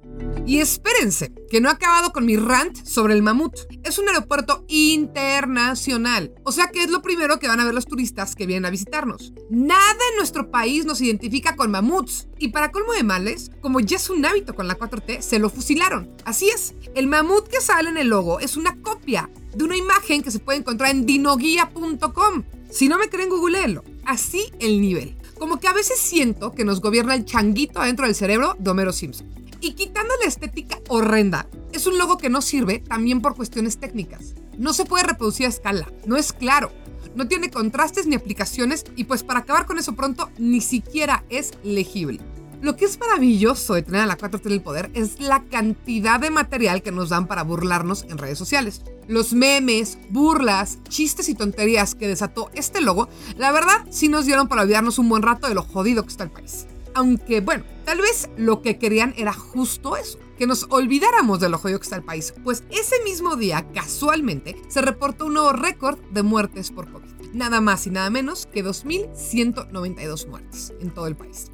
Y 0.46 0.60
espérense, 0.60 1.32
que 1.50 1.60
no 1.60 1.68
he 1.68 1.72
acabado 1.72 2.12
con 2.12 2.24
mi 2.24 2.36
rant 2.36 2.76
sobre 2.84 3.14
el 3.14 3.22
mamut. 3.22 3.52
Es 3.82 3.98
un 3.98 4.06
aeropuerto 4.06 4.64
internacional, 4.68 6.32
o 6.44 6.52
sea 6.52 6.68
que 6.68 6.84
es 6.84 6.90
lo 6.90 7.02
primero 7.02 7.40
que 7.40 7.48
van 7.48 7.58
a 7.58 7.64
ver 7.64 7.74
los 7.74 7.86
turistas 7.86 8.36
que 8.36 8.46
vienen 8.46 8.66
a 8.66 8.70
visitarnos. 8.70 9.32
Nada 9.50 9.98
en 10.10 10.16
nuestro 10.16 10.52
país 10.52 10.84
nos 10.84 11.00
identifica 11.00 11.56
con 11.56 11.72
mamuts. 11.72 12.28
Y 12.38 12.48
para 12.48 12.70
colmo 12.70 12.92
de 12.92 13.02
males, 13.02 13.50
como 13.60 13.80
ya 13.80 13.96
es 13.96 14.08
un 14.10 14.24
hábito 14.24 14.54
con 14.54 14.68
la 14.68 14.78
4T, 14.78 15.20
se 15.22 15.40
lo 15.40 15.50
fusilaron. 15.50 16.08
Así 16.24 16.48
es, 16.48 16.76
el 16.94 17.08
mamut 17.08 17.48
que 17.48 17.60
sale 17.60 17.88
en 17.88 17.98
el 17.98 18.08
logo 18.08 18.38
es 18.38 18.56
una 18.56 18.80
copia 18.82 19.28
de 19.54 19.64
una 19.64 19.76
imagen 19.76 20.22
que 20.22 20.30
se 20.30 20.38
puede 20.38 20.58
encontrar 20.58 20.90
en 20.90 21.06
dinoguía.com. 21.06 22.44
Si 22.70 22.88
no 22.88 22.98
me 22.98 23.08
creen, 23.08 23.28
googleenlo. 23.28 23.84
Así 24.04 24.50
el 24.58 24.80
nivel. 24.80 25.16
Como 25.38 25.58
que 25.58 25.68
a 25.68 25.72
veces 25.72 25.98
siento 25.98 26.52
que 26.52 26.64
nos 26.64 26.80
gobierna 26.80 27.14
el 27.14 27.24
changuito 27.24 27.80
adentro 27.80 28.06
del 28.06 28.14
cerebro 28.14 28.56
de 28.58 28.70
Homero 28.70 28.92
Simpson. 28.92 29.28
Y 29.60 29.74
quitando 29.74 30.14
la 30.20 30.26
estética 30.26 30.80
horrenda, 30.88 31.46
es 31.72 31.86
un 31.86 31.98
logo 31.98 32.18
que 32.18 32.28
no 32.28 32.42
sirve 32.42 32.80
también 32.80 33.20
por 33.20 33.36
cuestiones 33.36 33.78
técnicas. 33.78 34.34
No 34.58 34.72
se 34.72 34.84
puede 34.84 35.04
reproducir 35.04 35.46
a 35.46 35.50
escala, 35.50 35.90
no 36.04 36.16
es 36.16 36.32
claro, 36.32 36.72
no 37.14 37.28
tiene 37.28 37.50
contrastes 37.50 38.06
ni 38.06 38.16
aplicaciones 38.16 38.84
y 38.96 39.04
pues 39.04 39.22
para 39.22 39.40
acabar 39.40 39.66
con 39.66 39.78
eso 39.78 39.94
pronto 39.94 40.30
ni 40.38 40.60
siquiera 40.60 41.24
es 41.28 41.52
legible. 41.62 42.20
Lo 42.60 42.76
que 42.76 42.84
es 42.84 42.98
maravilloso 42.98 43.74
de 43.74 43.82
tener 43.82 44.02
a 44.02 44.06
la 44.06 44.16
4T 44.16 44.46
en 44.46 44.52
el 44.52 44.62
poder 44.62 44.90
es 44.94 45.20
la 45.20 45.42
cantidad 45.44 46.20
de 46.20 46.30
material 46.30 46.82
que 46.82 46.92
nos 46.92 47.08
dan 47.08 47.26
para 47.26 47.42
burlarnos 47.42 48.04
en 48.04 48.18
redes 48.18 48.38
sociales. 48.38 48.82
Los 49.08 49.32
memes, 49.32 49.98
burlas, 50.10 50.78
chistes 50.88 51.28
y 51.28 51.34
tonterías 51.34 51.94
que 51.94 52.08
desató 52.08 52.50
este 52.54 52.80
logo, 52.80 53.08
la 53.36 53.52
verdad 53.52 53.86
sí 53.90 54.08
nos 54.08 54.26
dieron 54.26 54.48
para 54.48 54.62
olvidarnos 54.62 54.98
un 54.98 55.08
buen 55.08 55.22
rato 55.22 55.48
de 55.48 55.54
lo 55.54 55.62
jodido 55.62 56.02
que 56.02 56.10
está 56.10 56.24
el 56.24 56.30
país. 56.30 56.66
Aunque 56.94 57.40
bueno, 57.40 57.64
tal 57.84 58.00
vez 58.00 58.28
lo 58.36 58.62
que 58.62 58.78
querían 58.78 59.14
era 59.16 59.32
justo 59.32 59.96
eso, 59.96 60.18
que 60.38 60.46
nos 60.46 60.66
olvidáramos 60.70 61.40
de 61.40 61.48
lo 61.48 61.58
jodido 61.58 61.78
que 61.78 61.84
está 61.84 61.96
el 61.96 62.04
país, 62.04 62.34
pues 62.44 62.64
ese 62.70 63.02
mismo 63.04 63.36
día, 63.36 63.66
casualmente, 63.72 64.56
se 64.68 64.82
reportó 64.82 65.26
un 65.26 65.34
nuevo 65.34 65.52
récord 65.52 65.98
de 66.10 66.22
muertes 66.22 66.70
por 66.70 66.90
COVID. 66.90 67.32
Nada 67.32 67.60
más 67.60 67.86
y 67.86 67.90
nada 67.90 68.10
menos 68.10 68.46
que 68.46 68.64
2.192 68.64 70.28
muertes 70.28 70.72
en 70.80 70.90
todo 70.90 71.06
el 71.06 71.16
país. 71.16 71.50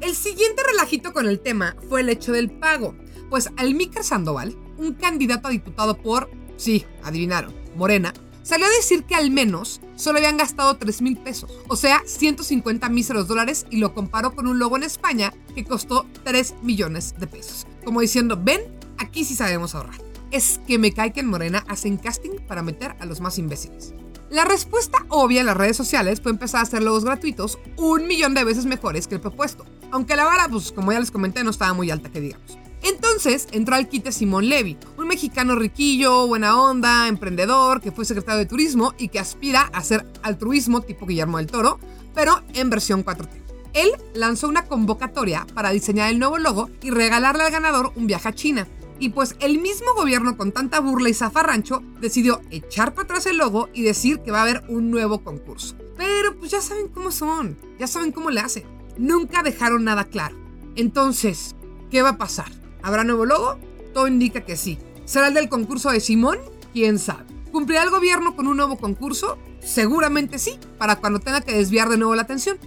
El 0.00 0.14
siguiente 0.14 0.62
relajito 0.62 1.12
con 1.12 1.26
el 1.26 1.40
tema 1.40 1.76
fue 1.88 2.00
el 2.00 2.08
hecho 2.08 2.32
del 2.32 2.50
pago, 2.50 2.94
pues 3.28 3.50
Almícar 3.56 4.04
Sandoval, 4.04 4.56
un 4.78 4.94
candidato 4.94 5.48
a 5.48 5.50
diputado 5.50 6.00
por, 6.00 6.30
sí, 6.58 6.84
adivinaron, 7.02 7.54
Morena, 7.74 8.12
salió 8.42 8.66
a 8.66 8.70
decir 8.70 9.04
que 9.04 9.14
al 9.14 9.30
menos 9.30 9.80
solo 9.96 10.18
habían 10.18 10.36
gastado 10.36 10.76
3 10.76 11.00
mil 11.00 11.16
pesos, 11.16 11.50
o 11.68 11.76
sea, 11.76 12.02
150 12.04 12.88
míseros 12.90 13.26
dólares, 13.26 13.66
y 13.70 13.78
lo 13.78 13.94
comparó 13.94 14.34
con 14.34 14.46
un 14.46 14.58
logo 14.58 14.76
en 14.76 14.82
España 14.82 15.32
que 15.54 15.64
costó 15.64 16.06
3 16.24 16.56
millones 16.62 17.14
de 17.18 17.26
pesos. 17.26 17.66
Como 17.84 18.02
diciendo, 18.02 18.38
ven, 18.42 18.60
aquí 18.98 19.24
sí 19.24 19.34
sabemos 19.34 19.74
ahorrar. 19.74 20.00
Es 20.30 20.60
que 20.66 20.78
me 20.78 20.92
cae 20.92 21.12
que 21.12 21.20
en 21.20 21.28
Morena 21.28 21.64
hacen 21.68 21.96
casting 21.96 22.38
para 22.46 22.62
meter 22.62 22.96
a 23.00 23.06
los 23.06 23.20
más 23.20 23.38
imbéciles. 23.38 23.94
La 24.30 24.44
respuesta 24.44 25.06
obvia 25.08 25.40
en 25.40 25.46
las 25.46 25.56
redes 25.56 25.76
sociales 25.76 26.20
fue 26.20 26.32
empezar 26.32 26.60
a 26.60 26.64
hacer 26.64 26.82
logos 26.82 27.04
gratuitos 27.04 27.58
un 27.76 28.06
millón 28.06 28.34
de 28.34 28.44
veces 28.44 28.66
mejores 28.66 29.08
que 29.08 29.14
el 29.14 29.22
propuesto. 29.22 29.64
Aunque 29.90 30.16
la 30.16 30.24
vara, 30.24 30.48
pues 30.50 30.70
como 30.70 30.92
ya 30.92 31.00
les 31.00 31.10
comenté, 31.10 31.42
no 31.44 31.50
estaba 31.50 31.72
muy 31.72 31.90
alta 31.90 32.10
que 32.10 32.20
digamos. 32.20 32.58
Entonces 32.82 33.48
entró 33.52 33.74
al 33.74 33.88
quite 33.88 34.12
Simón 34.12 34.48
Levy, 34.48 34.76
un 34.96 35.08
mexicano 35.08 35.56
riquillo, 35.56 36.26
buena 36.26 36.60
onda, 36.60 37.08
emprendedor, 37.08 37.80
que 37.80 37.92
fue 37.92 38.04
secretario 38.04 38.38
de 38.38 38.46
turismo 38.46 38.94
y 38.98 39.08
que 39.08 39.18
aspira 39.18 39.70
a 39.72 39.78
hacer 39.78 40.06
altruismo 40.22 40.80
tipo 40.82 41.06
Guillermo 41.06 41.38
del 41.38 41.48
Toro, 41.48 41.78
pero 42.14 42.42
en 42.54 42.70
versión 42.70 43.04
4T. 43.04 43.28
Él 43.74 43.90
lanzó 44.14 44.48
una 44.48 44.64
convocatoria 44.64 45.46
para 45.54 45.70
diseñar 45.70 46.10
el 46.10 46.18
nuevo 46.18 46.38
logo 46.38 46.70
y 46.82 46.90
regalarle 46.90 47.44
al 47.44 47.52
ganador 47.52 47.92
un 47.96 48.06
viaje 48.06 48.28
a 48.28 48.34
China. 48.34 48.66
Y 49.00 49.10
pues 49.10 49.36
el 49.40 49.60
mismo 49.60 49.94
gobierno 49.94 50.36
con 50.36 50.50
tanta 50.50 50.80
burla 50.80 51.08
y 51.08 51.14
zafarrancho 51.14 51.82
decidió 52.00 52.40
echar 52.50 52.94
para 52.94 53.04
atrás 53.04 53.26
el 53.26 53.38
logo 53.38 53.68
y 53.72 53.82
decir 53.82 54.20
que 54.20 54.32
va 54.32 54.40
a 54.40 54.42
haber 54.42 54.64
un 54.68 54.90
nuevo 54.90 55.22
concurso. 55.22 55.76
Pero 55.96 56.36
pues 56.36 56.50
ya 56.50 56.60
saben 56.60 56.88
cómo 56.88 57.12
son, 57.12 57.56
ya 57.78 57.86
saben 57.86 58.10
cómo 58.10 58.30
le 58.30 58.40
hacen. 58.40 58.64
Nunca 58.96 59.44
dejaron 59.44 59.84
nada 59.84 60.04
claro. 60.04 60.36
Entonces, 60.74 61.54
¿qué 61.90 62.02
va 62.02 62.10
a 62.10 62.18
pasar? 62.18 62.57
¿Habrá 62.82 63.04
nuevo 63.04 63.26
logo? 63.26 63.58
Todo 63.92 64.08
indica 64.08 64.42
que 64.42 64.56
sí. 64.56 64.78
¿Será 65.04 65.28
el 65.28 65.34
del 65.34 65.48
concurso 65.48 65.90
de 65.90 66.00
Simón? 66.00 66.38
¿Quién 66.72 66.98
sabe? 66.98 67.24
¿Cumplirá 67.50 67.82
el 67.82 67.90
gobierno 67.90 68.36
con 68.36 68.46
un 68.46 68.56
nuevo 68.56 68.76
concurso? 68.76 69.38
Seguramente 69.60 70.38
sí, 70.38 70.58
para 70.78 70.96
cuando 70.96 71.18
tenga 71.18 71.40
que 71.40 71.52
desviar 71.56 71.88
de 71.88 71.96
nuevo 71.96 72.14
la 72.14 72.22
atención. 72.22 72.58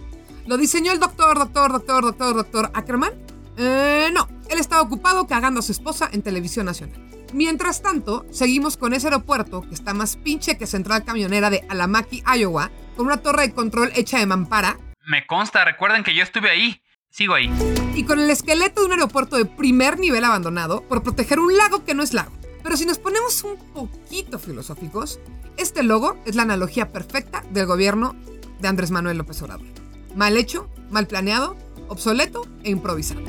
¿Lo 0.47 0.57
diseñó 0.57 0.91
el 0.91 0.99
doctor, 0.99 1.37
doctor, 1.37 1.71
doctor, 1.71 2.03
doctor, 2.03 2.35
doctor 2.35 2.71
Ackerman? 2.73 3.13
Eh, 3.57 4.09
no, 4.13 4.27
él 4.49 4.59
estaba 4.59 4.81
ocupado 4.81 5.27
cagando 5.27 5.59
a 5.59 5.63
su 5.63 5.71
esposa 5.71 6.09
en 6.11 6.23
televisión 6.23 6.65
nacional. 6.65 6.99
Mientras 7.33 7.81
tanto, 7.81 8.25
seguimos 8.31 8.75
con 8.75 8.93
ese 8.93 9.07
aeropuerto 9.07 9.61
que 9.61 9.73
está 9.73 9.93
más 9.93 10.17
pinche 10.17 10.57
que 10.57 10.67
central 10.67 11.05
camionera 11.05 11.49
de 11.49 11.63
Alamaki, 11.69 12.23
Iowa, 12.37 12.71
con 12.97 13.05
una 13.05 13.17
torre 13.17 13.47
de 13.47 13.53
control 13.53 13.91
hecha 13.95 14.19
de 14.19 14.25
mampara. 14.25 14.77
Me 15.05 15.25
consta, 15.25 15.63
recuerden 15.63 16.03
que 16.03 16.13
yo 16.13 16.23
estuve 16.23 16.49
ahí. 16.49 16.81
Sigo 17.11 17.33
ahí. 17.33 17.51
Y 17.93 18.05
con 18.05 18.21
el 18.21 18.29
esqueleto 18.29 18.79
de 18.79 18.87
un 18.87 18.93
aeropuerto 18.93 19.35
de 19.35 19.43
primer 19.43 19.99
nivel 19.99 20.23
abandonado 20.23 20.81
por 20.87 21.03
proteger 21.03 21.39
un 21.39 21.55
lago 21.57 21.83
que 21.83 21.93
no 21.93 22.03
es 22.03 22.13
lago. 22.13 22.31
Pero 22.63 22.77
si 22.77 22.85
nos 22.85 22.99
ponemos 22.99 23.43
un 23.43 23.57
poquito 23.73 24.39
filosóficos, 24.39 25.19
este 25.57 25.83
logo 25.83 26.15
es 26.25 26.35
la 26.35 26.43
analogía 26.43 26.93
perfecta 26.93 27.43
del 27.51 27.65
gobierno 27.65 28.15
de 28.61 28.67
Andrés 28.69 28.91
Manuel 28.91 29.17
López 29.17 29.41
Obrador. 29.41 29.67
Mal 30.15 30.37
hecho, 30.37 30.69
mal 30.89 31.05
planeado, 31.05 31.57
obsoleto 31.89 32.47
e 32.63 32.69
improvisado. 32.69 33.21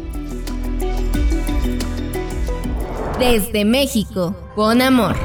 Desde 3.19 3.65
México, 3.65 4.37
con 4.55 4.81
amor. 4.81 5.17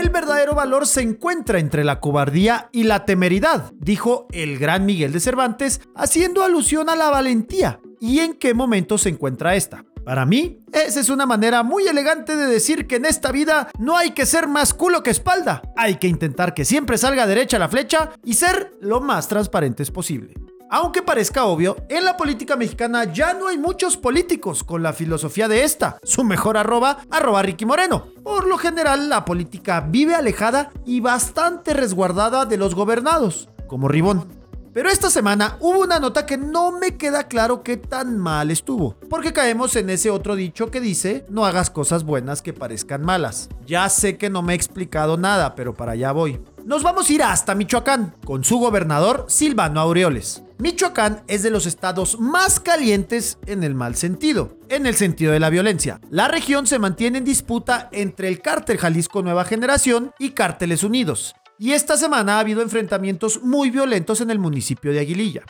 El 0.00 0.08
verdadero 0.08 0.54
valor 0.54 0.86
se 0.86 1.02
encuentra 1.02 1.58
entre 1.58 1.84
la 1.84 2.00
cobardía 2.00 2.70
y 2.72 2.84
la 2.84 3.04
temeridad, 3.04 3.70
dijo 3.76 4.28
el 4.32 4.58
gran 4.58 4.86
Miguel 4.86 5.12
de 5.12 5.20
Cervantes, 5.20 5.82
haciendo 5.94 6.42
alusión 6.42 6.88
a 6.88 6.96
la 6.96 7.10
valentía. 7.10 7.80
¿Y 8.00 8.20
en 8.20 8.32
qué 8.32 8.54
momento 8.54 8.96
se 8.96 9.10
encuentra 9.10 9.56
esta? 9.56 9.84
Para 10.02 10.24
mí, 10.24 10.64
esa 10.72 11.00
es 11.00 11.10
una 11.10 11.26
manera 11.26 11.62
muy 11.62 11.86
elegante 11.86 12.34
de 12.34 12.46
decir 12.46 12.86
que 12.86 12.96
en 12.96 13.04
esta 13.04 13.30
vida 13.30 13.68
no 13.78 13.94
hay 13.94 14.12
que 14.12 14.24
ser 14.24 14.48
más 14.48 14.72
culo 14.72 15.02
que 15.02 15.10
espalda. 15.10 15.60
Hay 15.76 15.96
que 15.96 16.08
intentar 16.08 16.54
que 16.54 16.64
siempre 16.64 16.96
salga 16.96 17.26
derecha 17.26 17.58
la 17.58 17.68
flecha 17.68 18.12
y 18.24 18.32
ser 18.32 18.72
lo 18.80 19.02
más 19.02 19.28
transparentes 19.28 19.90
posible. 19.90 20.32
Aunque 20.72 21.02
parezca 21.02 21.46
obvio, 21.46 21.76
en 21.88 22.04
la 22.04 22.16
política 22.16 22.54
mexicana 22.54 23.02
ya 23.02 23.34
no 23.34 23.48
hay 23.48 23.58
muchos 23.58 23.96
políticos 23.96 24.62
con 24.62 24.84
la 24.84 24.92
filosofía 24.92 25.48
de 25.48 25.64
esta, 25.64 25.98
su 26.04 26.22
mejor 26.22 26.56
arroba, 26.56 26.98
arroba 27.10 27.42
Ricky 27.42 27.66
Moreno. 27.66 28.06
Por 28.22 28.46
lo 28.46 28.56
general, 28.56 29.08
la 29.08 29.24
política 29.24 29.80
vive 29.80 30.14
alejada 30.14 30.70
y 30.86 31.00
bastante 31.00 31.74
resguardada 31.74 32.46
de 32.46 32.56
los 32.56 32.76
gobernados, 32.76 33.48
como 33.66 33.88
Ribón. 33.88 34.39
Pero 34.72 34.88
esta 34.88 35.10
semana 35.10 35.56
hubo 35.58 35.80
una 35.80 35.98
nota 35.98 36.26
que 36.26 36.38
no 36.38 36.70
me 36.70 36.96
queda 36.96 37.26
claro 37.26 37.64
qué 37.64 37.76
tan 37.76 38.18
mal 38.18 38.52
estuvo, 38.52 38.96
porque 39.08 39.32
caemos 39.32 39.74
en 39.74 39.90
ese 39.90 40.10
otro 40.10 40.36
dicho 40.36 40.70
que 40.70 40.80
dice, 40.80 41.24
no 41.28 41.44
hagas 41.44 41.70
cosas 41.70 42.04
buenas 42.04 42.40
que 42.40 42.52
parezcan 42.52 43.02
malas. 43.02 43.48
Ya 43.66 43.88
sé 43.88 44.16
que 44.16 44.30
no 44.30 44.42
me 44.42 44.52
he 44.52 44.56
explicado 44.56 45.16
nada, 45.16 45.56
pero 45.56 45.74
para 45.74 45.92
allá 45.92 46.12
voy. 46.12 46.40
Nos 46.64 46.84
vamos 46.84 47.08
a 47.08 47.12
ir 47.12 47.22
hasta 47.22 47.56
Michoacán, 47.56 48.14
con 48.24 48.44
su 48.44 48.58
gobernador 48.58 49.24
Silvano 49.28 49.80
Aureoles. 49.80 50.44
Michoacán 50.58 51.24
es 51.26 51.42
de 51.42 51.50
los 51.50 51.66
estados 51.66 52.20
más 52.20 52.60
calientes 52.60 53.38
en 53.46 53.64
el 53.64 53.74
mal 53.74 53.96
sentido, 53.96 54.58
en 54.68 54.86
el 54.86 54.94
sentido 54.94 55.32
de 55.32 55.40
la 55.40 55.50
violencia. 55.50 56.00
La 56.10 56.28
región 56.28 56.68
se 56.68 56.78
mantiene 56.78 57.18
en 57.18 57.24
disputa 57.24 57.88
entre 57.90 58.28
el 58.28 58.40
cártel 58.40 58.78
Jalisco 58.78 59.22
Nueva 59.22 59.44
Generación 59.44 60.12
y 60.18 60.30
Cárteles 60.30 60.84
Unidos. 60.84 61.34
Y 61.62 61.72
esta 61.72 61.98
semana 61.98 62.36
ha 62.36 62.40
habido 62.40 62.62
enfrentamientos 62.62 63.42
muy 63.42 63.68
violentos 63.68 64.22
en 64.22 64.30
el 64.30 64.38
municipio 64.38 64.92
de 64.92 65.00
Aguililla. 65.00 65.42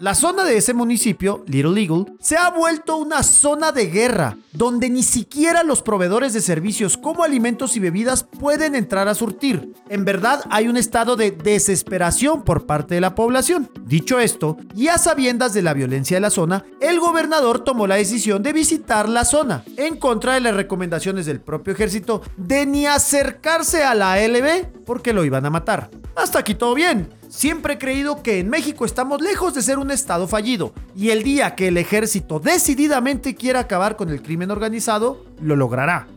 La 0.00 0.14
zona 0.14 0.44
de 0.44 0.56
ese 0.56 0.72
municipio, 0.72 1.44
Little 1.46 1.78
Eagle, 1.78 2.06
se 2.20 2.38
ha 2.38 2.48
vuelto 2.48 2.96
una 2.96 3.22
zona 3.22 3.70
de 3.70 3.88
guerra, 3.88 4.38
donde 4.50 4.88
ni 4.88 5.02
siquiera 5.02 5.62
los 5.62 5.82
proveedores 5.82 6.32
de 6.32 6.40
servicios 6.40 6.96
como 6.96 7.22
alimentos 7.22 7.76
y 7.76 7.80
bebidas 7.80 8.24
pueden 8.24 8.74
entrar 8.74 9.08
a 9.08 9.14
surtir. 9.14 9.74
En 9.90 10.06
verdad 10.06 10.42
hay 10.48 10.68
un 10.68 10.78
estado 10.78 11.16
de 11.16 11.32
desesperación 11.32 12.44
por 12.44 12.64
parte 12.64 12.94
de 12.94 13.02
la 13.02 13.14
población. 13.14 13.68
Dicho 13.84 14.18
esto, 14.18 14.56
y 14.74 14.88
a 14.88 14.96
sabiendas 14.96 15.52
de 15.52 15.60
la 15.60 15.74
violencia 15.74 16.16
de 16.16 16.22
la 16.22 16.30
zona, 16.30 16.64
el 16.80 16.98
gobernador 16.98 17.62
tomó 17.62 17.86
la 17.86 17.96
decisión 17.96 18.42
de 18.42 18.54
visitar 18.54 19.06
la 19.06 19.26
zona, 19.26 19.64
en 19.76 19.98
contra 19.98 20.32
de 20.32 20.40
las 20.40 20.54
recomendaciones 20.54 21.26
del 21.26 21.42
propio 21.42 21.74
ejército 21.74 22.22
de 22.38 22.64
ni 22.64 22.86
acercarse 22.86 23.84
a 23.84 23.94
la 23.94 24.16
LB 24.26 24.86
porque 24.86 25.12
lo 25.12 25.26
iban 25.26 25.44
a 25.44 25.50
matar. 25.50 25.90
Hasta 26.16 26.38
aquí 26.38 26.54
todo 26.54 26.74
bien. 26.74 27.19
Siempre 27.30 27.74
he 27.74 27.78
creído 27.78 28.24
que 28.24 28.40
en 28.40 28.50
México 28.50 28.84
estamos 28.84 29.20
lejos 29.20 29.54
de 29.54 29.62
ser 29.62 29.78
un 29.78 29.92
estado 29.92 30.26
fallido 30.26 30.74
y 30.96 31.10
el 31.10 31.22
día 31.22 31.54
que 31.54 31.68
el 31.68 31.76
ejército 31.76 32.40
decididamente 32.40 33.36
quiera 33.36 33.60
acabar 33.60 33.94
con 33.94 34.10
el 34.10 34.20
crimen 34.20 34.50
organizado, 34.50 35.24
lo 35.40 35.54
logrará. 35.54 36.08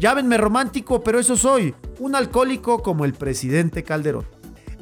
Llámenme 0.00 0.36
romántico, 0.36 1.04
pero 1.04 1.20
eso 1.20 1.36
soy, 1.36 1.72
un 2.00 2.16
alcohólico 2.16 2.82
como 2.82 3.04
el 3.04 3.14
presidente 3.14 3.84
Calderón. 3.84 4.26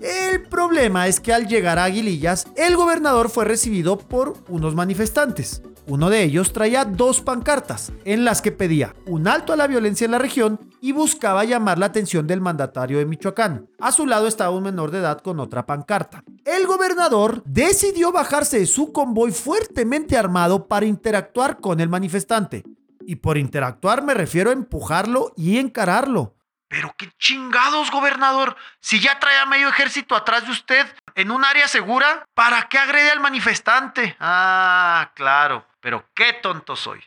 El 0.00 0.42
problema 0.44 1.06
es 1.06 1.20
que 1.20 1.34
al 1.34 1.46
llegar 1.46 1.78
a 1.78 1.84
Aguilillas, 1.84 2.46
el 2.56 2.74
gobernador 2.74 3.28
fue 3.28 3.44
recibido 3.44 3.98
por 3.98 4.34
unos 4.48 4.74
manifestantes. 4.74 5.60
Uno 5.88 6.10
de 6.10 6.22
ellos 6.22 6.52
traía 6.52 6.84
dos 6.84 7.20
pancartas 7.20 7.92
en 8.04 8.24
las 8.24 8.40
que 8.40 8.52
pedía 8.52 8.94
un 9.06 9.26
alto 9.26 9.52
a 9.52 9.56
la 9.56 9.66
violencia 9.66 10.04
en 10.04 10.12
la 10.12 10.18
región 10.18 10.60
y 10.80 10.92
buscaba 10.92 11.44
llamar 11.44 11.78
la 11.78 11.86
atención 11.86 12.26
del 12.28 12.40
mandatario 12.40 12.98
de 12.98 13.06
Michoacán. 13.06 13.68
A 13.80 13.90
su 13.90 14.06
lado 14.06 14.28
estaba 14.28 14.56
un 14.56 14.62
menor 14.62 14.92
de 14.92 14.98
edad 14.98 15.20
con 15.20 15.40
otra 15.40 15.66
pancarta. 15.66 16.22
El 16.44 16.66
gobernador 16.66 17.42
decidió 17.44 18.12
bajarse 18.12 18.60
de 18.60 18.66
su 18.66 18.92
convoy 18.92 19.32
fuertemente 19.32 20.16
armado 20.16 20.68
para 20.68 20.86
interactuar 20.86 21.58
con 21.58 21.80
el 21.80 21.88
manifestante. 21.88 22.62
Y 23.04 23.16
por 23.16 23.36
interactuar 23.36 24.04
me 24.04 24.14
refiero 24.14 24.50
a 24.50 24.54
empujarlo 24.54 25.32
y 25.36 25.58
encararlo. 25.58 26.36
Pero 26.72 26.94
qué 26.96 27.10
chingados, 27.18 27.90
gobernador. 27.90 28.56
Si 28.80 28.98
ya 28.98 29.20
traía 29.20 29.44
medio 29.44 29.68
ejército 29.68 30.16
atrás 30.16 30.46
de 30.46 30.52
usted 30.52 30.86
en 31.14 31.30
un 31.30 31.44
área 31.44 31.68
segura, 31.68 32.24
¿para 32.32 32.66
qué 32.70 32.78
agrede 32.78 33.10
al 33.10 33.20
manifestante? 33.20 34.16
Ah, 34.18 35.12
claro. 35.14 35.66
Pero 35.82 36.06
qué 36.14 36.32
tonto 36.42 36.74
soy. 36.74 37.00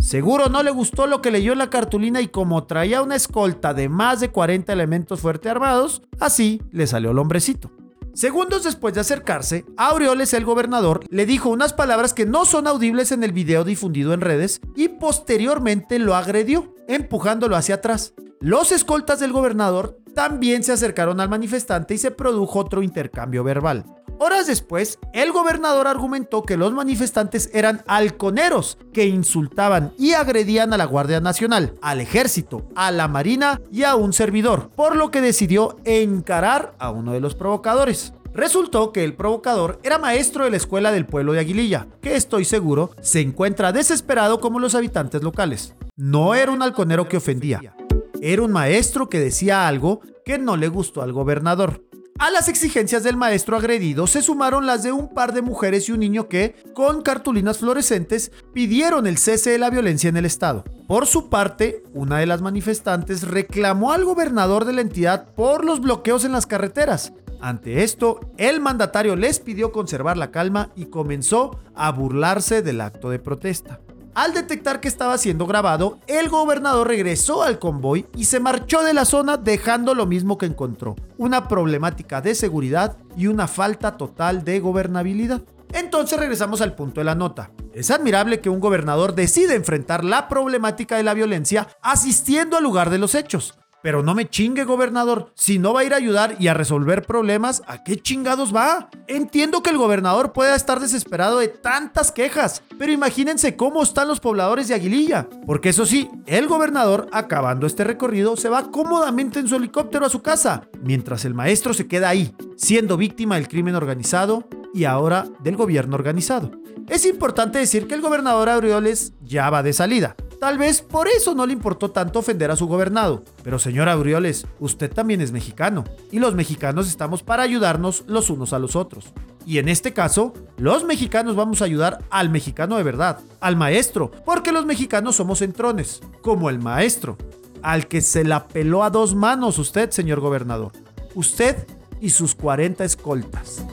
Seguro 0.00 0.48
no 0.48 0.62
le 0.62 0.70
gustó 0.70 1.08
lo 1.08 1.20
que 1.20 1.32
leyó 1.32 1.52
en 1.52 1.58
la 1.58 1.68
cartulina 1.68 2.20
y 2.20 2.28
como 2.28 2.64
traía 2.68 3.02
una 3.02 3.16
escolta 3.16 3.74
de 3.74 3.88
más 3.88 4.20
de 4.20 4.30
40 4.30 4.72
elementos 4.72 5.20
fuerte 5.20 5.50
armados, 5.50 6.02
así 6.20 6.62
le 6.70 6.86
salió 6.86 7.10
el 7.10 7.18
hombrecito. 7.18 7.72
Segundos 8.14 8.62
después 8.62 8.94
de 8.94 9.00
acercarse, 9.00 9.64
Aureoles 9.76 10.32
el 10.32 10.44
gobernador 10.44 11.04
le 11.10 11.26
dijo 11.26 11.48
unas 11.48 11.72
palabras 11.72 12.14
que 12.14 12.24
no 12.24 12.44
son 12.44 12.68
audibles 12.68 13.10
en 13.10 13.24
el 13.24 13.32
video 13.32 13.64
difundido 13.64 14.14
en 14.14 14.20
redes 14.20 14.60
y 14.76 14.88
posteriormente 14.88 15.98
lo 15.98 16.14
agredió, 16.14 16.72
empujándolo 16.86 17.56
hacia 17.56 17.74
atrás. 17.74 18.14
Los 18.40 18.70
escoltas 18.70 19.18
del 19.18 19.32
gobernador 19.32 19.98
también 20.14 20.62
se 20.62 20.72
acercaron 20.72 21.20
al 21.20 21.28
manifestante 21.30 21.94
y 21.94 21.98
se 21.98 22.10
produjo 22.10 22.58
otro 22.58 22.82
intercambio 22.82 23.42
verbal. 23.42 23.84
Horas 24.18 24.46
después, 24.46 24.98
el 25.12 25.32
gobernador 25.32 25.86
argumentó 25.86 26.42
que 26.42 26.56
los 26.56 26.72
manifestantes 26.72 27.50
eran 27.52 27.82
halconeros 27.86 28.78
que 28.92 29.06
insultaban 29.06 29.92
y 29.98 30.12
agredían 30.12 30.72
a 30.72 30.78
la 30.78 30.84
Guardia 30.84 31.20
Nacional, 31.20 31.74
al 31.82 32.00
ejército, 32.00 32.68
a 32.74 32.90
la 32.90 33.08
Marina 33.08 33.60
y 33.70 33.84
a 33.84 33.94
un 33.94 34.12
servidor, 34.12 34.70
por 34.74 34.96
lo 34.96 35.10
que 35.10 35.20
decidió 35.20 35.78
encarar 35.84 36.74
a 36.78 36.90
uno 36.90 37.12
de 37.12 37.20
los 37.20 37.34
provocadores. 37.34 38.12
Resultó 38.32 38.92
que 38.92 39.02
el 39.02 39.14
provocador 39.14 39.80
era 39.82 39.98
maestro 39.98 40.44
de 40.44 40.50
la 40.50 40.58
escuela 40.58 40.92
del 40.92 41.06
pueblo 41.06 41.32
de 41.32 41.40
Aguililla, 41.40 41.86
que 42.02 42.16
estoy 42.16 42.44
seguro 42.44 42.90
se 43.00 43.20
encuentra 43.20 43.72
desesperado 43.72 44.40
como 44.40 44.60
los 44.60 44.74
habitantes 44.74 45.22
locales. 45.22 45.74
No 45.96 46.34
era 46.34 46.52
un 46.52 46.62
halconero 46.62 47.08
que 47.08 47.16
ofendía, 47.16 47.74
era 48.20 48.42
un 48.42 48.52
maestro 48.52 49.08
que 49.08 49.20
decía 49.20 49.66
algo 49.68 50.00
que 50.24 50.38
no 50.38 50.56
le 50.56 50.68
gustó 50.68 51.02
al 51.02 51.12
gobernador. 51.12 51.82
A 52.18 52.30
las 52.30 52.48
exigencias 52.48 53.02
del 53.02 53.18
maestro 53.18 53.58
agredido 53.58 54.06
se 54.06 54.22
sumaron 54.22 54.64
las 54.64 54.82
de 54.82 54.90
un 54.90 55.12
par 55.12 55.34
de 55.34 55.42
mujeres 55.42 55.88
y 55.88 55.92
un 55.92 56.00
niño 56.00 56.28
que, 56.28 56.56
con 56.72 57.02
cartulinas 57.02 57.58
fluorescentes, 57.58 58.32
pidieron 58.54 59.06
el 59.06 59.18
cese 59.18 59.50
de 59.50 59.58
la 59.58 59.68
violencia 59.68 60.08
en 60.08 60.16
el 60.16 60.24
estado. 60.24 60.64
Por 60.88 61.06
su 61.06 61.28
parte, 61.28 61.84
una 61.92 62.18
de 62.18 62.26
las 62.26 62.40
manifestantes 62.40 63.22
reclamó 63.22 63.92
al 63.92 64.04
gobernador 64.04 64.64
de 64.64 64.72
la 64.72 64.80
entidad 64.80 65.34
por 65.34 65.64
los 65.66 65.80
bloqueos 65.82 66.24
en 66.24 66.32
las 66.32 66.46
carreteras. 66.46 67.12
Ante 67.38 67.82
esto, 67.82 68.20
el 68.38 68.60
mandatario 68.60 69.14
les 69.14 69.38
pidió 69.38 69.70
conservar 69.70 70.16
la 70.16 70.30
calma 70.30 70.70
y 70.74 70.86
comenzó 70.86 71.60
a 71.74 71.92
burlarse 71.92 72.62
del 72.62 72.80
acto 72.80 73.10
de 73.10 73.18
protesta. 73.18 73.80
Al 74.16 74.32
detectar 74.32 74.80
que 74.80 74.88
estaba 74.88 75.18
siendo 75.18 75.44
grabado, 75.44 75.98
el 76.06 76.30
gobernador 76.30 76.88
regresó 76.88 77.42
al 77.42 77.58
convoy 77.58 78.06
y 78.16 78.24
se 78.24 78.40
marchó 78.40 78.82
de 78.82 78.94
la 78.94 79.04
zona 79.04 79.36
dejando 79.36 79.94
lo 79.94 80.06
mismo 80.06 80.38
que 80.38 80.46
encontró, 80.46 80.96
una 81.18 81.48
problemática 81.48 82.22
de 82.22 82.34
seguridad 82.34 82.96
y 83.14 83.26
una 83.26 83.46
falta 83.46 83.98
total 83.98 84.42
de 84.42 84.58
gobernabilidad. 84.58 85.42
Entonces 85.70 86.18
regresamos 86.18 86.62
al 86.62 86.74
punto 86.74 87.02
de 87.02 87.04
la 87.04 87.14
nota. 87.14 87.50
Es 87.74 87.90
admirable 87.90 88.40
que 88.40 88.48
un 88.48 88.58
gobernador 88.58 89.14
decida 89.14 89.52
enfrentar 89.52 90.02
la 90.02 90.28
problemática 90.28 90.96
de 90.96 91.02
la 91.02 91.12
violencia 91.12 91.68
asistiendo 91.82 92.56
al 92.56 92.62
lugar 92.62 92.88
de 92.88 92.96
los 92.96 93.14
hechos. 93.14 93.58
Pero 93.86 94.02
no 94.02 94.16
me 94.16 94.28
chingue, 94.28 94.64
gobernador. 94.64 95.30
Si 95.36 95.60
no 95.60 95.72
va 95.72 95.82
a 95.82 95.84
ir 95.84 95.94
a 95.94 95.98
ayudar 95.98 96.34
y 96.40 96.48
a 96.48 96.54
resolver 96.54 97.06
problemas, 97.06 97.62
¿a 97.68 97.84
qué 97.84 97.96
chingados 97.96 98.52
va? 98.52 98.90
Entiendo 99.06 99.62
que 99.62 99.70
el 99.70 99.78
gobernador 99.78 100.32
pueda 100.32 100.56
estar 100.56 100.80
desesperado 100.80 101.38
de 101.38 101.46
tantas 101.46 102.10
quejas, 102.10 102.64
pero 102.80 102.90
imagínense 102.90 103.54
cómo 103.54 103.84
están 103.84 104.08
los 104.08 104.18
pobladores 104.18 104.66
de 104.66 104.74
Aguililla. 104.74 105.28
Porque 105.46 105.68
eso 105.68 105.86
sí, 105.86 106.10
el 106.26 106.48
gobernador, 106.48 107.08
acabando 107.12 107.64
este 107.64 107.84
recorrido, 107.84 108.36
se 108.36 108.48
va 108.48 108.72
cómodamente 108.72 109.38
en 109.38 109.46
su 109.46 109.54
helicóptero 109.54 110.04
a 110.04 110.10
su 110.10 110.20
casa, 110.20 110.62
mientras 110.82 111.24
el 111.24 111.34
maestro 111.34 111.72
se 111.72 111.86
queda 111.86 112.08
ahí, 112.08 112.34
siendo 112.56 112.96
víctima 112.96 113.36
del 113.36 113.46
crimen 113.46 113.76
organizado 113.76 114.48
y 114.74 114.82
ahora 114.82 115.28
del 115.44 115.54
gobierno 115.54 115.94
organizado. 115.94 116.50
Es 116.88 117.06
importante 117.06 117.60
decir 117.60 117.86
que 117.86 117.94
el 117.94 118.00
gobernador 118.00 118.48
Aureoles 118.48 119.12
ya 119.22 119.48
va 119.48 119.62
de 119.62 119.72
salida. 119.72 120.16
Tal 120.40 120.58
vez 120.58 120.82
por 120.82 121.08
eso 121.08 121.34
no 121.34 121.46
le 121.46 121.52
importó 121.52 121.90
tanto 121.90 122.18
ofender 122.18 122.50
a 122.50 122.56
su 122.56 122.66
gobernado. 122.66 123.24
Pero 123.42 123.58
señor 123.58 123.88
Aureoles, 123.88 124.46
usted 124.60 124.92
también 124.92 125.20
es 125.20 125.32
mexicano. 125.32 125.84
Y 126.12 126.18
los 126.18 126.34
mexicanos 126.34 126.88
estamos 126.88 127.22
para 127.22 127.42
ayudarnos 127.42 128.04
los 128.06 128.28
unos 128.28 128.52
a 128.52 128.58
los 128.58 128.76
otros. 128.76 129.12
Y 129.46 129.58
en 129.58 129.68
este 129.68 129.92
caso, 129.92 130.34
los 130.58 130.84
mexicanos 130.84 131.36
vamos 131.36 131.62
a 131.62 131.66
ayudar 131.66 132.00
al 132.10 132.30
mexicano 132.30 132.76
de 132.76 132.82
verdad, 132.82 133.20
al 133.40 133.56
maestro, 133.56 134.10
porque 134.24 134.52
los 134.52 134.66
mexicanos 134.66 135.16
somos 135.16 135.40
entrones, 135.40 136.00
como 136.20 136.50
el 136.50 136.58
maestro, 136.58 137.16
al 137.62 137.86
que 137.86 138.00
se 138.00 138.24
la 138.24 138.48
peló 138.48 138.82
a 138.82 138.90
dos 138.90 139.14
manos 139.14 139.58
usted, 139.58 139.90
señor 139.90 140.20
gobernador. 140.20 140.72
Usted 141.14 141.64
y 142.00 142.10
sus 142.10 142.34
40 142.34 142.84
escoltas. 142.84 143.64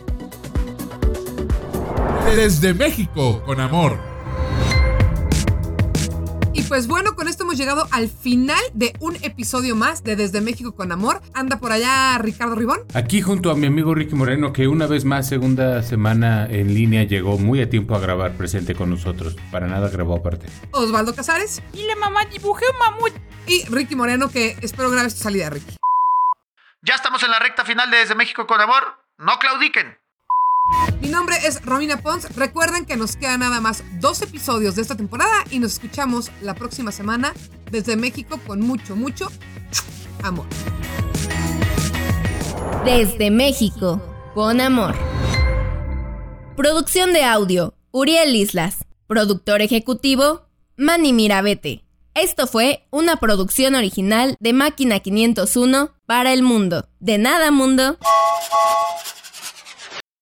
Desde 2.35 2.73
México, 2.73 3.41
con 3.45 3.59
amor. 3.59 4.12
Y 6.63 6.65
pues 6.67 6.87
bueno, 6.87 7.13
con 7.15 7.27
esto 7.27 7.43
hemos 7.43 7.57
llegado 7.57 7.89
al 7.91 8.07
final 8.07 8.61
de 8.73 8.93
un 9.01 9.17
episodio 9.17 9.75
más 9.75 10.01
de 10.01 10.15
Desde 10.15 10.39
México 10.39 10.73
con 10.73 10.93
Amor. 10.93 11.21
Anda 11.33 11.59
por 11.59 11.73
allá 11.73 12.17
Ricardo 12.19 12.55
Ribón. 12.55 12.79
Aquí 12.93 13.21
junto 13.21 13.51
a 13.51 13.55
mi 13.55 13.67
amigo 13.67 13.93
Ricky 13.93 14.15
Moreno, 14.15 14.53
que 14.53 14.69
una 14.69 14.87
vez 14.87 15.03
más, 15.03 15.27
segunda 15.27 15.83
semana 15.83 16.47
en 16.49 16.73
línea, 16.73 17.03
llegó 17.03 17.37
muy 17.37 17.61
a 17.61 17.69
tiempo 17.69 17.95
a 17.95 17.99
grabar 17.99 18.37
presente 18.37 18.75
con 18.75 18.89
nosotros. 18.89 19.35
Para 19.51 19.67
nada 19.67 19.89
grabó 19.89 20.15
aparte. 20.15 20.45
Osvaldo 20.71 21.13
Casares. 21.13 21.61
Y 21.73 21.85
la 21.85 21.97
mamá 21.97 22.23
dibujé 22.31 22.63
un 22.71 22.77
mamut. 22.77 23.13
Y 23.45 23.65
Ricky 23.65 23.97
Moreno, 23.97 24.29
que 24.29 24.55
espero 24.61 24.89
grabes 24.89 25.15
tu 25.15 25.23
salida, 25.23 25.49
Ricky. 25.49 25.75
Ya 26.81 26.95
estamos 26.95 27.21
en 27.23 27.31
la 27.31 27.39
recta 27.39 27.65
final 27.65 27.91
de 27.91 27.97
Desde 27.97 28.15
México 28.15 28.47
con 28.47 28.61
Amor. 28.61 28.83
No 29.17 29.37
claudiquen. 29.37 29.97
Mi 31.01 31.09
nombre 31.09 31.35
es 31.45 31.61
Romina 31.65 31.97
Pons. 32.01 32.33
Recuerden 32.35 32.85
que 32.85 32.95
nos 32.95 33.17
quedan 33.17 33.41
nada 33.41 33.59
más 33.59 33.83
dos 33.99 34.21
episodios 34.21 34.75
de 34.75 34.81
esta 34.81 34.95
temporada 34.95 35.43
y 35.51 35.59
nos 35.59 35.73
escuchamos 35.73 36.31
la 36.41 36.53
próxima 36.53 36.91
semana 36.91 37.33
desde 37.71 37.97
México 37.97 38.39
con 38.47 38.61
mucho, 38.61 38.95
mucho 38.95 39.27
amor. 40.23 40.45
Desde 42.85 43.31
México, 43.31 44.01
con 44.33 44.61
amor. 44.61 44.95
Producción 46.55 47.11
de 47.11 47.23
audio, 47.25 47.73
Uriel 47.91 48.35
Islas. 48.35 48.85
Productor 49.07 49.61
ejecutivo, 49.61 50.43
Manny 50.77 51.11
Mirabete. 51.11 51.83
Esto 52.13 52.47
fue 52.47 52.87
una 52.91 53.17
producción 53.17 53.75
original 53.75 54.37
de 54.39 54.53
Máquina 54.53 54.99
501 54.99 55.91
para 56.05 56.31
el 56.31 56.43
mundo. 56.43 56.87
De 56.99 57.17
nada, 57.17 57.51
mundo. 57.51 57.97